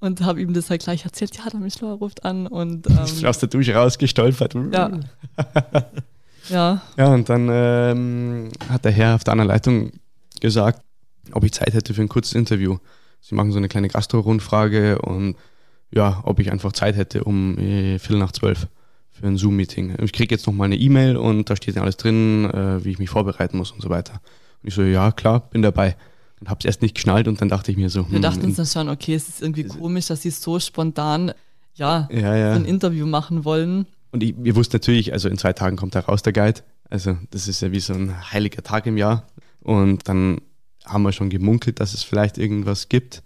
Und 0.00 0.20
habe 0.20 0.40
ihm 0.40 0.54
das 0.54 0.70
halt 0.70 0.82
gleich 0.82 1.04
erzählt, 1.04 1.36
ja, 1.36 1.50
der 1.50 1.58
Mischler 1.58 1.92
ruft 1.92 2.24
an 2.24 2.46
und 2.46 2.86
ähm, 2.90 3.26
aus 3.26 3.38
der 3.38 3.48
Dusche 3.48 3.74
rausgestolpert. 3.74 4.54
Ja. 4.72 4.90
ja. 6.48 6.82
Ja, 6.96 7.06
und 7.14 7.28
dann 7.28 7.48
ähm, 7.50 8.50
hat 8.68 8.84
der 8.84 8.92
Herr 8.92 9.16
auf 9.16 9.24
der 9.24 9.32
anderen 9.32 9.48
Leitung 9.48 9.92
gesagt, 10.40 10.82
ob 11.32 11.44
ich 11.44 11.52
Zeit 11.52 11.74
hätte 11.74 11.94
für 11.94 12.02
ein 12.02 12.08
kurzes 12.08 12.34
Interview. 12.34 12.78
Sie 13.20 13.34
machen 13.34 13.50
so 13.50 13.58
eine 13.58 13.68
kleine 13.68 13.88
Gastro-Rundfrage 13.88 15.00
und 15.00 15.36
ja, 15.90 16.20
ob 16.24 16.38
ich 16.38 16.52
einfach 16.52 16.72
Zeit 16.72 16.96
hätte 16.96 17.24
um 17.24 17.58
äh, 17.58 17.98
Viertel 17.98 18.18
nach 18.18 18.32
zwölf 18.32 18.68
für 19.10 19.26
ein 19.26 19.36
Zoom-Meeting. 19.36 19.96
Ich 20.02 20.12
kriege 20.12 20.34
jetzt 20.34 20.46
nochmal 20.46 20.66
eine 20.66 20.76
E-Mail 20.76 21.16
und 21.16 21.50
da 21.50 21.56
steht 21.56 21.74
ja 21.74 21.82
alles 21.82 21.96
drin, 21.96 22.48
äh, 22.50 22.84
wie 22.84 22.90
ich 22.90 22.98
mich 22.98 23.10
vorbereiten 23.10 23.56
muss 23.56 23.72
und 23.72 23.82
so 23.82 23.90
weiter. 23.90 24.20
Und 24.62 24.68
ich 24.68 24.74
so, 24.74 24.82
ja, 24.82 25.10
klar, 25.12 25.48
bin 25.50 25.62
dabei. 25.62 25.96
Und 26.40 26.48
habe 26.48 26.58
es 26.60 26.64
erst 26.64 26.82
nicht 26.82 26.94
geschnallt 26.94 27.28
und 27.28 27.40
dann 27.40 27.48
dachte 27.48 27.70
ich 27.70 27.76
mir 27.76 27.90
so. 27.90 28.08
Wir 28.08 28.16
hm, 28.16 28.22
dachten 28.22 28.44
uns 28.44 28.56
dann 28.56 28.66
schon, 28.66 28.88
okay, 28.88 29.14
es 29.14 29.28
ist 29.28 29.42
irgendwie 29.42 29.64
komisch, 29.64 30.06
dass 30.06 30.22
sie 30.22 30.30
so 30.30 30.60
spontan, 30.60 31.32
ja, 31.74 32.08
ja, 32.12 32.36
ja. 32.36 32.52
ein 32.54 32.64
Interview 32.64 33.06
machen 33.06 33.44
wollen. 33.44 33.86
Und 34.12 34.22
ich, 34.22 34.34
ihr 34.42 34.56
wusst 34.56 34.72
natürlich, 34.72 35.12
also 35.12 35.28
in 35.28 35.38
zwei 35.38 35.52
Tagen 35.52 35.76
kommt 35.76 35.94
da 35.94 36.00
raus 36.00 36.22
der 36.22 36.32
Guide. 36.32 36.60
Also 36.90 37.16
das 37.30 37.48
ist 37.48 37.60
ja 37.60 37.72
wie 37.72 37.80
so 37.80 37.92
ein 37.92 38.32
heiliger 38.32 38.62
Tag 38.62 38.86
im 38.86 38.96
Jahr. 38.96 39.26
Und 39.62 40.08
dann 40.08 40.40
haben 40.84 41.02
wir 41.02 41.12
schon 41.12 41.28
gemunkelt, 41.28 41.80
dass 41.80 41.92
es 41.92 42.02
vielleicht 42.02 42.38
irgendwas 42.38 42.88
gibt 42.88 43.22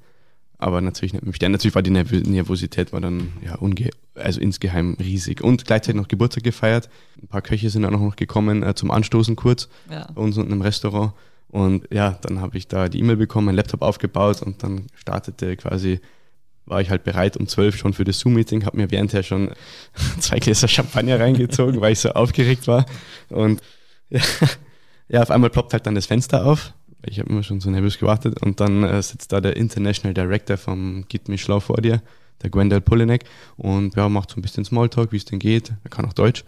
aber 0.62 0.80
natürlich 0.80 1.12
nicht. 1.12 1.42
Natürlich 1.42 1.74
war 1.74 1.82
die 1.82 1.90
Nervosität 1.90 2.92
war 2.92 3.00
dann 3.00 3.32
ja 3.44 3.56
unge 3.56 3.90
also 4.14 4.40
insgeheim 4.40 4.96
riesig. 5.00 5.42
Und 5.42 5.64
gleichzeitig 5.64 6.00
noch 6.00 6.06
Geburtstag 6.06 6.44
gefeiert. 6.44 6.88
Ein 7.20 7.26
paar 7.26 7.42
Köche 7.42 7.68
sind 7.68 7.84
auch 7.84 7.90
noch 7.90 8.14
gekommen 8.14 8.62
äh, 8.62 8.74
zum 8.74 8.92
Anstoßen 8.92 9.34
kurz 9.34 9.68
ja. 9.90 10.08
bei 10.14 10.22
uns 10.22 10.38
unten 10.38 10.52
im 10.52 10.62
Restaurant. 10.62 11.14
Und 11.52 11.86
ja, 11.92 12.18
dann 12.22 12.40
habe 12.40 12.58
ich 12.58 12.66
da 12.66 12.88
die 12.88 12.98
E-Mail 12.98 13.16
bekommen, 13.16 13.46
mein 13.46 13.54
Laptop 13.54 13.82
aufgebaut 13.82 14.42
und 14.42 14.64
dann 14.64 14.88
startete 14.94 15.56
quasi, 15.56 16.00
war 16.66 16.80
ich 16.80 16.90
halt 16.90 17.04
bereit 17.04 17.36
um 17.36 17.46
zwölf 17.46 17.76
schon 17.76 17.92
für 17.92 18.04
das 18.04 18.18
Zoom-Meeting, 18.18 18.64
habe 18.66 18.78
mir 18.78 18.90
währendher 18.90 19.22
schon 19.22 19.52
zwei 20.18 20.40
Gläser 20.40 20.66
Champagner 20.66 21.20
reingezogen, 21.20 21.80
weil 21.80 21.92
ich 21.92 22.00
so 22.00 22.10
aufgeregt 22.10 22.66
war. 22.66 22.86
Und 23.28 23.60
ja, 24.10 24.20
ja, 25.08 25.22
auf 25.22 25.30
einmal 25.30 25.50
ploppt 25.50 25.74
halt 25.74 25.86
dann 25.86 25.94
das 25.94 26.06
Fenster 26.06 26.44
auf 26.44 26.74
ich 27.06 27.18
habe 27.18 27.30
immer 27.30 27.42
schon 27.42 27.60
so 27.60 27.70
nervös 27.70 27.98
gewartet 27.98 28.40
und 28.42 28.60
dann 28.60 28.84
äh, 28.84 29.02
sitzt 29.02 29.32
da 29.32 29.40
der 29.40 29.56
International 29.56 30.14
Director 30.14 30.56
vom 30.56 31.04
Git 31.08 31.28
mich 31.28 31.42
schlau 31.42 31.60
vor 31.60 31.78
dir, 31.78 32.02
der 32.42 32.50
Gwendal 32.50 32.80
Polinek 32.80 33.24
und 33.56 33.96
ja, 33.96 34.08
macht 34.08 34.30
so 34.30 34.36
ein 34.36 34.42
bisschen 34.42 34.64
Smalltalk, 34.64 35.12
wie 35.12 35.16
es 35.16 35.24
denn 35.24 35.38
geht, 35.38 35.72
er 35.82 35.90
kann 35.90 36.04
auch 36.06 36.12
Deutsch. 36.12 36.44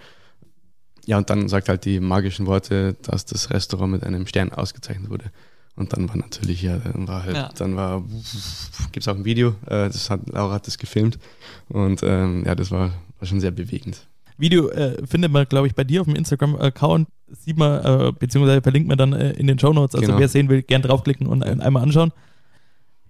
Ja, 1.07 1.19
und 1.19 1.29
dann 1.31 1.49
sagt 1.49 1.69
halt 1.69 1.85
die 1.85 2.01
magischen 2.01 2.47
Worte, 2.47 2.97
dass 3.03 3.27
das 3.27 3.51
Restaurant 3.51 3.93
mit 3.93 4.05
einem 4.05 4.27
Stern 4.27 4.53
ausgezeichnet 4.53 5.11
wurde. 5.11 5.31
Und 5.77 5.93
dann 5.93 6.09
war 6.09 6.17
natürlich, 6.17 6.63
ja, 6.63 6.79
dann 6.79 7.09
war 7.09 7.25
halt, 7.25 7.37
ja. 7.37 7.51
dann 7.57 7.75
war, 7.77 8.05
gibt 8.93 9.05
es 9.05 9.09
auch 9.09 9.17
ein 9.17 9.25
Video, 9.25 9.51
äh, 9.67 9.89
das 9.89 10.09
hat, 10.09 10.21
Laura 10.31 10.55
hat 10.55 10.67
das 10.69 10.79
gefilmt 10.79 11.19
und 11.69 12.01
ähm, 12.05 12.45
ja, 12.47 12.55
das 12.55 12.71
war, 12.71 12.93
war 13.19 13.27
schon 13.27 13.41
sehr 13.41 13.51
bewegend. 13.51 14.07
Video 14.39 14.69
äh, 14.69 15.05
findet 15.07 15.33
man, 15.33 15.47
glaube 15.49 15.67
ich, 15.67 15.75
bei 15.75 15.85
dir 15.85 16.01
auf 16.01 16.07
dem 16.07 16.17
Instagram-Account. 16.17 17.09
Sieht 17.29 17.57
man, 17.57 17.85
äh, 17.85 18.13
beziehungsweise 18.13 18.63
verlinkt 18.63 18.89
man 18.89 18.99
dann 18.99 19.13
äh, 19.13 19.33
in 19.33 19.47
den 19.47 19.59
Show 19.59 19.73
Notes. 19.73 19.95
Also 19.95 20.07
genau. 20.07 20.19
wer 20.19 20.29
sehen 20.29 20.49
will, 20.49 20.63
gern 20.63 20.83
draufklicken 20.83 21.27
und 21.27 21.43
ein, 21.45 21.61
einmal 21.61 21.83
anschauen. 21.83 22.13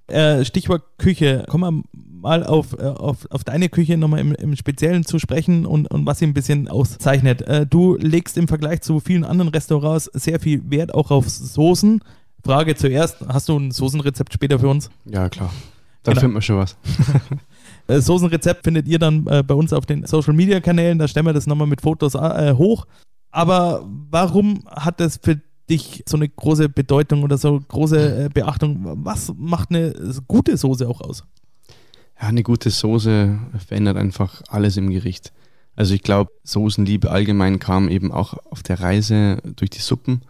Äh, 0.06 0.44
Stichwort 0.44 0.82
Küche. 0.98 1.44
Kommen 1.48 1.64
wir 1.64 1.82
mal 2.24 2.42
auf, 2.42 2.72
äh, 2.78 2.82
auf, 2.82 3.30
auf 3.30 3.44
deine 3.44 3.68
Küche 3.68 3.96
nochmal 3.96 4.20
im, 4.20 4.34
im 4.34 4.56
Speziellen 4.56 5.04
zu 5.04 5.18
sprechen 5.18 5.66
und, 5.66 5.86
und 5.90 6.06
was 6.06 6.18
sie 6.18 6.26
ein 6.26 6.34
bisschen 6.34 6.68
auszeichnet. 6.68 7.42
Äh, 7.42 7.66
du 7.66 7.96
legst 7.96 8.36
im 8.36 8.48
Vergleich 8.48 8.80
zu 8.80 8.98
vielen 8.98 9.24
anderen 9.24 9.50
Restaurants 9.50 10.10
sehr 10.14 10.40
viel 10.40 10.68
Wert 10.70 10.92
auch 10.92 11.10
auf 11.10 11.28
Soßen. 11.28 12.00
Frage 12.42 12.74
zuerst, 12.74 13.18
hast 13.28 13.48
du 13.48 13.58
ein 13.58 13.70
Soßenrezept 13.70 14.32
später 14.32 14.58
für 14.58 14.68
uns? 14.68 14.90
Ja, 15.04 15.28
klar. 15.28 15.52
Da 16.02 16.12
genau. 16.12 16.20
findet 16.20 16.34
man 16.34 16.42
schon 16.42 16.58
was. 16.58 16.76
Äh, 17.86 18.00
Soßenrezept 18.00 18.64
findet 18.64 18.88
ihr 18.88 18.98
dann 18.98 19.26
äh, 19.26 19.42
bei 19.42 19.52
uns 19.52 19.70
auf 19.74 19.84
den 19.84 20.06
Social 20.06 20.32
Media 20.32 20.58
Kanälen. 20.60 20.98
Da 20.98 21.06
stellen 21.06 21.26
wir 21.26 21.34
das 21.34 21.46
nochmal 21.46 21.66
mit 21.66 21.82
Fotos 21.82 22.14
äh, 22.14 22.54
hoch. 22.54 22.86
Aber 23.30 23.86
warum 24.10 24.64
hat 24.66 25.00
das 25.00 25.20
für 25.22 25.38
dich 25.68 26.02
so 26.08 26.16
eine 26.16 26.26
große 26.26 26.70
Bedeutung 26.70 27.24
oder 27.24 27.36
so 27.36 27.60
große 27.60 28.24
äh, 28.24 28.28
Beachtung? 28.32 29.04
Was 29.04 29.34
macht 29.36 29.68
eine 29.68 29.92
gute 30.26 30.56
Soße 30.56 30.88
auch 30.88 31.02
aus? 31.02 31.24
Ja, 32.24 32.28
eine 32.28 32.42
gute 32.42 32.70
Soße 32.70 33.38
verändert 33.66 33.98
einfach 33.98 34.40
alles 34.48 34.78
im 34.78 34.88
Gericht. 34.88 35.30
Also 35.76 35.92
ich 35.92 36.00
glaube, 36.00 36.32
Soßenliebe 36.42 37.10
allgemein 37.10 37.58
kam 37.58 37.90
eben 37.90 38.12
auch 38.12 38.38
auf 38.50 38.62
der 38.62 38.80
Reise 38.80 39.42
durch 39.56 39.68
die 39.68 39.80
Suppen, 39.80 40.22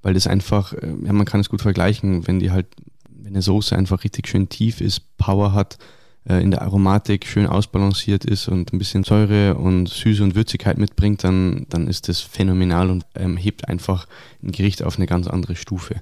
weil 0.00 0.14
das 0.14 0.28
einfach, 0.28 0.72
äh, 0.74 0.94
ja, 1.04 1.12
man 1.12 1.26
kann 1.26 1.40
es 1.40 1.48
gut 1.48 1.60
vergleichen, 1.60 2.28
wenn 2.28 2.38
die 2.38 2.52
halt, 2.52 2.68
wenn 3.08 3.32
eine 3.32 3.42
Soße 3.42 3.76
einfach 3.76 4.04
richtig 4.04 4.28
schön 4.28 4.48
tief 4.48 4.80
ist, 4.80 5.16
Power 5.16 5.52
hat, 5.52 5.78
äh, 6.24 6.40
in 6.40 6.52
der 6.52 6.62
Aromatik 6.62 7.26
schön 7.26 7.48
ausbalanciert 7.48 8.24
ist 8.24 8.46
und 8.46 8.72
ein 8.72 8.78
bisschen 8.78 9.02
Säure 9.02 9.56
und 9.56 9.88
Süße 9.88 10.22
und 10.22 10.36
Würzigkeit 10.36 10.78
mitbringt, 10.78 11.24
dann, 11.24 11.66
dann 11.68 11.88
ist 11.88 12.08
das 12.08 12.20
phänomenal 12.20 12.90
und 12.90 13.06
ähm, 13.16 13.36
hebt 13.36 13.66
einfach 13.66 14.06
ein 14.40 14.52
Gericht 14.52 14.84
auf 14.84 14.98
eine 14.98 15.06
ganz 15.06 15.26
andere 15.26 15.56
Stufe. 15.56 15.96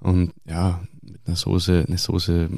Und 0.00 0.34
ja, 0.46 0.82
mit 1.00 1.22
einer 1.26 1.36
Soße, 1.36 1.86
eine 1.88 1.96
Soße, 1.96 2.50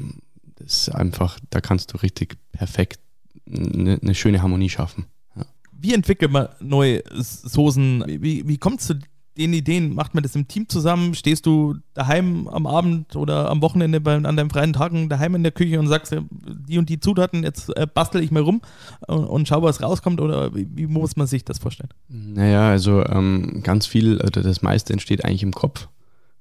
ist 0.65 0.89
einfach, 0.89 1.39
da 1.49 1.61
kannst 1.61 1.93
du 1.93 1.97
richtig 1.97 2.37
perfekt 2.51 2.99
eine, 3.47 3.99
eine 4.01 4.15
schöne 4.15 4.41
Harmonie 4.41 4.69
schaffen. 4.69 5.05
Ja. 5.35 5.45
Wie 5.71 5.93
entwickelt 5.93 6.31
man 6.31 6.49
neue 6.59 7.03
Soßen? 7.13 8.03
Wie, 8.07 8.47
wie 8.47 8.57
kommt 8.57 8.81
es 8.81 8.87
zu 8.87 8.95
den 9.37 9.53
Ideen? 9.53 9.93
Macht 9.93 10.13
man 10.13 10.23
das 10.23 10.35
im 10.35 10.47
Team 10.47 10.69
zusammen? 10.69 11.13
Stehst 11.13 11.45
du 11.45 11.75
daheim 11.93 12.47
am 12.47 12.65
Abend 12.65 13.15
oder 13.15 13.49
am 13.49 13.61
Wochenende 13.61 14.01
bei, 14.01 14.15
an 14.15 14.23
deinen 14.23 14.49
freien 14.49 14.73
Tagen 14.73 15.09
daheim 15.09 15.35
in 15.35 15.43
der 15.43 15.51
Küche 15.51 15.79
und 15.79 15.87
sagst, 15.87 16.15
die 16.31 16.77
und 16.77 16.89
die 16.89 16.99
Zutaten, 16.99 17.43
jetzt 17.43 17.75
äh, 17.75 17.85
bastel 17.91 18.23
ich 18.23 18.31
mal 18.31 18.43
rum 18.43 18.61
und, 19.07 19.25
und 19.25 19.47
schau, 19.47 19.61
was 19.61 19.81
rauskommt? 19.81 20.21
Oder 20.21 20.55
wie, 20.55 20.67
wie, 20.71 20.87
muss 20.87 21.15
man 21.15 21.27
sich 21.27 21.43
das 21.43 21.59
vorstellen? 21.59 21.89
Naja, 22.07 22.69
also 22.69 23.05
ähm, 23.05 23.61
ganz 23.63 23.85
viel, 23.85 24.21
oder 24.21 24.41
das 24.41 24.61
meiste 24.61 24.93
entsteht 24.93 25.25
eigentlich 25.25 25.43
im 25.43 25.53
Kopf. 25.53 25.87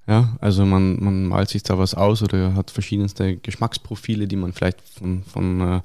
Ja, 0.06 0.36
also 0.40 0.66
man, 0.66 1.02
man 1.02 1.26
malt 1.26 1.48
sich 1.48 1.62
da 1.62 1.78
was 1.78 1.94
aus 1.94 2.22
oder 2.22 2.54
hat 2.54 2.70
verschiedenste 2.70 3.36
Geschmacksprofile, 3.36 4.28
die 4.28 4.36
man 4.36 4.52
vielleicht 4.52 4.80
von, 4.82 5.22
von 5.22 5.60
äh, 5.60 5.80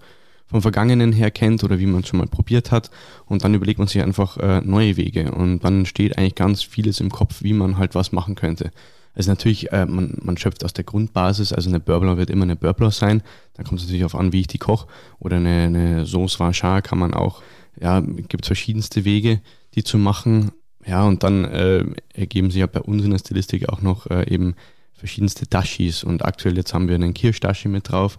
vom 0.49 0.61
Vergangenen 0.61 1.13
her 1.13 1.30
kennt 1.32 1.63
oder 1.63 1.80
wie 1.80 1.86
man 1.86 2.01
es 2.01 2.07
schon 2.07 2.20
mal 2.20 2.28
probiert 2.28 2.72
hat. 2.72 2.89
Und 3.28 3.43
dann 3.43 3.53
überlegt 3.53 3.78
man 3.78 3.88
sich 3.88 4.01
einfach 4.01 4.38
äh, 4.38 4.61
neue 4.61 4.97
Wege. 4.97 5.32
Und 5.32 5.63
dann 5.63 5.86
steht 5.86 6.17
eigentlich 6.17 6.36
ganz 6.36 6.63
vieles 6.63 6.99
im 6.99 7.11
Kopf, 7.11 7.43
wie 7.43 7.53
man 7.53 7.78
halt 7.78 7.93
was 7.93 8.11
machen 8.11 8.36
könnte. 8.36 8.72
Also 9.13 9.32
natürlich, 9.32 9.72
äh, 9.72 9.86
man, 9.86 10.17
man 10.22 10.38
schöpft 10.38 10.65
aus 10.65 10.74
der 10.74 10.86
Grundbasis, 10.86 11.53
also 11.53 11.70
eine 11.70 11.80
Burbler 11.80 12.17
wird 12.17 12.30
immer 12.30 12.43
eine 12.43 12.55
Burbler 12.55 12.91
sein. 12.91 13.22
Da 13.53 13.63
kommt 13.63 13.80
es 13.80 13.86
natürlich 13.86 14.05
auf 14.05 14.15
an, 14.15 14.34
wie 14.34 14.41
ich 14.41 14.47
die 14.47 14.57
koche. 14.57 14.88
Oder 15.20 15.38
eine, 15.38 15.63
eine 15.63 16.05
Sauce 16.05 16.39
Vachard 16.39 16.84
kann 16.84 16.99
man 16.99 17.13
auch, 17.13 17.41
ja, 17.80 17.99
gibt 18.01 18.45
verschiedenste 18.45 19.05
Wege, 19.05 19.41
die 19.76 19.84
zu 19.84 19.97
machen. 19.97 20.51
Ja, 20.90 21.04
und 21.06 21.24
dann 21.24 21.46
äh, 21.46 21.86
ergeben 22.14 22.50
sich 22.50 22.60
ja 22.60 22.68
bei 22.68 22.82
uns 22.82 23.04
in 23.04 23.12
der 23.12 23.20
Stilistik 23.20 23.70
auch 23.70 23.82
noch 23.82 24.08
äh, 24.08 24.28
eben 24.30 24.56
verschiedenste 24.94 25.46
Dashis. 25.46 26.04
Und 26.04 26.26
aktuell 26.26 26.58
jetzt 26.58 26.74
haben 26.74 26.88
wir 26.88 26.96
einen 26.96 27.14
Kirschdashi 27.14 27.68
mit 27.68 27.90
drauf 27.90 28.18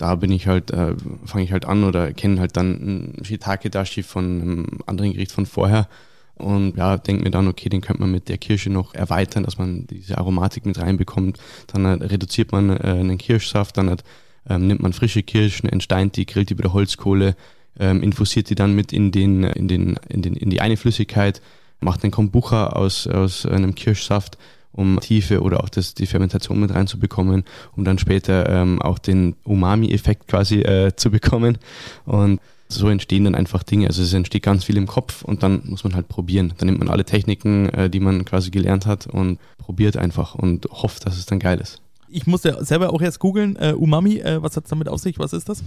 da 0.00 0.14
bin 0.14 0.32
ich 0.32 0.46
halt, 0.46 0.70
äh, 0.70 0.94
fange 1.26 1.44
ich 1.44 1.52
halt 1.52 1.66
an 1.66 1.84
oder 1.84 2.12
kenne 2.14 2.40
halt 2.40 2.56
dann 2.56 3.16
ein 3.18 3.24
Shiitake-Dashi 3.24 4.02
von 4.02 4.24
einem 4.24 4.66
anderen 4.86 5.12
Gericht 5.12 5.30
von 5.30 5.44
vorher 5.44 5.88
und 6.36 6.78
ja, 6.78 6.96
denke 6.96 7.22
mir 7.22 7.30
dann, 7.30 7.48
okay, 7.48 7.68
den 7.68 7.82
könnte 7.82 8.00
man 8.00 8.10
mit 8.10 8.30
der 8.30 8.38
Kirsche 8.38 8.70
noch 8.70 8.94
erweitern, 8.94 9.42
dass 9.42 9.58
man 9.58 9.86
diese 9.86 10.16
Aromatik 10.16 10.64
mit 10.64 10.78
reinbekommt. 10.78 11.38
Dann 11.66 11.84
äh, 11.84 12.06
reduziert 12.06 12.50
man 12.50 12.70
äh, 12.70 12.80
einen 12.80 13.18
Kirschsaft, 13.18 13.76
dann 13.76 13.90
hat, 13.90 14.02
ähm, 14.48 14.66
nimmt 14.66 14.80
man 14.80 14.94
frische 14.94 15.22
Kirschen, 15.22 15.68
entsteint 15.68 16.16
die, 16.16 16.24
grillt 16.24 16.48
die 16.48 16.54
bei 16.54 16.62
der 16.62 16.72
Holzkohle, 16.72 17.36
ähm, 17.78 18.02
infusiert 18.02 18.48
die 18.48 18.54
dann 18.54 18.74
mit 18.74 18.94
in, 18.94 19.12
den, 19.12 19.44
in, 19.44 19.68
den, 19.68 19.98
in, 20.08 20.22
den, 20.22 20.34
in 20.34 20.48
die 20.48 20.62
eine 20.62 20.78
Flüssigkeit, 20.78 21.42
macht 21.80 22.02
einen 22.02 22.12
Kombucha 22.12 22.68
aus, 22.68 23.06
aus 23.06 23.46
einem 23.46 23.74
Kirschsaft 23.74 24.38
um 24.72 25.00
Tiefe 25.00 25.42
oder 25.42 25.62
auch 25.64 25.68
das, 25.68 25.94
die 25.94 26.06
Fermentation 26.06 26.60
mit 26.60 26.72
reinzubekommen, 26.72 27.44
um 27.76 27.84
dann 27.84 27.98
später 27.98 28.48
ähm, 28.48 28.80
auch 28.80 28.98
den 28.98 29.34
Umami-Effekt 29.44 30.28
quasi 30.28 30.60
äh, 30.60 30.94
zu 30.94 31.10
bekommen. 31.10 31.58
Und 32.04 32.40
so 32.68 32.88
entstehen 32.88 33.24
dann 33.24 33.34
einfach 33.34 33.62
Dinge. 33.62 33.88
Also 33.88 34.02
es 34.02 34.12
entsteht 34.12 34.44
ganz 34.44 34.64
viel 34.64 34.76
im 34.76 34.86
Kopf 34.86 35.22
und 35.22 35.42
dann 35.42 35.62
muss 35.64 35.82
man 35.84 35.94
halt 35.94 36.08
probieren. 36.08 36.54
Dann 36.58 36.66
nimmt 36.66 36.78
man 36.78 36.88
alle 36.88 37.04
Techniken, 37.04 37.68
äh, 37.70 37.90
die 37.90 38.00
man 38.00 38.24
quasi 38.24 38.50
gelernt 38.50 38.86
hat 38.86 39.06
und 39.06 39.38
probiert 39.58 39.96
einfach 39.96 40.34
und 40.34 40.66
hofft, 40.70 41.06
dass 41.06 41.18
es 41.18 41.26
dann 41.26 41.40
geil 41.40 41.60
ist. 41.60 41.80
Ich 42.12 42.26
musste 42.26 42.64
selber 42.64 42.92
auch 42.92 43.02
erst 43.02 43.20
googeln, 43.20 43.56
äh, 43.56 43.72
Umami, 43.72 44.18
äh, 44.18 44.42
was 44.42 44.56
hat 44.56 44.64
es 44.64 44.70
damit 44.70 44.88
auf 44.88 45.00
sich? 45.00 45.18
Was 45.18 45.32
ist 45.32 45.48
das? 45.48 45.62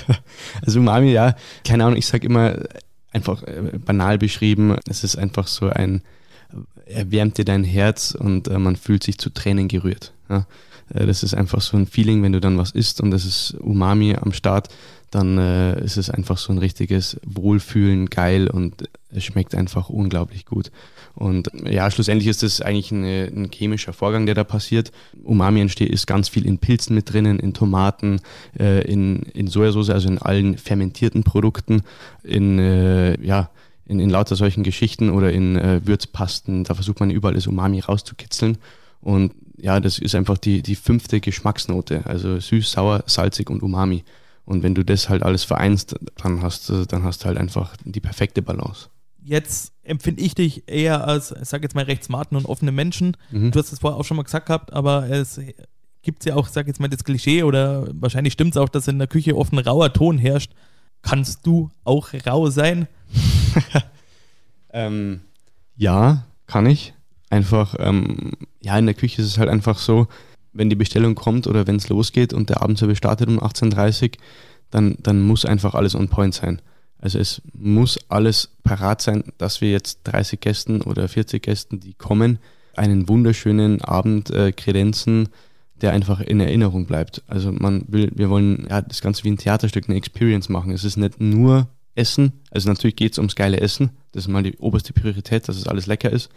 also 0.66 0.80
Umami, 0.80 1.12
ja, 1.12 1.34
keine 1.64 1.84
Ahnung, 1.84 1.96
ich 1.96 2.06
sage 2.06 2.26
immer 2.26 2.56
einfach 3.12 3.42
äh, 3.42 3.78
banal 3.78 4.18
beschrieben, 4.18 4.76
es 4.88 5.04
ist 5.04 5.16
einfach 5.16 5.46
so 5.46 5.68
ein 5.68 6.02
erwärmt 6.86 7.38
dir 7.38 7.44
dein 7.44 7.64
Herz 7.64 8.16
und 8.18 8.48
äh, 8.48 8.58
man 8.58 8.76
fühlt 8.76 9.02
sich 9.02 9.18
zu 9.18 9.30
Tränen 9.30 9.68
gerührt. 9.68 10.12
Ja? 10.28 10.46
Äh, 10.92 11.06
das 11.06 11.22
ist 11.22 11.34
einfach 11.34 11.60
so 11.60 11.76
ein 11.76 11.86
Feeling, 11.86 12.22
wenn 12.22 12.32
du 12.32 12.40
dann 12.40 12.58
was 12.58 12.70
isst 12.72 13.00
und 13.00 13.10
das 13.10 13.24
ist 13.24 13.54
Umami 13.60 14.16
am 14.16 14.32
Start, 14.32 14.68
dann 15.10 15.38
äh, 15.38 15.82
ist 15.82 15.96
es 15.96 16.10
einfach 16.10 16.38
so 16.38 16.52
ein 16.52 16.58
richtiges 16.58 17.18
Wohlfühlen, 17.24 18.06
geil 18.06 18.48
und 18.48 18.82
es 18.82 18.88
schmeckt 19.16 19.54
einfach 19.54 19.88
unglaublich 19.88 20.44
gut. 20.44 20.70
Und 21.14 21.50
ja, 21.64 21.90
schlussendlich 21.90 22.28
ist 22.28 22.42
das 22.42 22.60
eigentlich 22.60 22.92
eine, 22.92 23.30
ein 23.34 23.50
chemischer 23.52 23.92
Vorgang, 23.92 24.26
der 24.26 24.34
da 24.34 24.44
passiert. 24.44 24.92
Umami 25.22 25.60
entsteht, 25.60 25.90
ist 25.90 26.06
ganz 26.06 26.28
viel 26.28 26.46
in 26.46 26.58
Pilzen 26.58 26.94
mit 26.94 27.12
drinnen, 27.12 27.38
in 27.38 27.54
Tomaten, 27.54 28.20
äh, 28.58 28.82
in, 28.90 29.22
in 29.34 29.46
Sojasauce, 29.46 29.90
also 29.90 30.08
in 30.08 30.18
allen 30.18 30.58
fermentierten 30.58 31.24
Produkten, 31.24 31.82
in, 32.22 32.58
äh, 32.58 33.20
ja, 33.24 33.50
in, 33.86 34.00
in 34.00 34.10
lauter 34.10 34.36
solchen 34.36 34.62
Geschichten 34.62 35.10
oder 35.10 35.32
in 35.32 35.56
äh, 35.56 35.80
Würzpasten, 35.84 36.64
da 36.64 36.74
versucht 36.74 37.00
man 37.00 37.10
überall 37.10 37.34
das 37.34 37.46
Umami 37.46 37.80
rauszukitzeln. 37.80 38.58
Und 39.00 39.32
ja, 39.56 39.80
das 39.80 39.98
ist 39.98 40.14
einfach 40.14 40.38
die, 40.38 40.62
die 40.62 40.76
fünfte 40.76 41.20
Geschmacksnote, 41.20 42.02
also 42.04 42.38
süß, 42.38 42.70
sauer, 42.70 43.02
salzig 43.06 43.50
und 43.50 43.62
Umami. 43.62 44.04
Und 44.44 44.62
wenn 44.62 44.74
du 44.74 44.84
das 44.84 45.08
halt 45.08 45.22
alles 45.22 45.44
vereinst, 45.44 45.96
dann 46.16 46.42
hast 46.42 46.72
dann 46.88 47.02
hast 47.02 47.22
du 47.22 47.26
halt 47.26 47.38
einfach 47.38 47.76
die 47.84 48.00
perfekte 48.00 48.40
Balance. 48.40 48.88
Jetzt 49.28 49.74
empfinde 49.82 50.22
ich 50.22 50.34
dich 50.34 50.66
eher 50.66 51.06
als, 51.06 51.32
ich 51.32 51.46
sag 51.50 51.62
jetzt 51.62 51.74
mal, 51.74 51.84
recht 51.84 52.02
smarten 52.02 52.34
und 52.34 52.46
offenen 52.46 52.74
Menschen. 52.74 53.14
Mhm. 53.30 53.50
Du 53.50 53.58
hast 53.58 53.70
es 53.72 53.80
vorher 53.80 54.00
auch 54.00 54.04
schon 54.04 54.16
mal 54.16 54.22
gesagt 54.22 54.46
gehabt, 54.46 54.72
aber 54.72 55.10
es 55.10 55.38
gibt 56.00 56.24
ja 56.24 56.34
auch, 56.34 56.48
sag 56.48 56.66
jetzt 56.66 56.80
mal, 56.80 56.88
das 56.88 57.04
Klischee 57.04 57.42
oder 57.42 57.88
wahrscheinlich 57.92 58.32
stimmt 58.32 58.54
es 58.54 58.56
auch, 58.56 58.70
dass 58.70 58.88
in 58.88 58.98
der 58.98 59.06
Küche 59.06 59.36
oft 59.36 59.52
ein 59.52 59.58
rauer 59.58 59.92
Ton 59.92 60.16
herrscht. 60.16 60.52
Kannst 61.02 61.46
du 61.46 61.68
auch 61.84 62.08
rau 62.26 62.48
sein? 62.48 62.88
ähm, 64.72 65.20
ja, 65.76 66.24
kann 66.46 66.64
ich. 66.64 66.94
Einfach, 67.28 67.74
ähm, 67.78 68.32
ja, 68.62 68.78
in 68.78 68.86
der 68.86 68.94
Küche 68.94 69.20
ist 69.20 69.28
es 69.28 69.36
halt 69.36 69.50
einfach 69.50 69.76
so, 69.76 70.08
wenn 70.54 70.70
die 70.70 70.76
Bestellung 70.76 71.14
kommt 71.14 71.46
oder 71.46 71.66
wenn 71.66 71.76
es 71.76 71.90
losgeht 71.90 72.32
und 72.32 72.48
der 72.48 72.62
Abendservice 72.62 72.96
startet 72.96 73.28
um 73.28 73.38
18.30 73.38 74.04
Uhr, 74.04 74.10
dann, 74.70 74.96
dann 75.02 75.20
muss 75.20 75.44
einfach 75.44 75.74
alles 75.74 75.94
on 75.94 76.08
point 76.08 76.32
sein. 76.32 76.62
Also 77.00 77.18
es 77.18 77.42
muss 77.52 77.98
alles 78.08 78.50
parat 78.64 79.02
sein, 79.02 79.24
dass 79.38 79.60
wir 79.60 79.70
jetzt 79.70 80.00
30 80.04 80.40
Gästen 80.40 80.82
oder 80.82 81.08
40 81.08 81.42
Gästen, 81.42 81.80
die 81.80 81.94
kommen, 81.94 82.38
einen 82.74 83.08
wunderschönen 83.08 83.82
Abend 83.82 84.30
äh, 84.30 84.52
kredenzen, 84.52 85.28
der 85.80 85.92
einfach 85.92 86.20
in 86.20 86.40
Erinnerung 86.40 86.86
bleibt. 86.86 87.22
Also 87.26 87.52
man 87.52 87.84
will, 87.88 88.10
wir 88.14 88.30
wollen 88.30 88.66
ja 88.68 88.82
das 88.82 89.00
Ganze 89.00 89.24
wie 89.24 89.30
ein 89.30 89.38
Theaterstück, 89.38 89.88
eine 89.88 89.96
Experience 89.96 90.48
machen. 90.48 90.72
Es 90.72 90.84
ist 90.84 90.96
nicht 90.96 91.20
nur 91.20 91.68
Essen. 91.94 92.32
Also 92.50 92.68
natürlich 92.68 92.96
geht 92.96 93.12
es 93.12 93.18
ums 93.18 93.36
geile 93.36 93.60
Essen. 93.60 93.90
Das 94.12 94.24
ist 94.24 94.28
mal 94.28 94.42
die 94.42 94.56
oberste 94.58 94.92
Priorität, 94.92 95.48
dass 95.48 95.56
es 95.56 95.66
alles 95.66 95.86
lecker 95.86 96.10
ist. 96.10 96.30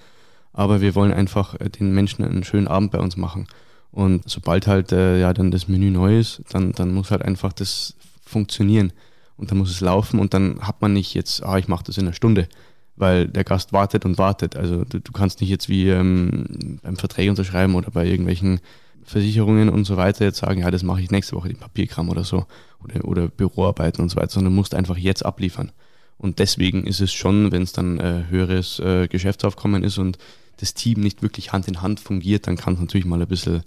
Aber 0.54 0.82
wir 0.82 0.96
wollen 0.96 1.14
einfach 1.14 1.56
äh, 1.60 1.70
den 1.70 1.94
Menschen 1.94 2.24
einen 2.24 2.44
schönen 2.44 2.68
Abend 2.68 2.92
bei 2.92 3.00
uns 3.00 3.18
machen. 3.18 3.48
Und 3.92 4.30
sobald 4.30 4.68
halt 4.68 4.92
äh, 4.92 5.20
ja 5.20 5.34
dann 5.34 5.52
das 5.52 5.68
Menü 5.68 5.92
neu 5.92 6.20
ist, 6.20 6.42
dann, 6.52 6.72
dann 6.74 6.94
muss 6.94 7.12
halt 7.12 7.22
einfach 7.22 7.54
das 7.54 7.96
funktionieren. 8.24 8.94
Und 9.42 9.50
dann 9.50 9.58
muss 9.58 9.72
es 9.72 9.82
laufen 9.82 10.20
und 10.20 10.36
dann 10.36 10.60
hat 10.62 10.84
man 10.84 10.94
nicht 10.94 11.16
jetzt, 11.16 11.44
ah, 11.44 11.58
ich 11.58 11.68
mache 11.68 11.84
das 11.84 11.98
in 11.98 12.06
einer 12.06 12.14
Stunde, 12.14 12.48
weil 12.96 13.28
der 13.28 13.44
Gast 13.44 13.74
wartet 13.74 14.06
und 14.06 14.20
wartet. 14.20 14.56
Also 14.56 14.86
du, 14.86 15.00
du 15.00 15.12
kannst 15.12 15.42
nicht 15.42 15.50
jetzt 15.50 15.68
wie 15.68 15.90
ähm, 15.90 16.80
beim 16.84 16.96
Verträge 16.96 17.32
unterschreiben 17.32 17.74
oder 17.74 17.90
bei 17.90 18.06
irgendwelchen 18.06 18.60
Versicherungen 19.04 19.70
und 19.70 19.86
so 19.86 19.98
weiter 19.98 20.26
jetzt 20.26 20.38
sagen, 20.38 20.62
ja, 20.62 20.70
das 20.70 20.84
mache 20.84 21.02
ich 21.02 21.10
nächste 21.10 21.36
Woche, 21.36 21.48
den 21.48 21.58
Papierkram 21.58 22.10
oder 22.10 22.24
so 22.24 22.46
oder, 22.84 23.04
oder 23.04 23.28
Büroarbeiten 23.30 24.04
und 24.04 24.10
so 24.10 24.18
weiter, 24.18 24.30
sondern 24.30 24.54
musst 24.54 24.76
einfach 24.76 24.96
jetzt 24.96 25.26
abliefern. 25.26 25.72
Und 26.20 26.38
deswegen 26.38 26.86
ist 26.86 27.02
es 27.02 27.12
schon, 27.12 27.52
wenn 27.52 27.64
es 27.64 27.72
dann 27.72 28.00
äh, 28.00 28.26
höheres 28.30 28.78
äh, 28.78 29.08
Geschäftsaufkommen 29.08 29.84
ist 29.84 29.98
und 29.98 30.20
das 30.58 30.76
Team 30.76 31.02
nicht 31.02 31.24
wirklich 31.24 31.52
Hand 31.52 31.68
in 31.68 31.82
Hand 31.82 32.00
fungiert, 32.00 32.46
dann 32.46 32.58
kann 32.58 32.76
es 32.76 32.80
natürlich 32.80 33.08
mal 33.08 33.20
ein 33.20 33.28
bisschen 33.28 33.64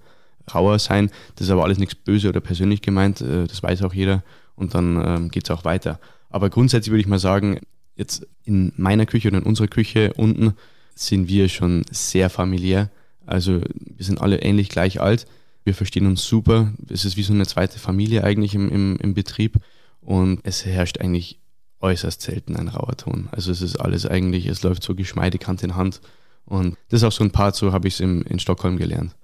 rauer 0.54 0.78
sein. 0.78 1.10
Das 1.34 1.48
ist 1.48 1.50
aber 1.50 1.64
alles 1.64 1.78
nichts 1.78 1.96
böse 1.96 2.28
oder 2.28 2.40
persönlich 2.40 2.80
gemeint, 2.80 3.20
äh, 3.20 3.48
das 3.48 3.60
weiß 3.60 3.82
auch 3.82 3.92
jeder 3.92 4.22
und 4.56 4.74
dann 4.74 5.02
ähm, 5.04 5.30
geht 5.30 5.44
es 5.44 5.50
auch 5.50 5.64
weiter. 5.64 5.98
Aber 6.30 6.50
grundsätzlich 6.50 6.90
würde 6.90 7.00
ich 7.00 7.06
mal 7.06 7.18
sagen, 7.18 7.60
jetzt 7.96 8.26
in 8.44 8.72
meiner 8.76 9.06
Küche 9.06 9.28
oder 9.28 9.38
in 9.38 9.44
unserer 9.44 9.68
Küche 9.68 10.12
unten 10.14 10.54
sind 10.94 11.28
wir 11.28 11.48
schon 11.48 11.84
sehr 11.90 12.30
familiär. 12.30 12.90
Also 13.26 13.60
wir 13.60 14.04
sind 14.04 14.20
alle 14.20 14.42
ähnlich 14.42 14.68
gleich 14.68 15.00
alt. 15.00 15.26
Wir 15.64 15.74
verstehen 15.74 16.06
uns 16.06 16.24
super. 16.24 16.72
Es 16.88 17.04
ist 17.04 17.16
wie 17.16 17.22
so 17.22 17.32
eine 17.32 17.46
zweite 17.46 17.78
Familie 17.78 18.24
eigentlich 18.24 18.54
im, 18.54 18.68
im, 18.68 18.96
im 18.96 19.14
Betrieb. 19.14 19.60
Und 20.00 20.40
es 20.42 20.64
herrscht 20.64 20.98
eigentlich 20.98 21.38
äußerst 21.80 22.20
selten 22.20 22.56
ein 22.56 22.68
rauer 22.68 22.96
Ton. 22.96 23.28
Also 23.30 23.50
es 23.50 23.62
ist 23.62 23.76
alles 23.76 24.06
eigentlich, 24.06 24.46
es 24.46 24.62
läuft 24.62 24.82
so 24.82 24.94
geschmeidig 24.94 25.46
Hand 25.46 25.62
in 25.62 25.74
Hand. 25.74 26.00
Und 26.44 26.76
das 26.88 27.00
ist 27.00 27.04
auch 27.04 27.12
so 27.12 27.24
ein 27.24 27.30
Part, 27.30 27.56
so 27.56 27.72
habe 27.72 27.88
ich 27.88 27.94
es 27.94 28.00
in 28.00 28.38
Stockholm 28.38 28.76
gelernt. 28.76 29.14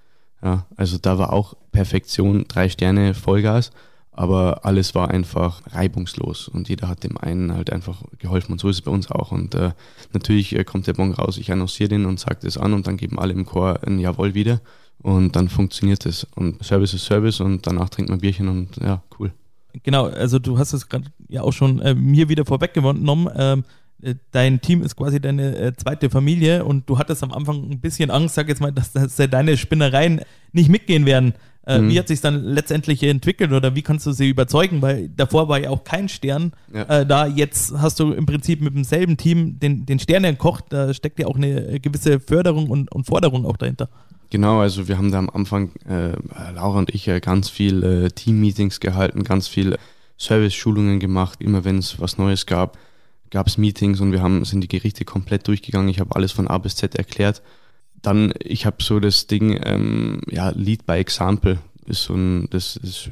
Ja, 0.43 0.67
also 0.77 0.97
da 0.97 1.19
war 1.19 1.33
auch 1.33 1.55
Perfektion, 1.71 2.47
drei 2.49 2.71
Sterne 2.71 3.13
Vollgas 3.13 3.73
aber 4.21 4.67
alles 4.67 4.95
war 4.95 5.11
einfach 5.11 5.63
reibungslos 5.73 6.47
und 6.47 6.69
jeder 6.69 6.89
hat 6.89 7.05
dem 7.05 7.17
einen 7.17 7.55
halt 7.55 7.73
einfach 7.73 8.03
geholfen 8.19 8.53
und 8.53 8.59
so 8.61 8.69
ist 8.69 8.77
es 8.77 8.83
bei 8.83 8.91
uns 8.91 9.11
auch. 9.11 9.33
Und 9.33 9.55
äh, 9.55 9.71
natürlich 10.13 10.55
äh, 10.55 10.63
kommt 10.63 10.87
der 10.87 10.93
Bon 10.93 11.11
raus, 11.13 11.39
ich 11.39 11.51
annonciere 11.51 11.89
den 11.89 12.05
und 12.05 12.21
sage 12.21 12.41
das 12.43 12.59
an 12.59 12.75
und 12.75 12.87
dann 12.87 12.99
geben 12.99 13.19
alle 13.19 13.33
im 13.33 13.47
Chor 13.47 13.81
ein 13.83 13.99
Jawohl 13.99 14.35
wieder 14.35 14.61
und 14.99 15.37
dann 15.37 15.49
funktioniert 15.49 16.05
es. 16.05 16.25
Und 16.35 16.63
Service 16.63 16.93
ist 16.93 17.07
Service 17.07 17.41
und 17.41 17.67
danach 17.67 17.89
trinkt 17.89 18.11
man 18.11 18.21
Bierchen 18.21 18.49
und 18.49 18.77
ja, 18.77 19.03
cool. 19.19 19.33
Genau, 19.85 20.05
also 20.09 20.39
du 20.39 20.59
hast 20.59 20.75
es 20.75 20.87
gerade 20.91 21.07
ja 21.29 21.41
auch 21.41 21.53
schon 21.53 21.81
äh, 21.81 21.95
mir 21.95 22.29
wieder 22.29 22.45
vorweggenommen. 22.45 23.31
Ähm, 23.35 23.65
äh, 24.03 24.17
dein 24.33 24.61
Team 24.61 24.83
ist 24.83 24.97
quasi 24.97 25.19
deine 25.19 25.57
äh, 25.57 25.73
zweite 25.75 26.11
Familie 26.11 26.67
und 26.67 26.87
du 26.91 26.99
hattest 26.99 27.23
am 27.23 27.33
Anfang 27.33 27.71
ein 27.71 27.81
bisschen 27.81 28.11
Angst, 28.11 28.35
sag 28.35 28.49
jetzt 28.49 28.61
mal, 28.61 28.71
dass, 28.71 28.93
dass 28.93 29.17
deine 29.17 29.57
Spinnereien 29.57 30.21
nicht 30.53 30.69
mitgehen 30.69 31.07
werden. 31.07 31.33
Äh, 31.67 31.79
mhm. 31.79 31.91
Wie 31.91 31.99
hat 31.99 32.09
sich 32.09 32.21
dann 32.21 32.43
letztendlich 32.43 33.03
entwickelt 33.03 33.53
oder 33.53 33.75
wie 33.75 33.83
kannst 33.83 34.07
du 34.07 34.13
sie 34.13 34.29
überzeugen? 34.29 34.81
Weil 34.81 35.09
davor 35.11 35.49
war 35.49 35.61
ja 35.61 35.71
auch 35.71 35.85
kein 35.85 36.09
Stern 36.09 36.53
ja. 36.73 36.83
äh, 36.85 37.07
da. 37.07 37.27
Jetzt 37.27 37.73
hast 37.77 38.01
du 38.01 38.13
im 38.13 38.27
Prinzip 38.27 38.63
mit 38.63 38.75
demselben 38.75 39.17
Team 39.17 39.59
den, 39.61 39.85
den 39.85 39.99
Stern 39.99 40.23
gekocht. 40.23 40.65
Da 40.71 40.95
steckt 40.95 41.19
ja 41.19 41.27
auch 41.27 41.37
eine 41.37 41.79
gewisse 41.81 42.19
Förderung 42.21 42.71
und, 42.71 42.91
und 42.93 43.05
Forderung 43.05 43.45
auch 43.45 43.57
dahinter. 43.57 43.89
Genau, 44.31 44.61
also 44.61 44.87
wir 44.87 44.97
haben 44.97 45.11
da 45.11 45.19
am 45.19 45.29
Anfang, 45.29 45.73
äh, 45.89 46.13
Laura 46.55 46.79
und 46.79 46.95
ich, 46.95 47.09
äh, 47.09 47.21
ganz 47.21 47.51
viel 47.51 47.83
äh, 47.83 48.11
Team-Meetings 48.11 48.79
gehalten, 48.79 49.25
ganz 49.25 49.49
viel 49.49 49.77
Service-Schulungen 50.19 51.01
gemacht. 51.01 51.43
Immer 51.43 51.65
wenn 51.65 51.79
es 51.79 52.01
was 52.01 52.17
Neues 52.17 52.47
gab, 52.47 52.79
gab 53.31 53.49
es 53.49 53.59
Meetings 53.59 54.01
und 54.01 54.13
wir 54.13 54.23
haben, 54.23 54.45
sind 54.45 54.61
die 54.61 54.69
Gerichte 54.69 55.05
komplett 55.05 55.49
durchgegangen. 55.49 55.89
Ich 55.89 55.99
habe 55.99 56.15
alles 56.15 56.31
von 56.31 56.47
A 56.47 56.59
bis 56.59 56.77
Z 56.77 56.95
erklärt. 56.95 57.43
Dann, 58.03 58.33
ich 58.39 58.67
habe 58.67 58.83
so 58.83 59.01
das 59.01 59.27
Ding, 59.27 59.61
ähm, 59.63 60.21
ja, 60.29 60.51
Lead 60.51 60.87
by 60.87 60.95
Example 60.95 61.59
ist 61.87 62.05
so 62.05 62.15
ein, 62.15 62.49
das 62.51 62.77
ist, 62.77 63.11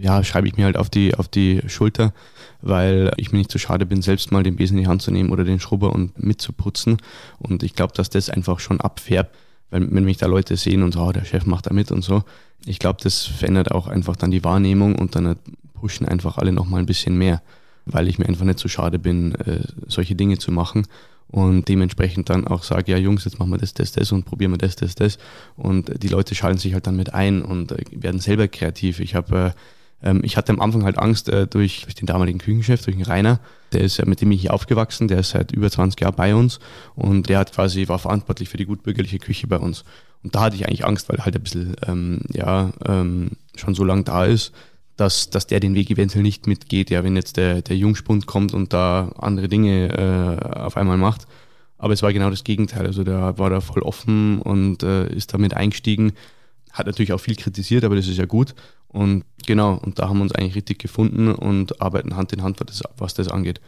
ja, 0.00 0.22
schreibe 0.22 0.48
ich 0.48 0.56
mir 0.56 0.64
halt 0.64 0.76
auf 0.76 0.90
die, 0.90 1.14
auf 1.14 1.28
die 1.28 1.62
Schulter, 1.68 2.12
weil 2.60 3.12
ich 3.16 3.32
mir 3.32 3.38
nicht 3.38 3.52
so 3.52 3.58
schade 3.58 3.86
bin, 3.86 4.02
selbst 4.02 4.32
mal 4.32 4.42
den 4.42 4.56
Besen 4.56 4.76
in 4.76 4.84
die 4.84 4.88
Hand 4.88 5.02
zu 5.02 5.10
nehmen 5.10 5.30
oder 5.30 5.44
den 5.44 5.60
Schrubber 5.60 5.92
und 5.92 6.22
mitzuputzen. 6.22 6.98
Und 7.38 7.62
ich 7.62 7.74
glaube, 7.74 7.94
dass 7.94 8.10
das 8.10 8.28
einfach 8.30 8.60
schon 8.60 8.80
abfärbt 8.80 9.34
wenn, 9.70 9.94
wenn 9.94 10.04
mich 10.04 10.18
da 10.18 10.26
Leute 10.26 10.56
sehen 10.56 10.82
und 10.82 10.92
so, 10.92 11.00
oh, 11.00 11.12
der 11.12 11.24
Chef 11.24 11.46
macht 11.46 11.66
da 11.66 11.72
mit 11.72 11.90
und 11.90 12.02
so. 12.02 12.22
Ich 12.64 12.78
glaube, 12.78 12.98
das 13.02 13.24
verändert 13.24 13.70
auch 13.72 13.86
einfach 13.86 14.16
dann 14.16 14.30
die 14.30 14.44
Wahrnehmung 14.44 14.96
und 14.96 15.14
dann 15.14 15.36
pushen 15.74 16.06
einfach 16.06 16.38
alle 16.38 16.52
nochmal 16.52 16.80
ein 16.80 16.86
bisschen 16.86 17.16
mehr, 17.16 17.42
weil 17.86 18.08
ich 18.08 18.18
mir 18.18 18.26
einfach 18.26 18.44
nicht 18.44 18.58
so 18.58 18.68
schade 18.68 18.98
bin, 18.98 19.34
äh, 19.36 19.60
solche 19.86 20.14
Dinge 20.14 20.38
zu 20.38 20.52
machen 20.52 20.86
und 21.28 21.68
dementsprechend 21.68 22.28
dann 22.28 22.46
auch 22.46 22.62
sage, 22.62 22.92
ja 22.92 22.98
Jungs, 22.98 23.24
jetzt 23.24 23.38
machen 23.38 23.50
wir 23.50 23.58
das, 23.58 23.74
das, 23.74 23.92
das 23.92 24.12
und 24.12 24.24
probieren 24.24 24.52
wir 24.52 24.58
das, 24.58 24.76
das, 24.76 24.94
das 24.94 25.18
und 25.56 26.02
die 26.02 26.08
Leute 26.08 26.34
schalten 26.34 26.58
sich 26.58 26.74
halt 26.74 26.86
dann 26.86 26.96
mit 26.96 27.14
ein 27.14 27.42
und 27.42 27.72
äh, 27.72 27.84
werden 27.92 28.20
selber 28.20 28.48
kreativ. 28.48 29.00
Ich 29.00 29.14
habe 29.14 29.54
äh, 29.54 29.60
ähm, 30.02 30.20
ich 30.22 30.36
hatte 30.36 30.52
am 30.52 30.60
Anfang 30.60 30.84
halt 30.84 30.98
Angst 30.98 31.28
äh, 31.28 31.46
durch, 31.46 31.82
durch 31.82 31.94
den 31.94 32.06
damaligen 32.06 32.38
Küchenchef, 32.38 32.84
durch 32.84 32.96
den 32.96 33.04
Rainer. 33.04 33.40
Der 33.72 33.80
ist 33.80 33.96
ja 33.96 34.04
mit 34.04 34.20
dem 34.20 34.30
ich 34.30 34.42
hier 34.42 34.54
aufgewachsen, 34.54 35.08
der 35.08 35.20
ist 35.20 35.30
seit 35.30 35.52
über 35.52 35.70
20 35.70 36.00
Jahren 36.00 36.14
bei 36.14 36.34
uns 36.34 36.60
und 36.94 37.28
der 37.28 37.38
hat 37.38 37.52
quasi, 37.52 37.88
war 37.88 37.98
verantwortlich 37.98 38.48
für 38.48 38.56
die 38.56 38.66
gutbürgerliche 38.66 39.18
Küche 39.18 39.46
bei 39.46 39.58
uns. 39.58 39.84
Und 40.22 40.34
da 40.34 40.42
hatte 40.42 40.56
ich 40.56 40.66
eigentlich 40.66 40.84
Angst, 40.84 41.08
weil 41.08 41.18
er 41.18 41.24
halt 41.24 41.36
ein 41.36 41.42
bisschen, 41.42 41.76
ähm, 41.86 42.20
ja, 42.32 42.72
ähm, 42.86 43.32
schon 43.56 43.74
so 43.74 43.84
lange 43.84 44.04
da 44.04 44.24
ist, 44.24 44.52
dass, 44.96 45.30
dass 45.30 45.46
der 45.46 45.60
den 45.60 45.74
Weg 45.74 45.90
eventuell 45.90 46.22
nicht 46.22 46.46
mitgeht, 46.46 46.90
ja, 46.90 47.04
wenn 47.04 47.16
jetzt 47.16 47.36
der, 47.36 47.62
der 47.62 47.76
Jungspund 47.76 48.26
kommt 48.26 48.54
und 48.54 48.72
da 48.72 49.12
andere 49.18 49.48
Dinge 49.48 49.88
äh, 49.88 50.58
auf 50.58 50.76
einmal 50.76 50.96
macht. 50.96 51.26
Aber 51.78 51.92
es 51.92 52.02
war 52.02 52.12
genau 52.12 52.30
das 52.30 52.44
Gegenteil. 52.44 52.86
Also 52.86 53.04
der 53.04 53.38
war 53.38 53.50
da 53.50 53.60
voll 53.60 53.82
offen 53.82 54.40
und 54.40 54.82
äh, 54.82 55.08
ist 55.12 55.34
damit 55.34 55.54
eingestiegen. 55.54 56.12
Hat 56.72 56.86
natürlich 56.86 57.12
auch 57.12 57.20
viel 57.20 57.36
kritisiert, 57.36 57.84
aber 57.84 57.96
das 57.96 58.08
ist 58.08 58.16
ja 58.16 58.24
gut. 58.24 58.54
Und 58.88 59.24
genau, 59.46 59.74
und 59.74 59.98
da 59.98 60.08
haben 60.08 60.18
wir 60.18 60.22
uns 60.22 60.34
eigentlich 60.34 60.54
richtig 60.54 60.78
gefunden 60.78 61.30
und 61.30 61.82
arbeiten 61.82 62.16
Hand 62.16 62.32
in 62.32 62.42
Hand, 62.42 62.60
was 62.60 62.66
das, 62.66 62.82
was 62.96 63.14
das 63.14 63.28
angeht. 63.28 63.60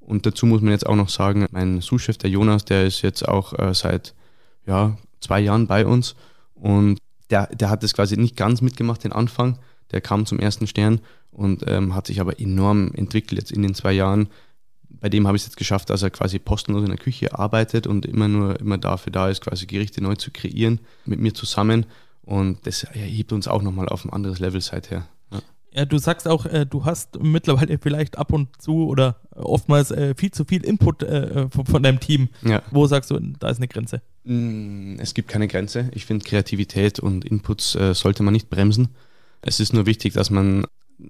Und 0.00 0.24
dazu 0.26 0.46
muss 0.46 0.60
man 0.60 0.70
jetzt 0.70 0.86
auch 0.86 0.94
noch 0.94 1.08
sagen, 1.08 1.46
mein 1.50 1.80
Sous-Chef, 1.80 2.18
der 2.18 2.30
Jonas, 2.30 2.64
der 2.64 2.86
ist 2.86 3.02
jetzt 3.02 3.26
auch 3.26 3.58
äh, 3.58 3.74
seit 3.74 4.14
ja, 4.64 4.96
zwei 5.20 5.40
Jahren 5.40 5.66
bei 5.66 5.84
uns 5.84 6.14
und 6.54 6.98
der, 7.30 7.48
der 7.48 7.70
hat 7.70 7.82
das 7.82 7.94
quasi 7.94 8.16
nicht 8.16 8.36
ganz 8.36 8.60
mitgemacht, 8.62 9.02
den 9.02 9.12
Anfang. 9.12 9.58
Der 9.92 10.00
kam 10.00 10.26
zum 10.26 10.38
ersten 10.38 10.66
Stern 10.66 11.00
und 11.30 11.64
ähm, 11.66 11.94
hat 11.94 12.06
sich 12.06 12.20
aber 12.20 12.40
enorm 12.40 12.92
entwickelt 12.94 13.38
jetzt 13.38 13.52
in 13.52 13.62
den 13.62 13.74
zwei 13.74 13.92
Jahren. 13.92 14.28
Bei 14.88 15.08
dem 15.08 15.26
habe 15.26 15.36
ich 15.36 15.42
es 15.42 15.48
jetzt 15.48 15.56
geschafft, 15.56 15.90
dass 15.90 16.02
er 16.02 16.10
quasi 16.10 16.38
postenlos 16.38 16.82
in 16.82 16.88
der 16.88 16.98
Küche 16.98 17.38
arbeitet 17.38 17.86
und 17.86 18.06
immer 18.06 18.28
nur 18.28 18.58
immer 18.58 18.78
dafür 18.78 19.12
da 19.12 19.28
ist, 19.28 19.42
quasi 19.42 19.66
Gerichte 19.66 20.02
neu 20.02 20.14
zu 20.14 20.30
kreieren 20.30 20.80
mit 21.04 21.20
mir 21.20 21.34
zusammen. 21.34 21.86
Und 22.22 22.66
das 22.66 22.86
hebt 22.92 23.32
uns 23.32 23.46
auch 23.46 23.62
nochmal 23.62 23.88
auf 23.88 24.04
ein 24.04 24.12
anderes 24.12 24.40
Level 24.40 24.60
seither. 24.60 25.06
Ja. 25.30 25.38
ja, 25.72 25.84
du 25.84 25.98
sagst 25.98 26.26
auch, 26.26 26.46
äh, 26.46 26.66
du 26.66 26.84
hast 26.84 27.20
mittlerweile 27.22 27.78
vielleicht 27.78 28.18
ab 28.18 28.32
und 28.32 28.60
zu 28.60 28.88
oder 28.88 29.20
oftmals 29.30 29.92
äh, 29.92 30.14
viel 30.16 30.32
zu 30.32 30.44
viel 30.44 30.64
Input 30.64 31.04
äh, 31.04 31.48
von, 31.50 31.66
von, 31.66 31.82
deinem 31.82 32.00
Team. 32.00 32.30
Ja. 32.42 32.62
Wo 32.72 32.86
sagst 32.86 33.10
du, 33.12 33.20
da 33.20 33.48
ist 33.48 33.58
eine 33.58 33.68
Grenze? 33.68 34.02
Mm, 34.24 34.96
es 34.98 35.14
gibt 35.14 35.28
keine 35.28 35.46
Grenze. 35.46 35.88
Ich 35.92 36.04
finde, 36.04 36.24
Kreativität 36.24 36.98
und 36.98 37.24
Inputs 37.24 37.76
äh, 37.76 37.94
sollte 37.94 38.24
man 38.24 38.32
nicht 38.32 38.50
bremsen. 38.50 38.88
Es 39.42 39.60
ist 39.60 39.72
nur 39.72 39.86
wichtig, 39.86 40.14
dass 40.14 40.30
man 40.30 40.64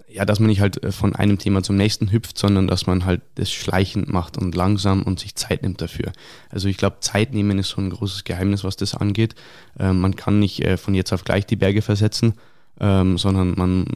ja, 0.09 0.25
dass 0.25 0.41
man 0.41 0.49
nicht 0.49 0.61
halt 0.61 0.83
äh, 0.83 0.93
von 0.93 1.15
einem 1.15 1.39
Thema 1.39 1.63
zum 1.63 1.77
nächsten 1.77 2.11
hüpft, 2.11 2.39
sondern 2.39 2.67
dass 2.67 2.87
man 2.87 3.05
halt 3.05 3.23
das 3.37 3.53
schleichend 3.53 4.09
macht 4.09 4.37
und 4.37 4.55
langsam 4.55 5.03
und 5.03 5.21
sich 5.21 5.35
Zeit 5.37 5.63
nimmt 5.63 5.81
dafür. 5.81 6.13
Also 6.51 6.69
ich 6.69 6.77
glaube, 6.77 6.97
Zeit 7.01 7.33
nehmen 7.33 7.59
ist 7.59 7.71
so 7.71 7.81
ein 7.81 7.91
großes 7.91 8.25
Geheimnis, 8.25 8.65
was 8.65 8.77
das 8.77 8.95
angeht. 8.95 9.35
Ähm, 9.79 10.01
man 10.01 10.17
kann 10.17 10.39
nicht 10.41 10.65
äh, 10.65 10.77
von 10.77 10.95
jetzt 10.95 11.13
auf 11.13 11.25
gleich 11.25 11.47
die 11.47 11.57
Berge 11.57 11.83
versetzen, 11.83 12.35
ähm, 12.81 13.17
sondern 13.17 13.55
man, 13.57 13.87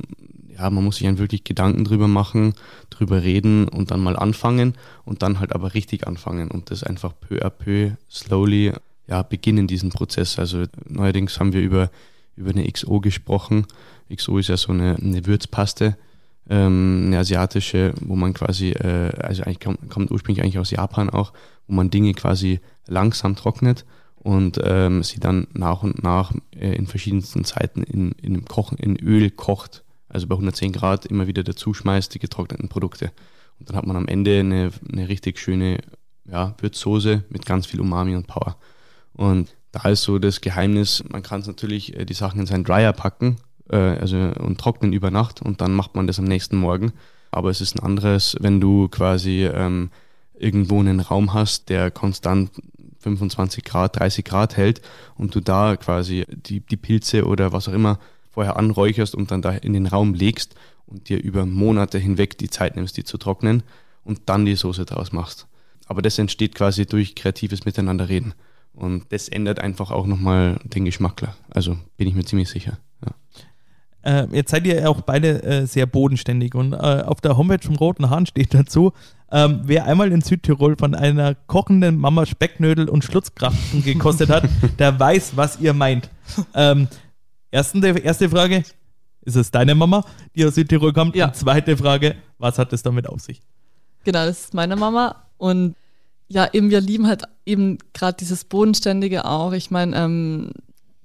ja, 0.57 0.71
man 0.71 0.85
muss 0.85 0.97
sich 0.97 1.07
dann 1.07 1.19
wirklich 1.19 1.45
Gedanken 1.45 1.85
drüber 1.85 2.09
machen, 2.09 2.55
drüber 2.91 3.23
reden 3.23 3.69
und 3.69 3.91
dann 3.91 4.01
mal 4.01 4.17
anfangen 4.17 4.75
und 5.05 5.23
dann 5.23 5.41
halt 5.41 5.53
aber 5.53 5.75
richtig 5.75 6.07
anfangen 6.07 6.51
und 6.51 6.71
das 6.71 6.85
einfach 6.85 7.13
peu 7.19 7.43
à 7.43 7.51
peu, 7.51 7.93
slowly, 8.11 8.73
ja, 9.09 9.23
beginnen 9.23 9.67
diesen 9.67 9.91
Prozess. 9.91 10.39
Also 10.39 10.65
neuerdings 10.89 11.41
haben 11.41 11.53
wir 11.53 11.63
über, 11.63 11.91
über 12.41 12.51
eine 12.51 12.71
XO 12.71 13.01
gesprochen, 13.01 13.67
XO 14.15 14.39
ist 14.39 14.49
ja 14.49 14.57
so 14.57 14.73
eine, 14.73 14.97
eine 14.97 15.27
Würzpaste, 15.27 15.97
ähm, 16.49 17.05
eine 17.07 17.19
asiatische, 17.19 17.95
wo 18.01 18.17
man 18.17 18.35
quasi, 18.35 18.71
äh, 18.71 19.13
also 19.21 19.45
eigentlich 19.45 19.61
kommt, 19.61 19.89
kommt 19.91 20.11
ursprünglich 20.11 20.43
eigentlich 20.43 20.59
aus 20.59 20.71
Japan 20.71 21.11
auch, 21.11 21.33
wo 21.69 21.75
man 21.75 21.91
Dinge 21.91 22.13
quasi 22.15 22.61
langsam 22.87 23.37
trocknet 23.37 23.85
und 24.17 24.61
ähm, 24.63 25.03
sie 25.03 25.21
dann 25.21 25.47
nach 25.53 25.83
und 25.83 26.03
nach 26.03 26.33
äh, 26.55 26.75
in 26.75 26.87
verschiedensten 26.87 27.45
Zeiten 27.45 27.83
in, 27.83 28.13
in, 28.13 28.45
Kochen, 28.45 28.79
in 28.79 28.97
Öl 28.97 29.31
kocht, 29.31 29.85
also 30.09 30.27
bei 30.27 30.35
110 30.35 30.73
Grad 30.73 31.07
immer 31.07 31.27
wieder 31.27 31.45
dazu 31.45 31.73
schmeißt, 31.73 32.13
die 32.15 32.19
getrockneten 32.19 32.69
Produkte. 32.69 33.13
Und 33.59 33.69
dann 33.69 33.77
hat 33.77 33.87
man 33.87 33.97
am 33.97 34.09
Ende 34.09 34.41
eine, 34.41 34.71
eine 34.91 35.09
richtig 35.09 35.39
schöne 35.39 35.79
ja, 36.25 36.55
Würzsoße 36.59 37.25
mit 37.29 37.47
ganz 37.47 37.67
viel 37.67 37.81
Umami 37.81 38.17
und 38.17 38.27
Power. 38.27 38.57
Und 39.13 39.55
da 39.73 39.89
ist 39.89 40.03
so 40.03 40.19
das 40.19 40.41
Geheimnis, 40.41 41.05
man 41.11 41.23
kann 41.23 41.41
es 41.41 41.47
natürlich 41.47 41.97
äh, 41.97 42.05
die 42.05 42.15
Sachen 42.15 42.41
in 42.41 42.47
seinen 42.47 42.65
Dryer 42.65 42.93
packen 42.93 43.37
äh, 43.71 43.77
also 43.77 44.17
und 44.17 44.59
trocknen 44.59 44.93
über 44.93 45.11
Nacht 45.11 45.43
und 45.43 45.61
dann 45.61 45.73
macht 45.73 45.95
man 45.95 46.07
das 46.07 46.19
am 46.19 46.25
nächsten 46.25 46.57
Morgen. 46.57 46.93
Aber 47.31 47.51
es 47.51 47.61
ist 47.61 47.77
ein 47.77 47.85
anderes, 47.85 48.37
wenn 48.41 48.61
du 48.61 48.89
quasi 48.89 49.45
ähm, 49.47 49.91
irgendwo 50.35 50.81
einen 50.81 51.01
Raum 51.01 51.33
hast, 51.33 51.69
der 51.69 51.91
konstant 51.91 52.51
25 52.99 53.65
Grad, 53.65 53.99
30 53.99 54.25
Grad 54.25 54.57
hält 54.57 54.83
und 55.17 55.35
du 55.35 55.41
da 55.41 55.77
quasi 55.77 56.27
die, 56.29 56.61
die 56.61 56.77
Pilze 56.77 57.25
oder 57.25 57.53
was 57.53 57.69
auch 57.69 57.73
immer 57.73 57.99
vorher 58.31 58.57
anräucherst 58.57 59.15
und 59.15 59.31
dann 59.31 59.43
da 59.43 59.53
in 59.53 59.73
den 59.73 59.87
Raum 59.87 60.15
legst 60.15 60.55
und 60.87 61.09
dir 61.09 61.23
über 61.23 61.47
Monate 61.47 61.99
hinweg 61.99 62.37
die 62.39 62.51
Zeit 62.51 62.77
nimmst, 62.77 62.97
die 62.97 63.05
zu 63.05 63.17
trocknen 63.17 63.63
und 64.05 64.23
dann 64.27 64.45
die 64.45 64.57
Soße 64.57 64.85
draus 64.85 65.13
machst. 65.13 65.47
Aber 65.87 66.03
das 66.03 66.19
entsteht 66.19 66.55
quasi 66.55 66.87
durch 66.87 67.15
kreatives 67.15 67.65
Miteinanderreden. 67.65 68.35
Und 68.73 69.13
das 69.13 69.29
ändert 69.29 69.59
einfach 69.59 69.91
auch 69.91 70.07
nochmal 70.07 70.59
den 70.65 70.85
Geschmack. 70.85 71.35
Also 71.51 71.77
bin 71.97 72.09
ich 72.09 72.15
mir 72.15 72.25
ziemlich 72.25 72.49
sicher. 72.49 72.79
Ja. 73.05 74.23
Äh, 74.23 74.29
jetzt 74.33 74.51
seid 74.51 74.67
ihr 74.67 74.89
auch 74.89 75.03
beide 75.03 75.43
äh, 75.43 75.67
sehr 75.67 75.87
bodenständig 75.87 76.55
und 76.55 76.73
äh, 76.73 76.77
auf 76.77 77.21
der 77.21 77.37
Homepage 77.37 77.67
vom 77.67 77.77
Roten 77.77 78.09
Hahn 78.09 78.25
steht 78.27 78.55
dazu, 78.55 78.93
ähm, 79.31 79.61
wer 79.65 79.85
einmal 79.85 80.11
in 80.13 80.23
Südtirol 80.23 80.77
von 80.77 80.95
einer 80.95 81.35
kochenden 81.35 81.99
Mama 81.99 82.27
Specknödel 82.27 82.89
und 82.89 83.05
Schlutzkrachten 83.05 83.85
gekostet 83.85 84.31
hat, 84.31 84.49
der 84.79 84.99
weiß, 84.99 85.37
was 85.37 85.61
ihr 85.61 85.75
meint. 85.75 86.11
Ähm, 86.55 86.89
ersten, 87.51 87.83
erste 87.83 88.31
Frage, 88.31 88.65
ist 89.23 89.37
es 89.37 89.51
deine 89.51 89.75
Mama, 89.75 90.05
die 90.35 90.45
aus 90.47 90.55
Südtirol 90.55 90.93
kommt? 90.93 91.15
Ja. 91.15 91.27
Und 91.27 91.37
zweite 91.37 91.77
Frage, 91.77 92.17
was 92.39 92.59
hat 92.59 92.73
es 92.73 92.83
damit 92.83 93.07
auf 93.07 93.21
sich? 93.21 93.43
Genau, 94.05 94.25
das 94.25 94.45
ist 94.45 94.55
meine 94.55 94.77
Mama 94.77 95.27
und 95.37 95.77
ja, 96.31 96.49
eben 96.53 96.71
wir 96.71 96.81
lieben 96.81 97.09
halt 97.09 97.25
eben 97.45 97.79
gerade 97.93 98.17
dieses 98.17 98.45
Bodenständige 98.45 99.25
auch. 99.25 99.53
Ich 99.53 99.71
meine, 99.73 99.97
ähm, 99.97 100.53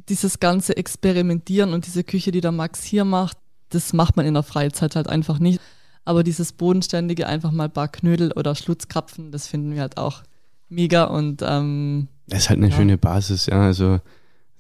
dieses 0.07 0.39
ganze 0.39 0.77
Experimentieren 0.77 1.73
und 1.73 1.87
diese 1.87 2.03
Küche, 2.03 2.31
die 2.31 2.41
der 2.41 2.51
Max 2.51 2.83
hier 2.83 3.05
macht, 3.05 3.37
das 3.69 3.91
macht 3.91 4.15
man 4.17 4.27
in 4.27 4.35
der 4.35 4.43
Freizeit 4.43 4.95
halt 4.95 5.09
einfach 5.09 5.39
nicht. 5.39 5.59
Aber 6.05 6.23
dieses 6.23 6.53
bodenständige, 6.53 7.25
einfach 7.25 7.51
mal 7.51 7.65
ein 7.65 7.73
paar 7.73 7.87
Knödel 7.87 8.31
oder 8.33 8.53
Schlutzkrapfen, 8.53 9.31
das 9.31 9.47
finden 9.47 9.73
wir 9.73 9.81
halt 9.81 9.97
auch 9.97 10.21
mega 10.69 11.05
und 11.05 11.41
ähm, 11.43 12.07
das 12.27 12.41
ist 12.41 12.49
halt 12.49 12.59
eine 12.59 12.69
ja. 12.69 12.75
schöne 12.75 12.97
Basis, 12.99 13.47
ja. 13.47 13.61
Also 13.61 13.99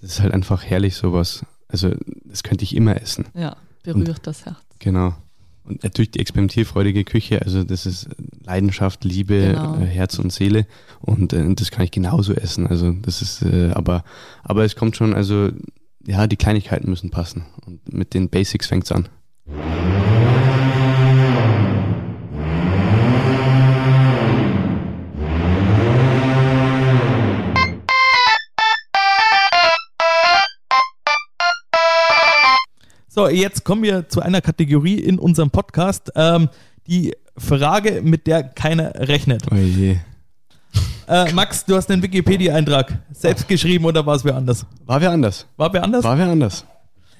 das 0.01 0.11
ist 0.11 0.21
halt 0.21 0.33
einfach 0.33 0.63
herrlich 0.63 0.95
sowas. 0.95 1.45
Also 1.67 1.91
das 2.23 2.41
könnte 2.41 2.63
ich 2.63 2.75
immer 2.75 2.99
essen. 2.99 3.25
Ja, 3.35 3.55
berührt 3.83 4.07
und, 4.07 4.27
das 4.27 4.45
Herz. 4.45 4.57
Genau. 4.79 5.13
Und 5.65 5.83
natürlich 5.83 6.11
die 6.11 6.19
experimentierfreudige 6.19 7.03
Küche, 7.03 7.41
also 7.41 7.63
das 7.63 7.85
ist 7.85 8.07
Leidenschaft, 8.43 9.03
Liebe, 9.03 9.53
genau. 9.53 9.77
äh, 9.77 9.85
Herz 9.85 10.19
und 10.19 10.31
Seele 10.31 10.67
und 11.01 11.33
äh, 11.33 11.53
das 11.55 11.71
kann 11.71 11.83
ich 11.83 11.91
genauso 11.91 12.33
essen. 12.33 12.67
Also 12.67 12.91
das 12.91 13.21
ist, 13.21 13.41
äh, 13.41 13.71
aber, 13.73 14.03
aber 14.43 14.63
es 14.63 14.75
kommt 14.75 14.95
schon, 14.95 15.15
also 15.15 15.49
ja, 16.05 16.27
die 16.27 16.37
Kleinigkeiten 16.37 16.89
müssen 16.89 17.09
passen 17.09 17.45
und 17.65 17.91
mit 17.91 18.13
den 18.13 18.29
Basics 18.29 18.67
fängt 18.67 18.83
es 18.83 18.91
an. 18.91 19.09
So, 33.15 33.29
jetzt 33.29 33.63
kommen 33.63 33.81
wir 33.81 34.09
zu 34.09 34.21
einer 34.21 34.41
Kategorie 34.41 34.95
in 34.95 35.19
unserem 35.19 35.49
Podcast. 35.49 36.11
Ähm, 36.17 36.49
die 36.85 37.15
Frage, 37.37 38.01
mit 38.03 38.27
der 38.27 38.43
keiner 38.43 38.93
rechnet. 38.93 39.43
Oh 39.49 39.55
je. 39.55 39.95
Äh, 41.07 41.31
Max, 41.31 41.63
du 41.63 41.77
hast 41.77 41.89
einen 41.89 42.03
Wikipedia-Eintrag 42.03 42.99
selbst 43.13 43.47
geschrieben 43.47 43.85
oder 43.85 44.05
war 44.05 44.17
es 44.17 44.25
wer 44.25 44.35
anders? 44.35 44.65
War 44.85 44.99
wer 44.99 45.11
anders? 45.11 45.45
War 45.55 45.71
wer 45.71 45.83
anders? 45.83 46.03
War 46.03 46.17
wer 46.17 46.27
anders? 46.27 46.65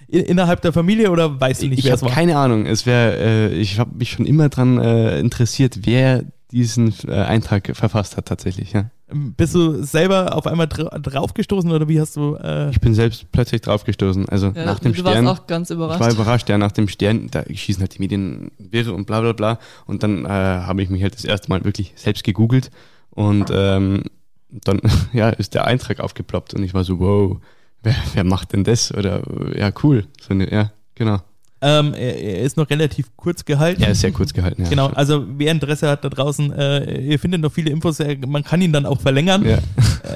In, 0.09 0.25
innerhalb 0.25 0.61
der 0.63 0.73
Familie 0.73 1.09
oder 1.09 1.39
weißt 1.39 1.61
du 1.61 1.67
nicht, 1.69 1.79
ich 1.79 1.85
wer 1.85 1.93
es 1.93 2.01
war? 2.01 2.09
keine 2.09 2.35
Ahnung. 2.35 2.65
Es 2.65 2.85
wäre, 2.85 3.15
äh, 3.15 3.53
ich 3.53 3.79
habe 3.79 3.95
mich 3.95 4.11
schon 4.11 4.25
immer 4.25 4.49
daran 4.49 4.77
äh, 4.77 5.17
interessiert, 5.21 5.79
wer 5.85 6.25
diesen 6.55 6.93
äh, 7.07 7.11
Eintrag 7.13 7.69
verfasst 7.75 8.17
hat 8.17 8.25
tatsächlich. 8.27 8.71
Ja. 8.73 8.89
Bist 9.11 9.53
du 9.53 9.83
selber 9.83 10.35
auf 10.35 10.47
einmal 10.47 10.67
dra 10.67 10.97
draufgestoßen 10.97 11.69
oder 11.71 11.87
wie 11.87 11.99
hast 11.99 12.15
du. 12.15 12.35
Äh, 12.35 12.71
Ich 12.71 12.79
bin 12.79 12.93
selbst 12.95 13.31
plötzlich 13.31 13.61
draufgestoßen. 13.61 14.27
Also 14.29 14.47
Ja, 14.55 14.65
nach 14.65 14.79
dem 14.79 14.93
du 14.93 14.99
Stern. 14.99 15.25
warst 15.25 15.41
auch 15.41 15.47
ganz 15.47 15.69
Ich 15.69 15.75
überrascht. 15.75 15.99
war 15.99 16.11
überrascht, 16.11 16.49
ja, 16.49 16.57
nach 16.57 16.71
dem 16.71 16.87
Stern, 16.87 17.27
da 17.29 17.43
schießen 17.51 17.81
halt 17.81 17.95
die 17.95 17.99
Medien 17.99 18.51
wirre 18.57 18.93
und 18.93 19.05
bla 19.05 19.21
bla 19.21 19.33
bla. 19.33 19.59
Und 19.85 20.01
dann 20.03 20.25
äh, 20.25 20.29
habe 20.29 20.81
ich 20.81 20.89
mich 20.89 21.03
halt 21.03 21.13
das 21.13 21.25
erste 21.25 21.49
Mal 21.49 21.63
wirklich 21.65 21.93
selbst 21.95 22.23
gegoogelt 22.23 22.71
und 23.11 23.49
ähm, 23.53 24.03
dann 24.49 24.81
ja, 25.13 25.29
ist 25.29 25.53
der 25.53 25.65
Eintrag 25.65 25.99
aufgeploppt 25.99 26.53
und 26.53 26.63
ich 26.63 26.73
war 26.73 26.83
so, 26.83 26.99
wow, 26.99 27.37
wer, 27.83 27.95
wer 28.13 28.23
macht 28.23 28.53
denn 28.53 28.63
das? 28.63 28.93
Oder 28.93 29.21
ja, 29.55 29.71
cool. 29.83 30.05
So 30.21 30.33
eine, 30.33 30.51
ja, 30.51 30.71
genau. 30.95 31.19
Ähm, 31.61 31.93
er, 31.93 32.21
er 32.21 32.41
ist 32.41 32.57
noch 32.57 32.69
relativ 32.69 33.15
kurz 33.15 33.45
gehalten. 33.45 33.81
Ja, 33.81 33.87
ist 33.87 34.01
sehr 34.01 34.11
kurz 34.11 34.33
gehalten, 34.33 34.63
ja. 34.63 34.69
Genau, 34.69 34.87
also 34.87 35.25
wer 35.37 35.51
Interesse 35.51 35.89
hat 35.89 36.03
da 36.03 36.09
draußen, 36.09 36.51
äh, 36.51 37.01
ihr 37.01 37.19
findet 37.19 37.41
noch 37.41 37.51
viele 37.51 37.69
Infos, 37.71 37.99
äh, 37.99 38.17
man 38.27 38.43
kann 38.43 38.61
ihn 38.61 38.73
dann 38.73 38.85
auch 38.85 38.99
verlängern. 39.01 39.45
Ja. 39.45 39.59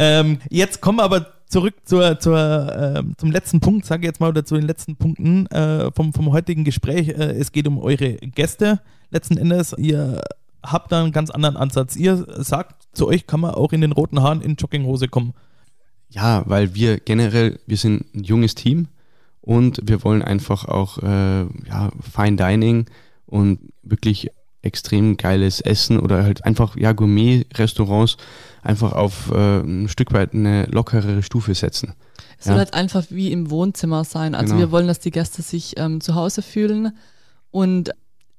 Ähm, 0.02 0.38
jetzt 0.50 0.82
kommen 0.82 1.00
wir 1.00 1.04
aber 1.04 1.26
zurück 1.48 1.74
zur, 1.84 2.20
zur, 2.20 2.96
ähm, 2.96 3.16
zum 3.18 3.32
letzten 3.32 3.60
Punkt, 3.60 3.86
sage 3.86 4.04
ich 4.04 4.08
jetzt 4.08 4.20
mal, 4.20 4.30
oder 4.30 4.46
zu 4.46 4.56
den 4.56 4.66
letzten 4.66 4.96
Punkten 4.96 5.48
äh, 5.48 5.92
vom, 5.92 6.14
vom 6.14 6.32
heutigen 6.32 6.64
Gespräch. 6.64 7.10
Äh, 7.10 7.34
es 7.34 7.52
geht 7.52 7.68
um 7.68 7.80
eure 7.80 8.14
Gäste 8.14 8.80
letzten 9.10 9.38
Endes. 9.38 9.76
Ihr 9.78 10.22
habt 10.64 10.92
da 10.92 11.02
einen 11.02 11.12
ganz 11.12 11.32
anderen 11.32 11.58
Ansatz. 11.58 11.96
Ihr 11.96 12.26
sagt, 12.38 12.88
zu 12.94 13.08
euch 13.08 13.26
kann 13.26 13.40
man 13.40 13.56
auch 13.56 13.74
in 13.74 13.82
den 13.82 13.92
roten 13.92 14.22
Haaren 14.22 14.42
in 14.42 14.56
Jogginghose 14.56 15.08
kommen. 15.08 15.34
Ja, 16.10 16.44
weil 16.46 16.76
wir 16.76 17.00
generell, 17.00 17.60
wir 17.66 17.78
sind 17.78 18.06
ein 18.14 18.24
junges 18.24 18.56
Team 18.56 18.88
und 19.42 19.80
wir 19.84 20.04
wollen 20.04 20.22
einfach 20.22 20.66
auch 20.66 20.98
äh, 21.00 21.42
ja, 21.68 21.92
Fine 22.14 22.36
Dining 22.38 22.86
und 23.26 23.60
wirklich 23.84 24.30
extrem 24.62 25.16
geiles 25.16 25.62
Essen 25.62 26.00
oder 26.00 26.24
halt 26.24 26.44
einfach 26.44 26.76
ja 26.76 26.92
Gourmet-Restaurants 26.92 28.18
einfach 28.62 28.92
auf 28.92 29.32
äh, 29.32 29.60
ein 29.62 29.88
Stück 29.88 30.12
weit 30.12 30.34
eine 30.34 30.66
lockerere 30.66 31.24
Stufe 31.24 31.56
setzen. 31.56 31.94
Es 32.38 32.46
soll 32.46 32.56
Ja. 32.56 32.60
halt 32.60 32.74
einfach 32.74 33.06
wie 33.10 33.32
im 33.32 33.50
Wohnzimmer 33.50 34.04
sein. 34.04 34.36
Also 34.36 34.54
Genau. 34.54 34.60
wir 34.68 34.72
wollen, 34.72 34.88
dass 34.88 35.00
die 35.00 35.12
Gäste 35.12 35.42
sich 35.42 35.76
ähm, 35.78 36.02
zu 36.02 36.16
Hause 36.16 36.42
fühlen. 36.42 36.92
Und 37.52 37.92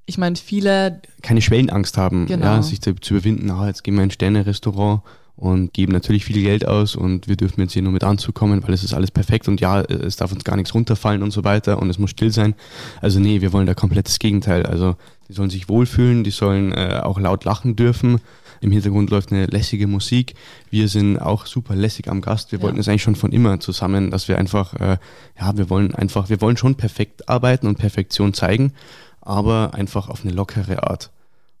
ich 0.05 0.17
meine, 0.19 0.35
viele, 0.35 1.01
Keine 1.23 1.41
Schwellenangst 1.41 1.97
haben, 1.97 2.27
Genau. 2.27 2.45
ja, 2.45 2.61
sich 2.61 2.81
zu, 2.81 2.93
zu 2.95 3.15
überwinden, 3.15 3.49
ah, 3.49 3.67
jetzt 3.67 3.83
gehen 3.83 3.95
wir 3.95 4.03
in 4.03 4.09
ein 4.09 4.11
Sterne-Restaurant 4.11 5.01
und 5.41 5.73
geben 5.73 5.91
natürlich 5.91 6.23
viel 6.23 6.39
Geld 6.43 6.67
aus 6.67 6.95
und 6.95 7.27
wir 7.27 7.35
dürfen 7.35 7.61
jetzt 7.61 7.73
hier 7.73 7.81
nur 7.81 7.91
mit 7.91 8.03
anzukommen, 8.03 8.61
weil 8.61 8.75
es 8.75 8.83
ist 8.83 8.93
alles 8.93 9.09
perfekt 9.09 9.47
und 9.47 9.59
ja, 9.59 9.81
es 9.81 10.15
darf 10.15 10.31
uns 10.31 10.43
gar 10.43 10.55
nichts 10.55 10.75
runterfallen 10.75 11.23
und 11.23 11.31
so 11.31 11.43
weiter 11.43 11.79
und 11.79 11.89
es 11.89 11.97
muss 11.97 12.11
still 12.11 12.31
sein. 12.31 12.53
Also 13.01 13.19
nee, 13.19 13.41
wir 13.41 13.51
wollen 13.51 13.65
da 13.65 13.73
komplett 13.73 14.05
das 14.05 14.19
Gegenteil. 14.19 14.67
Also 14.67 14.95
die 15.27 15.33
sollen 15.33 15.49
sich 15.49 15.67
wohlfühlen, 15.67 16.23
die 16.23 16.29
sollen 16.29 16.71
äh, 16.73 16.99
auch 17.01 17.19
laut 17.19 17.43
lachen 17.43 17.75
dürfen. 17.75 18.21
Im 18.61 18.71
Hintergrund 18.71 19.09
läuft 19.09 19.31
eine 19.31 19.47
lässige 19.47 19.87
Musik. 19.87 20.35
Wir 20.69 20.87
sind 20.87 21.17
auch 21.17 21.47
super 21.47 21.75
lässig 21.75 22.07
am 22.07 22.21
Gast. 22.21 22.51
Wir 22.51 22.59
Ja. 22.59 22.65
wollten 22.65 22.79
es 22.79 22.87
eigentlich 22.87 23.01
schon 23.01 23.15
von 23.15 23.31
immer 23.31 23.59
zusammen, 23.59 24.11
dass 24.11 24.27
wir 24.27 24.37
einfach, 24.37 24.75
äh, 24.75 24.97
ja, 25.39 25.57
wir 25.57 25.71
wollen 25.71 25.95
einfach, 25.95 26.29
wir 26.29 26.39
wollen 26.41 26.55
schon 26.57 26.75
perfekt 26.75 27.27
arbeiten 27.27 27.65
und 27.65 27.79
Perfektion 27.79 28.35
zeigen, 28.35 28.73
aber 29.21 29.73
einfach 29.73 30.07
auf 30.07 30.23
eine 30.23 30.33
lockere 30.33 30.83
Art. 30.83 31.09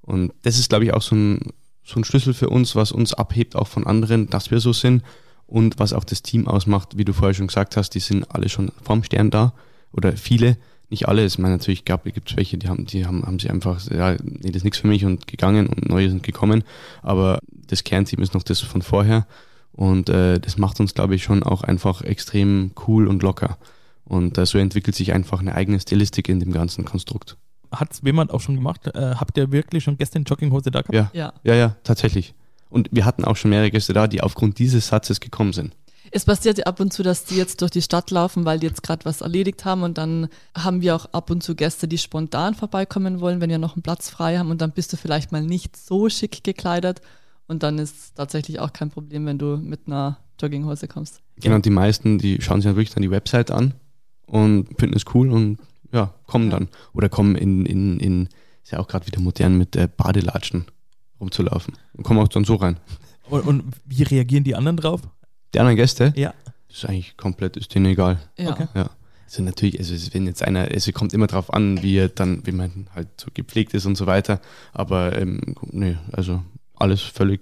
Und 0.03 0.33
das 0.43 0.59
ist, 0.59 0.69
glaube 0.69 0.85
ich, 0.85 0.93
auch 0.93 1.01
so 1.01 1.15
ein, 1.15 1.39
so 1.83 1.99
ein 1.99 2.03
Schlüssel 2.03 2.33
für 2.33 2.49
uns, 2.49 2.75
was 2.75 2.91
uns 2.91 3.13
abhebt 3.13 3.55
auch 3.55 3.67
von 3.67 3.87
anderen, 3.87 4.29
dass 4.29 4.51
wir 4.51 4.59
so 4.59 4.73
sind 4.73 5.03
und 5.47 5.79
was 5.79 5.93
auch 5.93 6.03
das 6.03 6.21
Team 6.21 6.47
ausmacht, 6.47 6.97
wie 6.97 7.05
du 7.05 7.13
vorher 7.13 7.33
schon 7.33 7.47
gesagt 7.47 7.77
hast, 7.77 7.91
die 7.91 7.99
sind 7.99 8.25
alle 8.33 8.49
schon 8.49 8.71
vom 8.81 9.03
Stern 9.03 9.31
da 9.31 9.53
oder 9.91 10.13
viele, 10.13 10.57
nicht 10.89 11.07
alle. 11.07 11.25
Ich 11.25 11.39
meine, 11.39 11.55
natürlich 11.55 11.85
gab, 11.85 12.03
gibt 12.03 12.29
es 12.29 12.37
welche, 12.37 12.57
die 12.57 12.69
haben, 12.69 12.85
die 12.85 13.05
haben, 13.05 13.25
haben 13.25 13.39
sie 13.39 13.49
einfach, 13.49 13.81
ja, 13.89 14.15
nee, 14.21 14.49
das 14.49 14.57
ist 14.57 14.63
nichts 14.63 14.79
für 14.79 14.87
mich 14.87 15.05
und 15.05 15.27
gegangen 15.27 15.67
und 15.67 15.89
neue 15.89 16.09
sind 16.09 16.23
gekommen, 16.23 16.63
aber 17.01 17.39
das 17.67 17.83
Kernteam 17.83 18.21
ist 18.21 18.33
noch 18.33 18.43
das 18.43 18.59
von 18.59 18.81
vorher 18.81 19.25
und 19.73 20.09
äh, 20.09 20.39
das 20.39 20.57
macht 20.57 20.79
uns, 20.79 20.93
glaube 20.93 21.15
ich, 21.15 21.23
schon 21.23 21.43
auch 21.43 21.63
einfach 21.63 22.01
extrem 22.01 22.71
cool 22.87 23.07
und 23.07 23.23
locker. 23.23 23.57
Und 24.03 24.37
äh, 24.37 24.45
so 24.45 24.57
entwickelt 24.57 24.95
sich 24.95 25.13
einfach 25.13 25.39
eine 25.39 25.55
eigene 25.55 25.79
Stilistik 25.79 26.27
in 26.27 26.39
dem 26.39 26.51
ganzen 26.51 26.83
Konstrukt. 26.83 27.37
Hat 27.71 27.93
es 27.93 28.01
jemand 28.03 28.31
auch 28.31 28.41
schon 28.41 28.55
gemacht? 28.55 28.87
Äh, 28.87 29.15
habt 29.15 29.37
ihr 29.37 29.51
wirklich 29.51 29.83
schon 29.83 29.97
gestern 29.97 30.23
Jogginghose 30.23 30.71
da 30.71 30.81
gehabt? 30.81 30.93
Ja, 30.93 31.09
ja, 31.13 31.33
ja, 31.43 31.55
ja, 31.55 31.75
tatsächlich. 31.83 32.33
Und 32.69 32.89
wir 32.91 33.05
hatten 33.05 33.25
auch 33.25 33.35
schon 33.35 33.49
mehrere 33.49 33.71
Gäste 33.71 33.93
da, 33.93 34.07
die 34.07 34.21
aufgrund 34.21 34.59
dieses 34.59 34.87
Satzes 34.87 35.19
gekommen 35.19 35.53
sind. 35.53 35.75
es 36.11 36.25
passiert 36.25 36.57
ja 36.57 36.65
ab 36.65 36.79
und 36.79 36.91
zu, 36.91 37.03
dass 37.03 37.25
die 37.25 37.35
jetzt 37.35 37.61
durch 37.61 37.71
die 37.71 37.81
Stadt 37.81 38.11
laufen, 38.11 38.45
weil 38.45 38.59
die 38.59 38.67
jetzt 38.67 38.83
gerade 38.83 39.05
was 39.05 39.21
erledigt 39.21 39.65
haben. 39.65 39.83
Und 39.83 39.97
dann 39.97 40.27
haben 40.55 40.81
wir 40.81 40.95
auch 40.95 41.05
ab 41.13 41.29
und 41.29 41.43
zu 41.43 41.55
Gäste, 41.55 41.87
die 41.87 41.97
spontan 41.97 42.55
vorbeikommen 42.55 43.19
wollen, 43.19 43.41
wenn 43.41 43.49
wir 43.49 43.57
noch 43.57 43.75
einen 43.75 43.83
Platz 43.83 44.09
frei 44.09 44.37
haben. 44.37 44.51
Und 44.51 44.61
dann 44.61 44.71
bist 44.71 44.91
du 44.91 44.97
vielleicht 44.97 45.31
mal 45.31 45.41
nicht 45.41 45.77
so 45.77 46.09
schick 46.09 46.43
gekleidet. 46.43 47.01
Und 47.47 47.63
dann 47.63 47.79
ist 47.79 47.95
es 47.97 48.13
tatsächlich 48.13 48.59
auch 48.59 48.71
kein 48.71 48.89
Problem, 48.89 49.25
wenn 49.25 49.37
du 49.37 49.57
mit 49.57 49.81
einer 49.87 50.17
Jogginghose 50.39 50.87
kommst. 50.87 51.21
Genau, 51.37 51.55
und 51.55 51.65
die 51.65 51.69
meisten, 51.69 52.17
die 52.17 52.41
schauen 52.41 52.61
sich 52.61 52.69
dann 52.69 52.75
wirklich 52.75 52.93
dann 52.93 53.03
die 53.03 53.11
Website 53.11 53.51
an 53.51 53.73
und 54.25 54.67
finden 54.79 54.95
es 54.95 55.03
cool 55.13 55.29
und 55.31 55.57
ja, 55.91 56.13
kommen 56.27 56.51
Ja. 56.51 56.57
dann. 56.59 56.67
Oder 56.93 57.09
kommen 57.09 57.35
in, 57.35 57.65
in, 57.65 57.99
in 57.99 58.29
ist 58.63 58.71
ja 58.71 58.79
auch 58.79 58.87
gerade 58.87 59.07
wieder 59.07 59.19
modern 59.19 59.57
mit 59.57 59.75
äh, 59.75 59.87
Badelatschen 59.95 60.65
rumzulaufen. 61.19 61.75
Und 61.93 62.03
kommen 62.03 62.19
auch 62.19 62.27
dann 62.27 62.43
so 62.45 62.55
rein. 62.55 62.77
Und, 63.29 63.41
und 63.47 63.63
wie 63.85 64.03
reagieren 64.03 64.43
die 64.43 64.55
anderen 64.55 64.77
drauf? 64.77 65.01
Die 65.53 65.59
anderen 65.59 65.77
Gäste, 65.77 66.13
Ja. 66.15 66.33
das 66.67 66.77
ist 66.77 66.85
eigentlich 66.85 67.17
komplett, 67.17 67.57
ist 67.57 67.73
denen 67.73 67.85
egal. 67.87 68.19
Ja. 68.37 68.51
Okay. 68.51 68.67
Ja. 68.73 68.89
Also 69.25 69.43
natürlich, 69.43 69.79
also 69.79 69.93
es- 69.93 70.13
wenn 70.13 70.25
jetzt 70.27 70.43
einer, 70.43 70.71
es 70.75 70.91
kommt 70.93 71.13
immer 71.13 71.27
drauf 71.27 71.53
an, 71.53 71.81
wie 71.83 71.97
er 71.97 72.09
dann, 72.09 72.45
wie 72.45 72.51
man 72.51 72.87
halt 72.93 73.07
so 73.19 73.27
gepflegt 73.33 73.73
ist 73.73 73.85
und 73.85 73.95
so 73.95 74.05
weiter. 74.05 74.41
Aber 74.73 75.17
ähm, 75.17 75.55
nee, 75.71 75.97
also 76.11 76.41
alles 76.75 77.01
völlig 77.01 77.41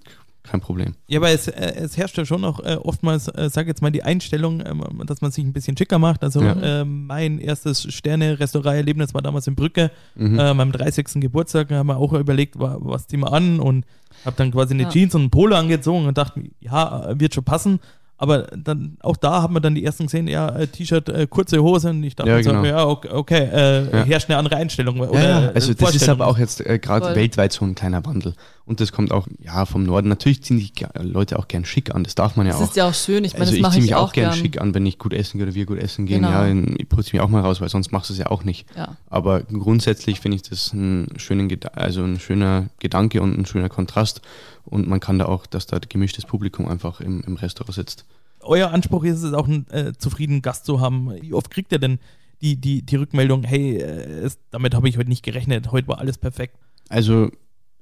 kein 0.50 0.62
Problem. 0.62 0.96
Ja, 1.08 1.20
aber 1.20 1.30
es, 1.30 1.48
äh, 1.48 1.74
es 1.76 1.98
herrscht 1.98 2.18
ja 2.18 2.26
schon 2.26 2.42
noch 2.42 2.60
äh, 2.60 2.76
oftmals, 2.76 3.28
äh, 3.28 3.50
sag 3.52 3.68
jetzt 3.68 3.82
mal, 3.82 3.92
die 3.92 4.04
Einstellung, 4.04 4.62
ähm, 4.66 5.02
dass 5.06 5.22
man 5.22 5.32
sich 5.32 5.44
ein 5.44 5.54
bisschen 5.54 5.78
schicker 5.78 6.00
macht. 6.00 6.24
Also 6.24 6.42
Ja. 6.42 6.56
ähm, 6.62 7.06
mein 7.08 7.40
erstes 7.40 7.84
Sterne-Restaurant-Erlebnis 7.94 9.14
war 9.14 9.22
damals 9.22 9.48
in 9.48 9.56
Brücke. 9.56 9.92
Mhm. 10.16 10.40
Äh, 10.40 10.54
meinem 10.54 10.72
30. 10.72 11.22
Geburtstag 11.22 11.70
da 11.70 11.76
haben 11.78 11.88
wir 11.88 11.98
auch 11.98 12.14
überlegt, 12.14 12.60
wa- 12.60 12.78
was 12.80 13.08
ziehen 13.08 13.20
wir 13.22 13.34
an 13.34 13.60
und 13.60 13.86
habe 14.26 14.36
dann 14.38 14.52
quasi 14.52 14.74
eine 14.74 14.84
Ja. 14.84 14.90
Jeans 14.90 15.16
und 15.16 15.24
ein 15.26 15.30
Polo 15.30 15.56
angezogen 15.56 16.06
und 16.08 16.18
dachte, 16.18 16.44
ja, 16.60 17.14
wird 17.20 17.34
schon 17.36 17.44
passen. 17.44 17.80
Aber 18.22 18.44
dann 18.56 18.98
auch 19.00 19.16
da 19.16 19.42
haben 19.42 19.54
wir 19.54 19.62
dann 19.62 19.76
die 19.76 19.84
ersten 19.86 20.04
gesehen, 20.04 20.28
ja, 20.28 20.50
äh, 20.50 20.68
T-Shirt, 20.68 21.08
äh, 21.08 21.26
kurze 21.26 21.64
Hose 21.64 21.90
und 21.92 22.04
ich 22.04 22.18
dachte 22.18 22.30
Ja, 22.30 22.36
mir 22.38 22.44
so, 22.44 22.50
genau. 22.52 22.66
ja, 22.66 22.86
okay, 22.86 23.10
okay 23.14 23.50
äh, 23.52 23.84
Ja. 23.98 24.04
herrscht 24.04 24.30
eine 24.30 24.38
andere 24.38 24.58
Einstellung. 24.58 25.00
Oder, 25.00 25.14
ja, 25.14 25.30
ja, 25.30 25.46
äh, 25.48 25.52
also 25.56 25.74
das 25.74 25.96
ist 25.96 26.10
aber 26.10 26.28
auch 26.28 26.38
jetzt 26.38 26.60
äh, 26.66 26.80
gerade 26.80 27.16
weltweit 27.16 27.54
so 27.54 27.64
ein 27.64 27.76
kleiner 27.76 28.06
Wandel. 28.06 28.34
Und 28.66 28.82
das 28.82 28.92
kommt 28.92 29.12
auch 29.12 29.26
ja 29.44 29.66
vom 29.66 29.84
Norden. 29.84 30.10
Natürlich 30.10 30.44
ziehen 30.44 30.60
die 30.60 30.72
ge- 30.72 30.90
Leute 31.02 31.40
auch 31.40 31.48
gern 31.48 31.66
schick 31.66 31.96
an, 31.96 32.04
das 32.04 32.14
darf 32.14 32.36
man 32.36 32.46
ja 32.46 32.52
Das 32.52 32.62
auch. 32.62 32.66
ist 32.66 32.76
ja 32.76 32.88
auch 32.90 32.94
schön. 32.94 33.24
Ich 33.24 33.34
meine, 33.34 33.46
also 33.46 33.52
das 33.54 33.56
ich 33.58 33.62
mache 33.64 33.72
ziehe 33.74 33.84
ich 33.86 33.90
mich 33.92 33.96
auch, 33.96 34.10
auch 34.10 34.14
gern 34.14 34.30
gern. 34.32 34.40
schick 34.40 34.62
an, 34.62 34.76
wenn 34.76 34.86
ich 34.86 35.00
gut 35.00 35.14
essen 35.14 35.38
gehe 35.40 35.48
oder 35.48 35.56
wir 35.56 35.66
gut 35.66 35.80
essen 35.80 36.06
gehen. 36.06 36.22
Genau. 36.22 36.44
Ja, 36.44 36.54
ich 36.78 36.88
putze 36.90 37.12
mich 37.14 37.22
auch 37.22 37.30
mal 37.30 37.42
raus, 37.42 37.62
weil 37.62 37.70
sonst 37.70 37.92
machst 37.92 38.10
du 38.10 38.14
es 38.14 38.20
ja 38.20 38.28
auch 38.28 38.44
nicht. 38.44 38.68
Ja. 38.78 38.98
Aber 39.10 39.42
grundsätzlich 39.42 40.20
finde 40.20 40.36
ich 40.36 40.44
das 40.44 40.72
ein, 40.74 41.08
schönen, 41.18 41.50
also 41.74 42.04
ein 42.04 42.20
schöner 42.20 42.66
Gedanke 42.80 43.22
und 43.24 43.40
ein 43.40 43.46
schöner 43.46 43.70
Kontrast. 43.70 44.22
Und 44.70 44.88
man 44.88 45.00
kann 45.00 45.20
da 45.20 45.26
auch, 45.26 45.46
dass 45.46 45.66
da 45.66 45.80
gemischtes 45.80 46.26
Publikum 46.26 46.68
einfach 46.68 47.02
im, 47.02 47.22
im 47.22 47.36
Restaurant 47.36 47.74
sitzt. 47.74 48.06
euer 48.42 48.72
Anspruch 48.72 49.04
ist 49.04 49.24
es 49.24 49.34
auch, 49.34 49.48
einen 49.48 49.68
äh, 49.70 49.94
zufriedenen 49.98 50.42
Gast 50.42 50.66
zu 50.66 50.80
haben. 50.80 51.12
Wie 51.22 51.34
oft 51.34 51.50
kriegt 51.50 51.72
ihr 51.72 51.80
denn 51.80 52.00
die, 52.42 52.56
die, 52.56 52.82
die 52.84 52.96
Rückmeldung, 52.96 53.44
hey, 53.44 53.78
äh, 53.78 54.30
damit 54.52 54.74
habe 54.74 54.88
ich 54.88 54.98
heute 54.98 55.10
nicht 55.10 55.24
gerechnet, 55.24 55.72
heute 55.72 55.88
war 55.88 56.00
alles 56.00 56.18
perfekt. 56.18 56.56
Also 56.88 57.30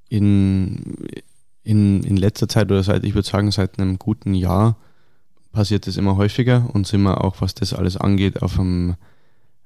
in, 0.09 0.95
in, 1.63 2.03
in 2.03 2.17
letzter 2.17 2.47
Zeit 2.47 2.71
oder 2.71 2.83
seit, 2.83 3.03
ich 3.03 3.13
würde 3.13 3.27
sagen, 3.27 3.51
seit 3.51 3.79
einem 3.79 3.99
guten 3.99 4.33
Jahr 4.33 4.77
passiert 5.51 5.87
das 5.87 5.97
immer 5.97 6.17
häufiger 6.17 6.69
und 6.73 6.87
sind 6.87 7.01
wir 7.01 7.23
auch, 7.23 7.41
was 7.41 7.55
das 7.55 7.73
alles 7.73 7.97
angeht, 7.97 8.41
auf 8.41 8.59
einem 8.59 8.95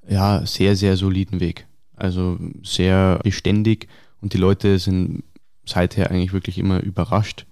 ja, 0.08 0.44
sehr, 0.46 0.76
sehr 0.76 0.96
soliden 0.96 1.40
Weg. 1.40 1.66
Also 1.96 2.38
sehr 2.62 3.20
beständig 3.22 3.88
und 4.20 4.32
die 4.32 4.38
Leute 4.38 4.78
sind 4.78 5.24
seither 5.64 6.10
eigentlich 6.10 6.32
wirklich 6.32 6.58
immer 6.58 6.80
überrascht. 6.80 7.46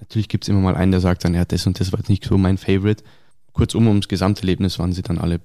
Natürlich 0.00 0.28
gibt 0.28 0.44
es 0.44 0.48
immer 0.48 0.60
mal 0.60 0.76
einen, 0.76 0.92
der 0.92 1.00
sagt 1.00 1.24
dann, 1.24 1.34
ja, 1.34 1.44
das 1.44 1.66
und 1.66 1.80
das 1.80 1.92
war 1.92 2.00
jetzt 2.00 2.08
nicht 2.08 2.24
so 2.24 2.36
mein 2.36 2.58
Favorite. 2.58 3.02
Kurzum, 3.52 3.86
ums 3.86 4.08
Gesamterlebnis 4.08 4.78
waren 4.78 4.92
sie 4.92 5.02
dann 5.02 5.18
alle 5.18 5.40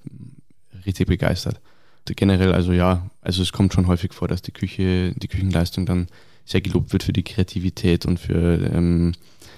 richtig 0.85 1.07
begeistert. 1.07 1.59
Generell, 2.05 2.53
also 2.53 2.71
ja, 2.71 3.07
also 3.21 3.43
es 3.43 3.51
kommt 3.51 3.71
schon 3.71 3.85
häufig 3.85 4.13
vor, 4.13 4.27
dass 4.27 4.41
die 4.41 4.51
Küche, 4.51 5.13
die 5.15 5.27
Küchenleistung 5.27 5.85
dann 5.85 6.07
sehr 6.43 6.61
gelobt 6.61 6.91
wird 6.91 7.03
für 7.03 7.13
die 7.13 7.23
Kreativität 7.23 8.07
und 8.07 8.19
für 8.19 8.71
ähm, 8.73 9.13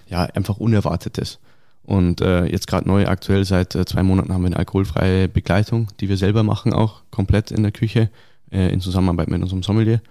ja, 0.10 0.24
einfach 0.24 0.58
Unerwartetes. 0.58 1.40
Und 1.84 2.22
äh, 2.22 2.46
jetzt 2.46 2.68
gerade 2.68 2.88
neu, 2.88 3.08
aktuell 3.08 3.46
seit 3.46 3.76
äh, 3.76 3.86
zwei 3.86 4.04
Monaten 4.04 4.34
haben 4.34 4.42
wir 4.42 4.48
eine 4.48 4.58
alkoholfreie 4.58 5.30
Begleitung, 5.30 5.88
die 6.00 6.10
wir 6.10 6.18
selber 6.18 6.44
machen, 6.44 6.74
auch 6.74 7.02
komplett 7.10 7.52
in 7.52 7.64
der 7.64 7.72
Küche, 7.72 8.10
äh, 8.52 8.72
in 8.72 8.82
Zusammenarbeit 8.82 9.30
mit 9.30 9.42
unserem 9.42 9.64
Sommelier. 9.64 10.02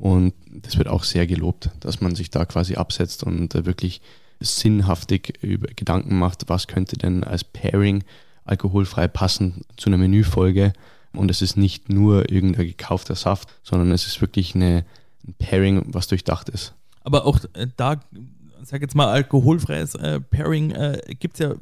Und 0.00 0.32
das 0.50 0.78
wird 0.78 0.88
auch 0.88 1.04
sehr 1.04 1.26
gelobt, 1.26 1.70
dass 1.80 2.00
man 2.00 2.14
sich 2.14 2.30
da 2.30 2.46
quasi 2.46 2.76
absetzt 2.76 3.22
und 3.22 3.54
äh, 3.54 3.66
wirklich 3.66 4.00
sinnhaftig 4.40 5.38
über 5.42 5.68
Gedanken 5.68 6.18
macht, 6.18 6.48
was 6.48 6.66
könnte 6.66 6.96
denn 6.96 7.22
als 7.24 7.44
Pairing 7.44 8.02
alkoholfrei 8.44 9.06
passen 9.08 9.62
zu 9.76 9.90
einer 9.90 9.98
Menüfolge. 9.98 10.72
Und 11.12 11.30
es 11.30 11.42
ist 11.42 11.56
nicht 11.56 11.90
nur 11.90 12.30
irgendein 12.32 12.66
gekaufter 12.68 13.14
Saft, 13.14 13.48
sondern 13.62 13.92
es 13.92 14.06
ist 14.06 14.20
wirklich 14.20 14.54
eine, 14.54 14.84
ein 15.26 15.34
Pairing, 15.38 15.84
was 15.88 16.06
durchdacht 16.06 16.48
ist. 16.48 16.72
Aber 17.02 17.26
auch 17.26 17.38
äh, 17.54 17.66
da, 17.76 18.00
sag 18.62 18.80
jetzt 18.80 18.94
mal, 18.94 19.08
alkoholfreies 19.08 19.96
äh, 19.96 20.20
Pairing 20.20 20.70
äh, 20.70 21.00
gibt 21.18 21.34
es 21.34 21.40
ja 21.40 21.54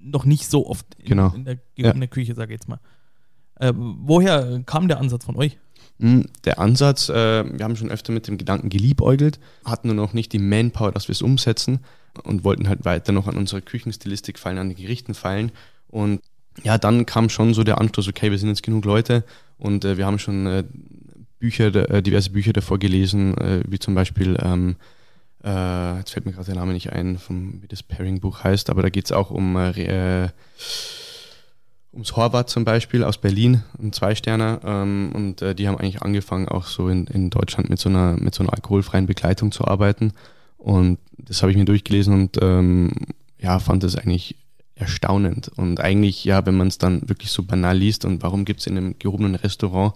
noch 0.00 0.24
nicht 0.24 0.46
so 0.48 0.66
oft 0.66 0.86
in, 0.98 1.08
Genau. 1.10 1.32
in, 1.34 1.44
der, 1.44 1.58
Ja. 1.76 1.90
in 1.90 2.00
der 2.00 2.08
Küche, 2.08 2.34
sag 2.34 2.48
ich 2.48 2.54
jetzt 2.54 2.68
mal. 2.68 2.78
Äh, 3.56 3.72
woher 3.76 4.62
kam 4.64 4.88
der 4.88 4.98
Ansatz 5.00 5.24
von 5.24 5.36
euch? 5.36 5.58
Hm, 6.00 6.26
Der 6.44 6.58
Ansatz, 6.58 7.08
äh, 7.08 7.44
wir 7.50 7.64
haben 7.64 7.76
schon 7.76 7.90
öfter 7.90 8.12
mit 8.12 8.28
dem 8.28 8.38
Gedanken 8.38 8.68
geliebäugelt, 8.68 9.38
hatten 9.64 9.88
nur 9.88 9.96
noch 9.96 10.12
nicht 10.12 10.32
die 10.32 10.38
Manpower, 10.38 10.92
dass 10.92 11.08
wir 11.08 11.12
es 11.12 11.22
umsetzen 11.22 11.80
und 12.24 12.44
wollten 12.44 12.68
halt 12.68 12.84
weiter 12.84 13.12
noch 13.12 13.26
an 13.26 13.36
unserer 13.36 13.60
Küchenstilistik 13.60 14.38
feilen, 14.38 14.58
an 14.58 14.68
den 14.68 14.76
Gerichten 14.76 15.14
feilen. 15.14 15.52
Und 15.88 16.20
ja, 16.64 16.78
dann 16.78 17.06
kam 17.06 17.28
schon 17.28 17.54
so 17.54 17.64
der 17.64 17.78
Anstoß, 17.78 18.08
okay, 18.08 18.30
wir 18.30 18.38
sind 18.38 18.48
jetzt 18.48 18.62
genug 18.62 18.84
Leute 18.84 19.24
und 19.58 19.84
äh, 19.84 19.96
wir 19.96 20.06
haben 20.06 20.18
schon 20.18 20.46
äh, 20.46 20.64
Bücher, 21.38 21.74
äh, 21.90 22.02
diverse 22.02 22.30
Bücher 22.30 22.52
davor 22.52 22.78
gelesen, 22.78 23.36
äh, 23.38 23.62
wie 23.68 23.78
zum 23.78 23.94
Beispiel, 23.94 24.38
ähm, 24.42 24.76
äh, 25.44 25.98
jetzt 25.98 26.10
fällt 26.12 26.26
mir 26.26 26.32
gerade 26.32 26.46
der 26.46 26.56
Name 26.56 26.72
nicht 26.72 26.92
ein, 26.92 27.18
vom, 27.18 27.62
wie 27.62 27.68
das 27.68 27.82
Pairing-Buch 27.82 28.42
heißt, 28.44 28.70
aber 28.70 28.82
da 28.82 28.88
geht 28.88 29.04
es 29.06 29.12
auch 29.12 29.30
um 29.30 29.56
ums 31.96 32.14
Horvath 32.14 32.50
zum 32.50 32.64
Beispiel 32.64 33.02
aus 33.02 33.18
Berlin, 33.18 33.62
ein 33.82 33.92
Zweisterner. 33.92 34.60
Ähm, 34.64 35.12
und 35.14 35.42
äh, 35.42 35.54
die 35.54 35.66
haben 35.66 35.78
eigentlich 35.78 36.02
angefangen, 36.02 36.46
auch 36.46 36.66
so 36.66 36.88
in, 36.88 37.06
in 37.06 37.30
Deutschland 37.30 37.70
mit 37.70 37.78
so, 37.78 37.88
einer, 37.88 38.16
mit 38.18 38.34
so 38.34 38.42
einer 38.42 38.52
alkoholfreien 38.52 39.06
Begleitung 39.06 39.50
zu 39.50 39.66
arbeiten. 39.66 40.12
Und 40.58 40.98
das 41.16 41.42
habe 41.42 41.50
ich 41.50 41.58
mir 41.58 41.64
durchgelesen 41.64 42.12
und 42.12 42.38
ähm, 42.42 42.92
ja, 43.38 43.58
fand 43.58 43.82
das 43.82 43.96
eigentlich 43.96 44.36
erstaunend. 44.74 45.50
Und 45.56 45.80
eigentlich, 45.80 46.24
ja, 46.24 46.44
wenn 46.44 46.56
man 46.56 46.68
es 46.68 46.78
dann 46.78 47.08
wirklich 47.08 47.30
so 47.30 47.42
banal 47.42 47.76
liest 47.76 48.04
und 48.04 48.22
warum 48.22 48.44
gibt 48.44 48.60
es 48.60 48.66
in 48.66 48.76
einem 48.76 48.98
gehobenen 48.98 49.34
Restaurant 49.34 49.94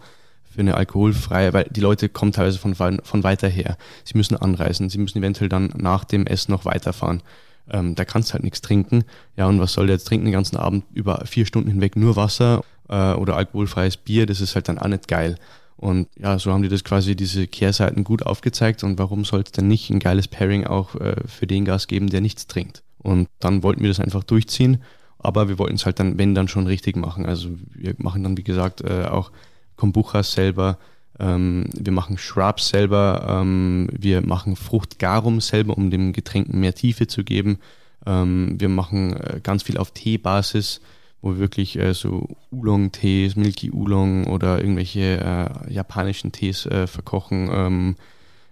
für 0.51 0.61
eine 0.61 0.75
alkoholfreie, 0.75 1.53
weil 1.53 1.69
die 1.71 1.81
Leute 1.81 2.09
kommen 2.09 2.33
teilweise 2.33 2.59
von, 2.59 2.75
von 2.75 3.23
weiter 3.23 3.49
her. 3.49 3.77
Sie 4.05 4.17
müssen 4.17 4.37
anreisen, 4.37 4.89
sie 4.89 4.99
müssen 4.99 5.19
eventuell 5.19 5.49
dann 5.49 5.73
nach 5.77 6.05
dem 6.05 6.27
Essen 6.27 6.51
noch 6.51 6.65
weiterfahren. 6.65 7.23
Ähm, 7.69 7.95
da 7.95 8.05
kannst 8.05 8.31
du 8.31 8.35
halt 8.35 8.45
nichts 8.45 8.61
trinken. 8.61 9.05
Ja, 9.37 9.47
und 9.47 9.61
was 9.61 9.73
soll 9.73 9.87
der 9.87 9.97
jetzt 9.97 10.07
trinken 10.07 10.27
den 10.27 10.33
ganzen 10.33 10.57
Abend 10.57 10.85
über 10.93 11.25
vier 11.27 11.47
Stunden 11.47 11.71
hinweg 11.71 11.97
nur 11.97 12.17
Wasser 12.17 12.63
äh, 12.89 13.13
oder 13.13 13.37
alkoholfreies 13.37 13.97
Bier? 13.97 14.27
Das 14.27 14.41
ist 14.41 14.55
halt 14.55 14.69
dann 14.69 14.79
auch 14.79 14.89
nicht 14.89 15.09
geil. 15.09 15.37
Und 15.77 16.09
ja, 16.19 16.39
so 16.39 16.53
haben 16.53 16.63
die 16.63 16.69
das 16.69 16.85
quasi 16.85 17.17
diese 17.17 17.47
Kehrseiten 17.47 18.05
gut 18.05 18.25
aufgezeigt. 18.25 18.85
Und 18.85 18.99
warum 18.99 19.25
soll 19.25 19.41
es 19.41 19.53
denn 19.53 19.67
nicht 19.67 19.89
ein 19.89 19.99
geiles 19.99 20.29
Pairing 20.29 20.67
auch 20.67 20.95
äh, 20.97 21.17
für 21.27 21.47
den 21.47 21.65
Gast 21.65 21.89
geben, 21.89 22.09
der 22.09 22.21
nichts 22.21 22.47
trinkt? 22.47 22.83
Und 22.99 23.29
dann 23.39 23.63
wollten 23.63 23.81
wir 23.81 23.89
das 23.89 24.01
einfach 24.01 24.23
durchziehen. 24.23 24.83
Aber 25.19 25.49
wir 25.49 25.59
wollten 25.59 25.77
es 25.77 25.87
halt 25.87 25.99
dann, 25.99 26.19
wenn 26.19 26.35
dann 26.35 26.49
schon 26.49 26.67
richtig 26.67 26.97
machen. 26.97 27.25
Also 27.25 27.51
wir 27.75 27.95
machen 27.99 28.23
dann, 28.23 28.37
wie 28.37 28.45
gesagt, 28.45 28.83
äh, 28.83 29.05
auch 29.05 29.33
Kombuchas 29.77 30.33
selber. 30.33 30.79
Ähm, 31.21 31.67
wir 31.75 31.93
machen 31.93 32.19
Shrubs 32.19 32.69
selber. 32.71 33.27
Ähm, 33.29 33.89
wir 33.93 34.27
machen 34.27 34.57
Fruchtgarum 34.57 35.41
selber, 35.41 35.77
um 35.77 35.91
dem 35.91 36.13
Getränken 36.13 36.59
mehr 36.59 36.75
Tiefe 36.75 37.07
zu 37.07 37.23
geben. 37.23 37.59
Ähm, 38.07 38.57
wir 38.59 38.69
machen 38.69 39.15
äh, 39.17 39.41
ganz 39.43 39.63
viel 39.63 39.77
auf 39.77 39.91
Teebasis, 39.93 40.81
wo 41.21 41.33
wir 41.33 41.39
wirklich 41.39 41.79
äh, 41.79 41.93
so 41.93 42.27
Oolong-Tees, 42.51 43.37
Milky 43.37 43.71
Oolong 43.71 44.27
oder 44.27 44.59
irgendwelche 44.61 45.21
äh, 45.21 45.73
japanischen 45.73 46.33
Tees 46.33 46.63
verkochen. 46.87 47.97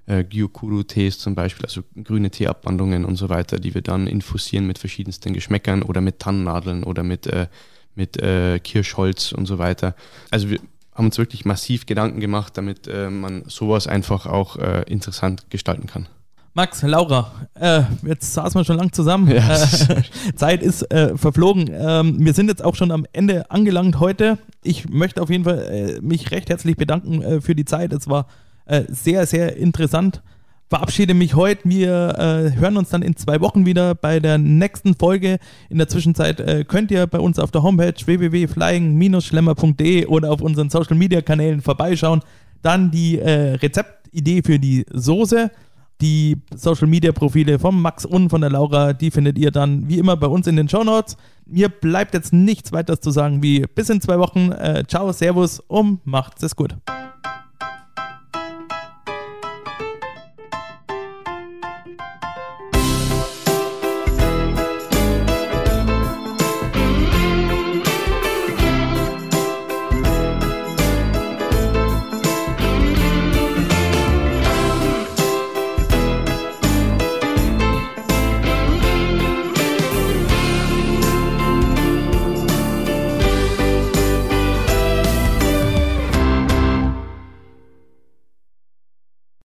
Gyokuro-Tees 0.07 1.19
zum 1.19 1.35
Beispiel, 1.35 1.67
also 1.67 1.83
grüne 2.03 2.31
Teeabwandlungen 2.31 3.05
und 3.05 3.17
so 3.17 3.29
weiter, 3.29 3.59
die 3.59 3.75
wir 3.75 3.83
dann 3.83 4.07
infusieren 4.07 4.67
mit 4.67 4.79
verschiedensten 4.79 5.35
Geschmäckern 5.35 5.83
oder 5.83 6.01
mit 6.01 6.19
Tannennadeln 6.19 6.83
oder 6.83 7.03
mit, 7.03 7.27
äh, 7.27 7.49
mit 7.95 8.17
äh, 8.17 8.59
Kirschholz 8.59 9.33
und 9.33 9.45
so 9.45 9.59
weiter. 9.59 9.95
Also 10.31 10.49
wir 10.49 10.61
haben 10.99 11.07
uns 11.07 11.17
wirklich 11.17 11.45
massiv 11.45 11.87
Gedanken 11.87 12.21
gemacht, 12.21 12.59
damit 12.59 12.89
äh, 12.89 13.09
man 13.09 13.45
sowas 13.47 13.87
einfach 13.87 14.27
auch 14.27 14.57
äh, 14.57 14.83
interessant 14.83 15.49
gestalten 15.49 15.87
kann. 15.87 16.09
Max, 16.55 16.83
Laura, 16.83 17.31
äh, 17.55 17.83
jetzt 18.05 18.35
saßen 18.35 18.61
wir 18.61 18.65
schon 18.65 18.79
lang 18.79 18.93
zusammen. 18.93 19.31
Ja. 19.31 19.63
Äh, 19.63 20.03
Zeit 20.35 20.61
ist 20.61 20.83
äh, 20.91 21.17
verflogen. 21.17 21.71
Ähm, 21.73 22.17
wir 22.19 22.35
sind 22.35 22.49
jetzt 22.49 22.65
auch 22.65 22.75
schon 22.75 22.91
am 22.91 23.07
Ende 23.13 23.49
angelangt 23.49 24.01
heute. 24.01 24.39
Ich 24.65 24.89
möchte 24.89 25.23
auf 25.23 25.31
jeden 25.31 25.45
Fall 25.45 25.59
äh, 25.59 26.01
mich 26.01 26.33
recht 26.33 26.51
herzlich 26.51 26.77
bedanken 26.77 27.41
für 27.41 27.55
die 27.55 27.65
Zeit. 27.65 27.93
Es 27.93 28.09
war 28.09 28.27
sehr, 28.89 29.27
sehr 29.27 29.57
interessant. 29.57 30.21
Verabschiede 30.71 31.15
mich 31.15 31.35
heute. 31.35 31.63
Wir 31.65 32.15
äh, 32.19 32.59
hören 32.59 32.77
uns 32.77 32.91
dann 32.91 33.01
in 33.01 33.17
zwei 33.17 33.41
Wochen 33.41 33.65
wieder 33.65 33.95
bei 33.95 34.21
der 34.21 34.37
nächsten 34.37 34.95
Folge. 34.95 35.39
In 35.71 35.79
der 35.79 35.89
Zwischenzeit 35.89 36.41
äh, 36.41 36.65
könnt 36.69 36.91
ihr 36.91 37.07
bei 37.07 37.19
uns 37.19 37.39
auf 37.39 37.51
der 37.51 37.63
Homepage 37.63 37.95
www.flying-schlemmer.de 38.05 40.05
oder 40.07 40.31
auf 40.31 40.43
unseren 40.43 40.69
Social 40.69 40.95
Media 40.95 41.23
Kanälen 41.23 41.63
vorbeischauen. 41.63 42.21
Dann 42.61 42.91
die 42.91 43.19
äh, 43.19 43.55
Rezeptidee 43.55 44.43
für 44.43 44.59
die 44.59 44.85
Soße. 44.93 45.51
Die 46.03 46.37
Social 46.55 46.87
Media 46.87 47.13
Profile 47.13 47.59
vom 47.59 47.81
Max 47.81 48.05
und 48.05 48.29
von 48.29 48.43
der 48.43 48.51
Laura, 48.51 48.93
die 48.93 49.11
findet 49.11 49.39
ihr 49.39 49.51
dann 49.51 49.89
wie 49.89 49.99
immer 49.99 50.17
bei 50.17 50.29
uns 50.29 50.47
in 50.47 50.55
den 50.55 50.69
Show 50.69 50.85
Notes. 50.85 51.17
Mir 51.47 51.71
bleibt 51.71 52.13
jetzt 52.13 52.33
nichts 52.33 52.73
weiteres 52.73 53.01
zu 53.01 53.11
sagen 53.11 53.43
wie 53.43 53.65
bis 53.75 53.89
in 53.89 54.03
zwei 54.03 54.19
Wochen. 54.19 54.53
Äh, 54.53 54.85
ciao, 54.87 55.11
Servus 55.13 55.61
und 55.61 56.07
macht's 56.07 56.43
es 56.43 56.55
gut. 56.55 56.77